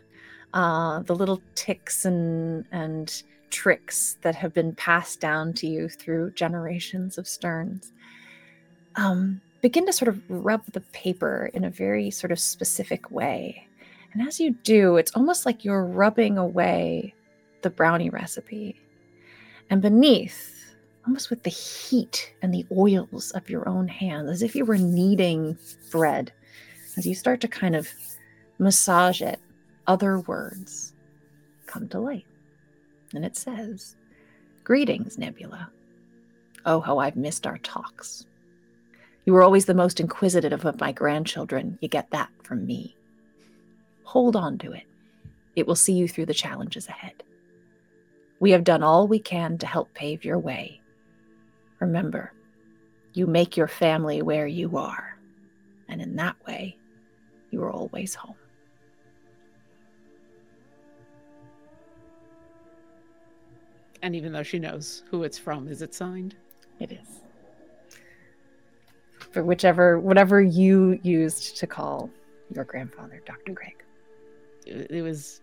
[0.53, 6.31] uh, the little ticks and, and tricks that have been passed down to you through
[6.31, 7.91] generations of sterns.
[8.95, 13.67] Um, begin to sort of rub the paper in a very sort of specific way.
[14.13, 17.13] And as you do it's almost like you're rubbing away
[17.61, 18.79] the brownie recipe.
[19.69, 20.61] And beneath
[21.05, 24.77] almost with the heat and the oils of your own hands as if you were
[24.77, 25.57] kneading
[25.89, 26.31] bread
[26.97, 27.87] as you start to kind of
[28.59, 29.39] massage it
[29.87, 30.93] other words
[31.65, 32.25] come to light
[33.13, 33.95] and it says,
[34.63, 35.69] Greetings, Nebula.
[36.65, 38.25] Oh, how I've missed our talks.
[39.25, 41.77] You were always the most inquisitive of my grandchildren.
[41.81, 42.95] You get that from me.
[44.03, 44.83] Hold on to it.
[45.55, 47.23] It will see you through the challenges ahead.
[48.39, 50.81] We have done all we can to help pave your way.
[51.79, 52.33] Remember,
[53.13, 55.17] you make your family where you are,
[55.89, 56.77] and in that way,
[57.51, 58.35] you are always home.
[64.01, 66.35] And even though she knows who it's from, is it signed?
[66.79, 67.21] It is.
[69.31, 72.09] For whichever, whatever you used to call
[72.53, 73.53] your grandfather, Dr.
[73.53, 73.75] Craig.
[74.65, 75.41] It was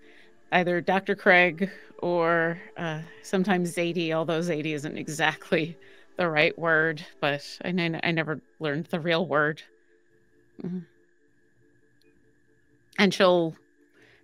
[0.52, 1.14] either Dr.
[1.14, 5.76] Craig or uh, sometimes Zadie, although Zadie isn't exactly
[6.16, 9.62] the right word, but I, never learned the real word.
[10.62, 10.84] Mhm.
[12.98, 13.54] And she'll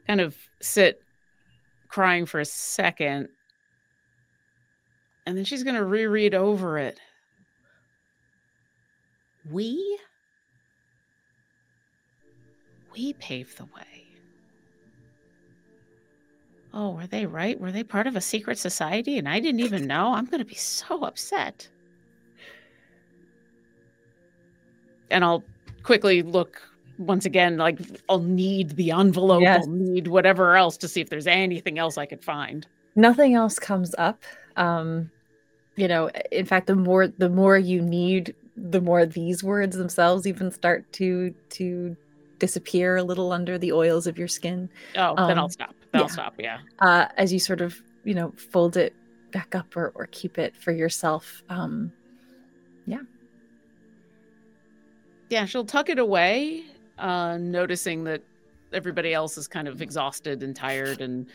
[0.07, 1.01] kind of sit
[1.89, 3.29] crying for a second,
[5.27, 7.01] and then she's going to reread over it.
[9.51, 9.99] We?
[12.93, 14.07] We paved the way.
[16.73, 17.59] Oh, were they right?
[17.59, 20.13] Were they part of a secret society and I didn't even know?
[20.13, 21.69] I'm going to be so upset.
[25.11, 25.45] And I'll
[25.85, 26.61] quickly look
[26.99, 27.79] once again, like
[28.09, 29.65] I'll need the envelope, Yes.
[29.67, 32.67] I'll need whatever else to see if there's anything else I could find.
[32.97, 34.23] Nothing else comes up.
[34.57, 35.11] Um,
[35.77, 40.27] you know, in fact, the more the more you need, the more these words themselves
[40.27, 41.97] even start to to
[42.39, 44.69] disappear a little under the oils of your skin.
[44.97, 45.75] Oh, then I'll Um, stop.
[45.93, 46.13] Then I'll yeah.
[46.13, 46.35] stop.
[46.39, 46.59] Yeah.
[46.81, 48.95] uh, as you sort of you know fold it
[49.33, 51.43] back up or, or keep it for yourself.
[51.49, 51.93] Um,
[55.31, 56.63] Yeah, she'll tuck it away,
[56.99, 58.23] uh, noticing that
[58.73, 61.27] everybody else is kind of exhausted and tired and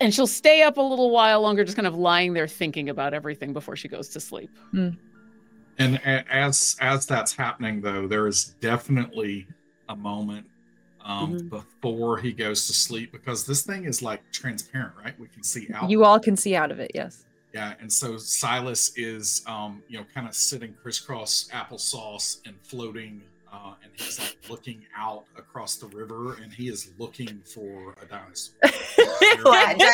[0.00, 3.14] and she'll stay up a little while longer just kind of lying there thinking about
[3.14, 4.50] everything before she goes to sleep.
[5.80, 9.46] And as as that's happening, though, there is definitely
[9.88, 10.46] a moment
[11.04, 11.48] um, Mhm.
[11.48, 15.18] before he goes to sleep because this thing is like transparent, right?
[15.18, 15.88] We can see out.
[15.88, 17.24] you all can see out of it, yes.
[17.54, 23.22] Yeah, and so Silas is, um, you know, kind of sitting crisscross applesauce and floating,
[23.52, 28.06] uh, and he's like looking out across the river, and he is looking for a
[28.06, 28.54] dinosaur.
[29.42, 29.76] Flat.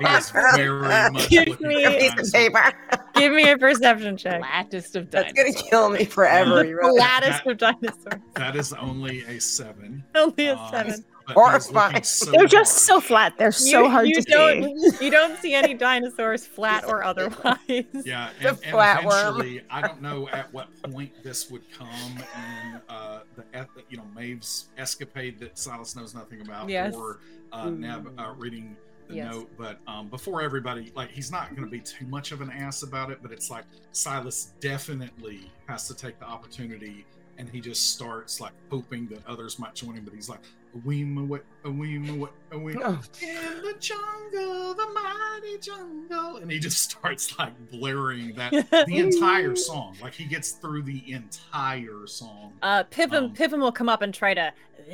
[0.00, 0.80] He is very
[1.12, 2.72] much Give looking me for a a piece of paper.
[3.14, 4.40] Give me a perception check.
[4.40, 6.64] Flattest of That's gonna kill me forever.
[6.64, 8.20] You really- Flattest of dinosaurs.
[8.34, 10.04] That is only a seven.
[10.14, 11.04] Only a Uh, seven.
[11.26, 12.06] But Or he is looking five.
[12.06, 13.34] so They're just so flat.
[13.38, 15.04] They're so You- hard you to don't, see.
[15.04, 17.58] You don't see any dinosaurs, flat or otherwise.
[17.68, 19.30] Yeah, The and, and flatworm.
[19.32, 21.88] eventually, I don't know at what point this would come
[22.18, 23.44] in uh, the
[23.88, 26.94] you know Maeve's escapade that Silas knows nothing about, Yes.
[26.94, 27.18] or
[27.52, 28.76] uh, Neb uh, reading
[29.08, 29.32] the Yes.
[29.32, 29.50] note.
[29.58, 32.82] But um, before everybody, like, he's not going to be too much of an ass
[32.82, 33.18] about it.
[33.22, 37.04] But it's like Silas definitely has to take the opportunity,
[37.38, 40.04] and he just starts like hoping that others might join him.
[40.04, 40.40] But he's like,
[40.74, 46.36] a weem away, a weem away, a weem Oh, in the jungle, the mighty jungle,
[46.38, 49.96] and he just starts like blaring that the entire song.
[50.00, 52.52] Like he gets through the entire song.
[52.62, 54.52] Uh, Pippin, Um, Pippin will come up and try to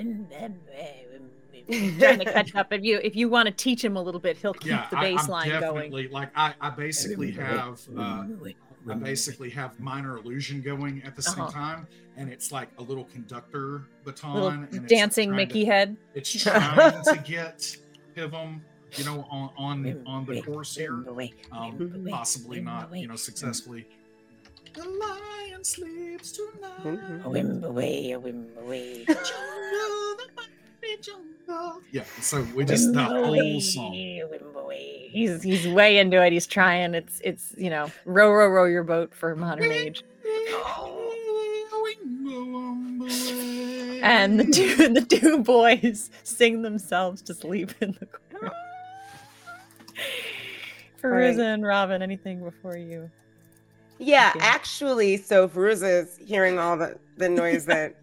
[1.68, 2.72] trying to catch up.
[2.72, 4.96] If you if you want to teach him a little bit, he'll keep Yeah, the
[4.98, 6.10] I, bass I'm line going.
[6.10, 8.24] like I, I basically have uh,
[8.90, 11.51] I basically have minor illusion going at the same Uh-huh.
[11.52, 11.86] time,
[12.16, 15.97] and it's like a little conductor baton, Little and it's dancing Mickey To, head.
[16.15, 17.77] it's trying to get
[18.15, 18.60] Pivum,
[18.97, 21.05] you know, on on on the course here.
[21.52, 23.86] um, possibly not, you know, successfully.
[24.74, 27.23] The lion sleeps tonight.
[27.24, 29.05] Wimb away, a wimb away.
[29.06, 30.97] Jungle, the mighty
[31.48, 31.80] jungle.
[31.92, 33.92] Yeah, so we just the whole song.
[35.10, 36.32] He's he's way into it.
[36.32, 36.94] He's trying.
[36.94, 40.04] It's it's you know row row row your boat for modern age.
[44.02, 48.54] And the two the two boys sing themselves to sleep in the corner.
[51.02, 53.10] Feruza and Robin, anything before you?
[53.98, 57.94] Yeah, actually, so Feruza's hearing all the, the noise that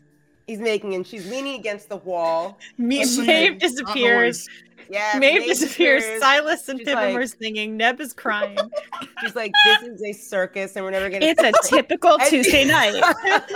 [0.48, 2.58] he's making, and she's leaning against the wall.
[2.78, 4.48] Me, Maeve disappears.
[4.90, 6.04] Yeah, Maeve disappears.
[6.20, 7.76] Silas and She's Pippin like- were singing.
[7.76, 8.58] Neb is crying.
[9.22, 12.94] She's like, "This is a circus, and we're never gonna." It's a typical Tuesday night.
[12.94, 13.48] Like,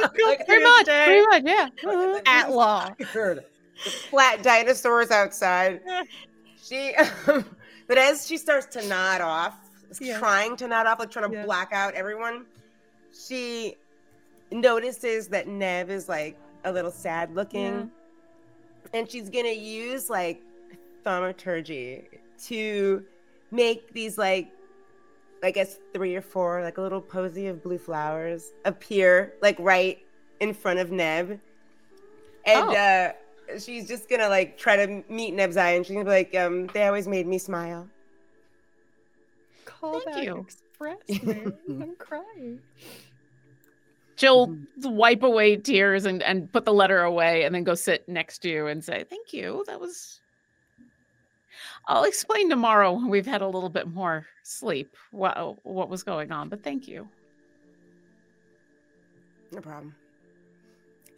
[0.47, 0.85] Pretty much.
[0.85, 1.05] Tuesday.
[1.05, 1.43] Pretty much.
[1.45, 1.69] Yeah.
[1.83, 2.89] Like, At law.
[4.09, 5.81] Flat dinosaurs outside.
[6.63, 6.93] She,
[7.27, 7.45] um,
[7.87, 9.55] but as she starts to nod off,
[10.01, 10.17] Yeah.
[10.19, 11.45] trying to nod off, like trying to Yeah.
[11.45, 12.45] black out everyone,
[13.13, 13.75] she
[14.51, 17.89] notices that Neb is like a little sad looking,
[18.93, 20.41] and she's gonna use like
[21.03, 22.07] thaumaturgy
[22.45, 23.03] to
[23.51, 24.49] make these like
[25.41, 29.99] I guess three or four, like a little posy of blue flowers appear like right
[30.39, 31.39] in front of Neb.
[32.45, 32.75] And Oh.
[32.75, 33.11] uh
[33.59, 36.67] she's just gonna like try to meet Neb's eye and she's gonna be like, um,
[36.67, 37.87] they always made me smile.
[39.65, 40.37] Call Thank that you.
[40.37, 41.53] express, man.
[41.69, 42.59] I'm crying.
[44.19, 44.95] She'll mm-hmm.
[44.95, 48.49] wipe away tears and, and put the letter away and then go sit next to
[48.49, 49.63] you and say, Thank you.
[49.65, 50.19] That was.
[51.87, 56.33] I'll explain tomorrow when we've had a little bit more sleep what, what was going
[56.33, 57.07] on, but thank you.
[59.53, 59.95] No problem.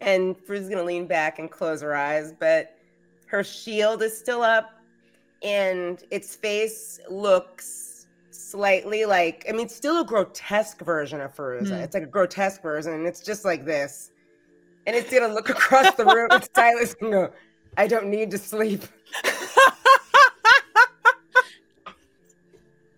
[0.00, 2.78] And Fru's gonna lean back and close her eyes, but
[3.26, 4.70] her shield is still up,
[5.42, 7.91] and its face looks
[8.34, 11.68] slightly like I mean, it's still a grotesque version of Feruza.
[11.68, 11.74] Hmm.
[11.74, 14.10] It's like a grotesque version, and it's just like this.
[14.86, 17.32] And it's gonna look across the room at Silas and go,
[17.76, 18.82] I don't need to sleep.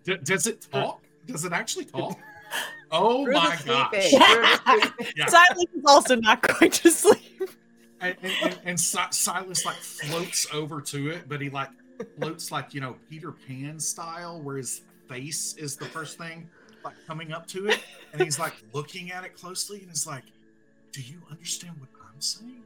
[0.05, 1.03] D- does it talk?
[1.27, 2.19] Does it actually talk?
[2.91, 4.19] Oh Fru's my sleeping.
[4.19, 4.91] gosh!
[5.17, 5.27] Yeah.
[5.27, 7.51] Silas is also not going to sleep.
[8.01, 11.71] And, and, and, and Si- Silas like floats over to it, but he like
[12.19, 16.49] floats like you know Peter Pan style, where his face is the first thing
[16.85, 17.81] like coming up to it,
[18.13, 20.25] and he's like looking at it closely, and he's like,
[20.93, 22.63] "Do you understand what I'm saying?"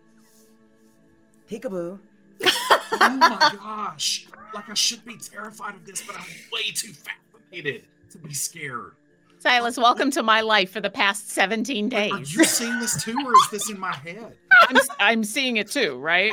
[1.50, 1.98] Peekaboo.
[2.44, 4.26] oh my gosh!
[4.54, 8.92] Like I should be terrified of this, but I'm way too fascinated to be scared.
[9.40, 12.12] Silas, welcome to my life for the past 17 days.
[12.12, 12.34] Are days.
[12.34, 14.36] you seeing this too, or is this in my head?
[14.62, 16.32] I'm, I'm seeing it too, right?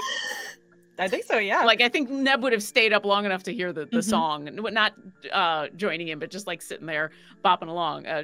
[0.97, 1.38] I think so.
[1.38, 1.63] Yeah.
[1.65, 4.03] Like I think Neb would have stayed up long enough to hear the, the Mhm.
[4.09, 4.93] song, and not
[5.31, 7.11] uh, joining in, but just like sitting there
[7.43, 8.05] bopping along.
[8.05, 8.23] Uh,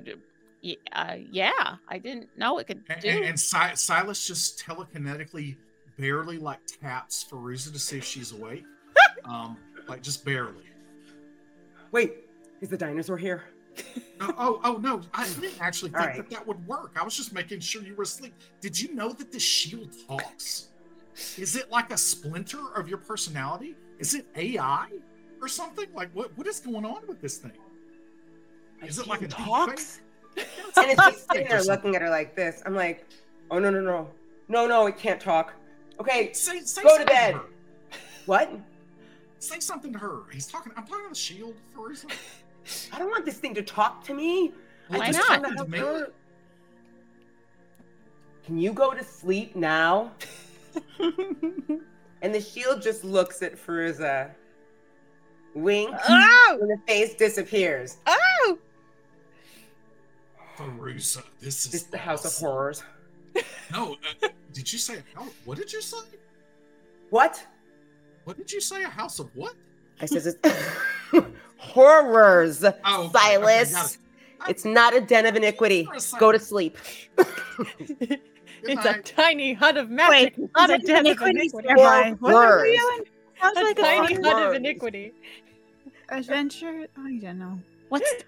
[0.62, 3.10] yeah, uh, yeah, I didn't know it could And, do.
[3.10, 5.58] and, and Si- Silas just telekinetically
[5.98, 8.64] barely like taps Feruza to see if she's awake.
[9.26, 9.58] um,
[9.88, 10.66] like just barely.
[11.92, 12.14] Wait,
[12.62, 13.44] is the dinosaur here?
[14.20, 15.02] No, oh, oh no!
[15.14, 16.18] I didn't actually think All right.
[16.18, 16.96] that that would work.
[17.00, 18.34] I was just making sure you were asleep.
[18.60, 20.68] Did you know that the shield talks?
[21.38, 23.76] Is it like a splinter of your personality?
[24.00, 24.88] Is it AI
[25.42, 25.88] or something?
[25.94, 26.36] Like what?
[26.38, 27.52] What is going on with this thing?
[28.84, 30.02] Is it like a It talks?
[30.38, 30.46] And
[30.90, 32.64] it's just sitting there looking at her like this.
[32.66, 33.06] I'm like,
[33.52, 34.10] oh no no no,
[34.48, 35.54] no no, it can't talk.
[36.00, 37.36] Okay, Say, say Go to bed.
[37.36, 37.42] her.
[38.26, 38.52] what?
[39.40, 40.22] Say something to her.
[40.32, 40.72] He's talking.
[40.76, 42.10] I'm talking to the shield for reason.
[42.94, 44.52] I don't want this thing to talk to me.
[44.90, 45.42] I Why just not?
[45.42, 45.80] wanna help Me?
[45.80, 46.12] her.
[48.46, 50.12] Can you go to sleep now?
[52.22, 54.32] and the shield just looks at Feruza.
[55.54, 56.58] Wink, Oh!
[56.62, 57.98] and the face disappears.
[58.08, 58.58] Oh!
[60.58, 62.84] Feruza, this is This the house of horrors.
[63.72, 65.02] No, uh, did you say?
[65.18, 65.98] Oh, what did you say?
[67.10, 67.46] What?
[68.26, 68.84] What did you say?
[68.84, 69.56] A house of what?
[70.02, 70.62] I says it's
[71.58, 72.64] horrors.
[72.64, 73.72] Oh, okay, okay, Silas.
[73.72, 73.98] got it.
[74.50, 75.88] It's not a den of iniquity.
[76.20, 76.78] Go to sleep.
[78.62, 81.50] Good it's a tiny hut of magic, Wait, not a is it den of iniquity.
[81.68, 82.16] nearby?
[82.20, 82.80] What are we Horrors.
[82.80, 83.04] doing?
[83.42, 85.14] Sounds A like a tiny fun hut of iniquity.
[86.10, 86.88] adventure.
[86.98, 87.60] I don't know.
[87.90, 88.10] What's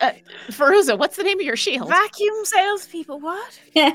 [0.00, 0.12] uh,
[0.48, 0.98] Feruza?
[0.98, 1.88] What's the name of your shield?
[1.88, 3.20] Vacuum salespeople.
[3.20, 3.60] What?
[3.76, 3.92] I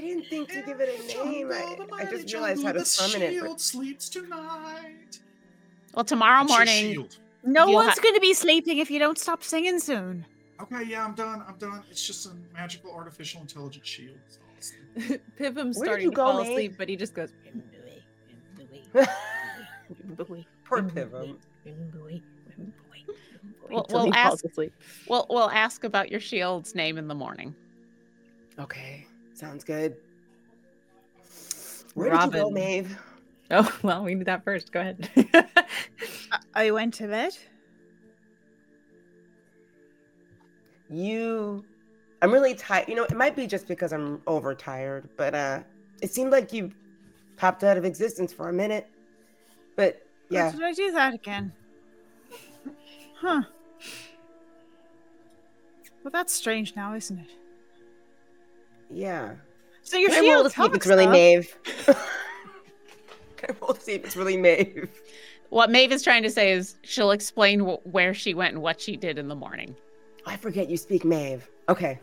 [0.00, 1.50] didn't think to give it a name.
[1.52, 3.32] I, I just realized how to summon it.
[3.32, 5.18] Shield sleeps tonight.
[5.94, 7.08] Well, tomorrow morning.
[7.44, 10.26] No You'll one's ha- going to be sleeping if you don't stop singing soon.
[10.60, 11.44] Okay, yeah, I'm done.
[11.46, 11.82] I'm done.
[11.90, 14.16] It's just a magical artificial intelligence shield.
[14.24, 16.50] That's all it's- Pivum's Where starting you to go, fall May?
[16.50, 17.30] asleep, but he just goes.
[20.64, 21.38] Poor Pivum.
[23.70, 24.44] We'll, we'll ask.
[25.08, 27.54] We'll we'll ask about your shield's name in the morning.
[28.58, 29.96] Okay, sounds good.
[31.94, 32.54] Where did you go, Robin.
[32.54, 32.98] Maeve?
[33.50, 34.72] Oh well, we need that first.
[34.72, 35.08] Go ahead.
[36.54, 37.36] I went to bed.
[40.90, 41.64] You,
[42.22, 42.88] I'm really tired.
[42.88, 45.60] You know, it might be just because I'm overtired, but uh,
[46.02, 46.70] it seemed like you
[47.36, 48.88] popped out of existence for a minute.
[49.76, 51.52] But yeah, Did I do that again?
[53.20, 53.42] Huh.
[56.02, 57.30] Well, that's strange now, isn't it?
[58.90, 59.34] yeah.
[59.82, 61.12] So your Can I roll shield to see if it's really though.
[61.12, 61.56] Maeve?
[63.36, 64.90] Can I roll see if it's really Maeve?
[65.50, 68.80] What Maeve is trying to say is she'll explain wh- where she went and what
[68.80, 69.74] she did in the morning.
[70.26, 71.48] I forget you speak Maeve.
[71.68, 71.98] Okay.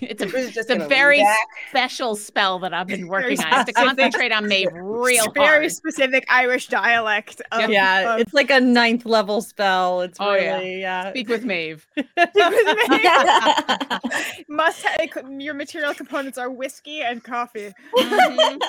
[0.00, 1.24] It's a, it's a very
[1.70, 3.46] special spell that I've been working on.
[3.46, 5.72] I have to concentrate on Maeve real Very hard.
[5.72, 7.40] specific Irish dialect.
[7.52, 10.02] Of, yeah, of- it's like a ninth level spell.
[10.02, 10.56] It's Oh, yeah.
[10.58, 11.10] really yeah.
[11.10, 11.86] Speak with Maeve.
[14.48, 15.06] must ha-
[15.38, 17.72] your material components are whiskey and coffee.
[17.96, 18.38] Mhm.
[18.52, 18.62] and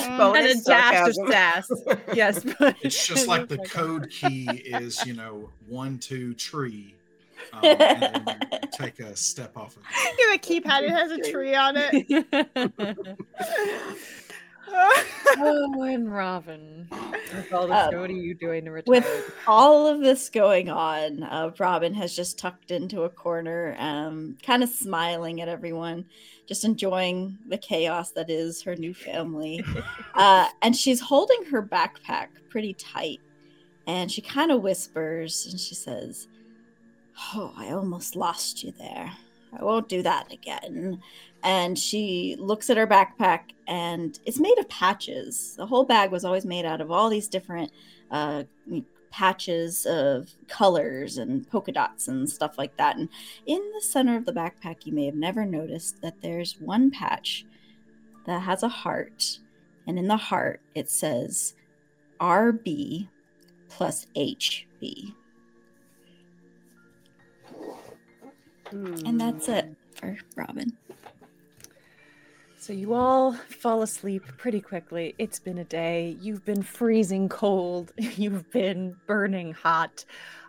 [0.00, 1.70] a Bonus dash of sass.
[2.14, 6.94] Yes, but It's just like the code key is, you know, one, two, tree.
[7.52, 10.14] Um, and take a step off of it.
[10.18, 10.82] You have a keypad.
[10.82, 13.16] It has a tree on it.
[15.38, 16.88] oh, and Robin.
[16.90, 18.90] With all this, Um, what are you doing to retire?
[18.90, 24.36] with all of this going on, uh, Robin has just tucked into a corner, um,
[24.42, 26.04] kind of smiling at everyone,
[26.46, 29.64] just enjoying the chaos that is her new family.
[30.14, 33.20] uh, and she's holding her backpack pretty tight.
[33.86, 36.28] And she kind of whispers and she says,
[37.34, 39.12] Oh, I almost lost you there.
[39.58, 41.02] I won't do that again.
[41.42, 45.54] And she looks at her backpack and it's made of patches.
[45.56, 47.70] The whole bag was always made out of all these different
[48.10, 48.44] uh,
[49.10, 52.96] patches of colors and polka dots and stuff like that.
[52.96, 53.08] And
[53.46, 57.44] in the center of the backpack, you may have never noticed that there's one patch
[58.26, 59.38] that has a heart.
[59.86, 61.54] And in the heart, it says
[62.20, 63.08] RB
[63.68, 65.14] plus HB.
[68.72, 70.76] And that's it for Robin.
[72.58, 75.16] So you all fall asleep pretty quickly.
[75.18, 76.16] It's been a day.
[76.20, 77.92] You've been freezing cold.
[77.98, 80.04] You've been burning hot.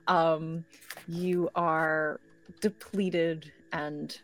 [0.08, 0.64] Um,
[1.08, 2.20] you are
[2.62, 4.16] depleted and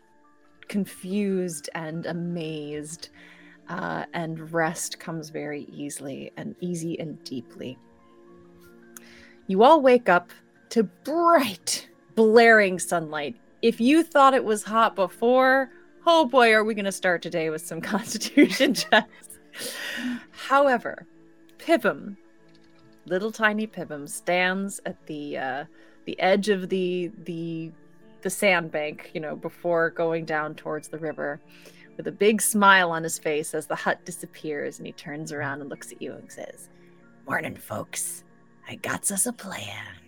[0.68, 3.08] confused and amazed.
[3.68, 7.76] Uh, and rest comes very easily and easy and deeply.
[9.48, 10.30] You all wake up
[10.70, 13.36] to bright, blaring sunlight.
[13.62, 15.70] If you thought it was hot before,
[16.06, 19.38] oh boy, are we going to start today with some Constitution checks.
[20.30, 21.06] However,
[21.58, 22.16] Pivum,
[23.04, 25.64] little tiny Pivum, stands at the uh,
[26.06, 27.72] the edge of the the
[28.22, 31.40] the sandbank, you know, before going down towards the river,
[31.96, 35.60] with a big smile on his face as the hut disappears, and he turns around
[35.60, 36.68] and looks at you and says,
[37.26, 38.24] Morning, folks.
[38.68, 39.99] I got us a plan.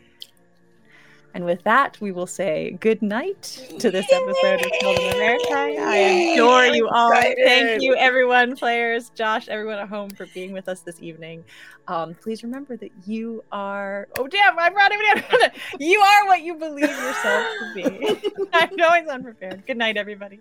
[1.35, 3.43] And with that, we will say good night
[3.79, 5.77] to this episode of Children Maritime.
[5.81, 5.97] I
[6.35, 7.11] adore you all.
[7.11, 11.45] Thank you, everyone, players, Josh, everyone at home, for being with us this evening.
[11.89, 14.09] Um, please remember that you are.
[14.19, 14.59] Oh, damn!
[14.59, 15.51] I'm running down.
[15.79, 18.33] You are what you believe yourself to be.
[18.53, 19.67] I'm always unprepared.
[19.67, 20.41] Good night, everybody.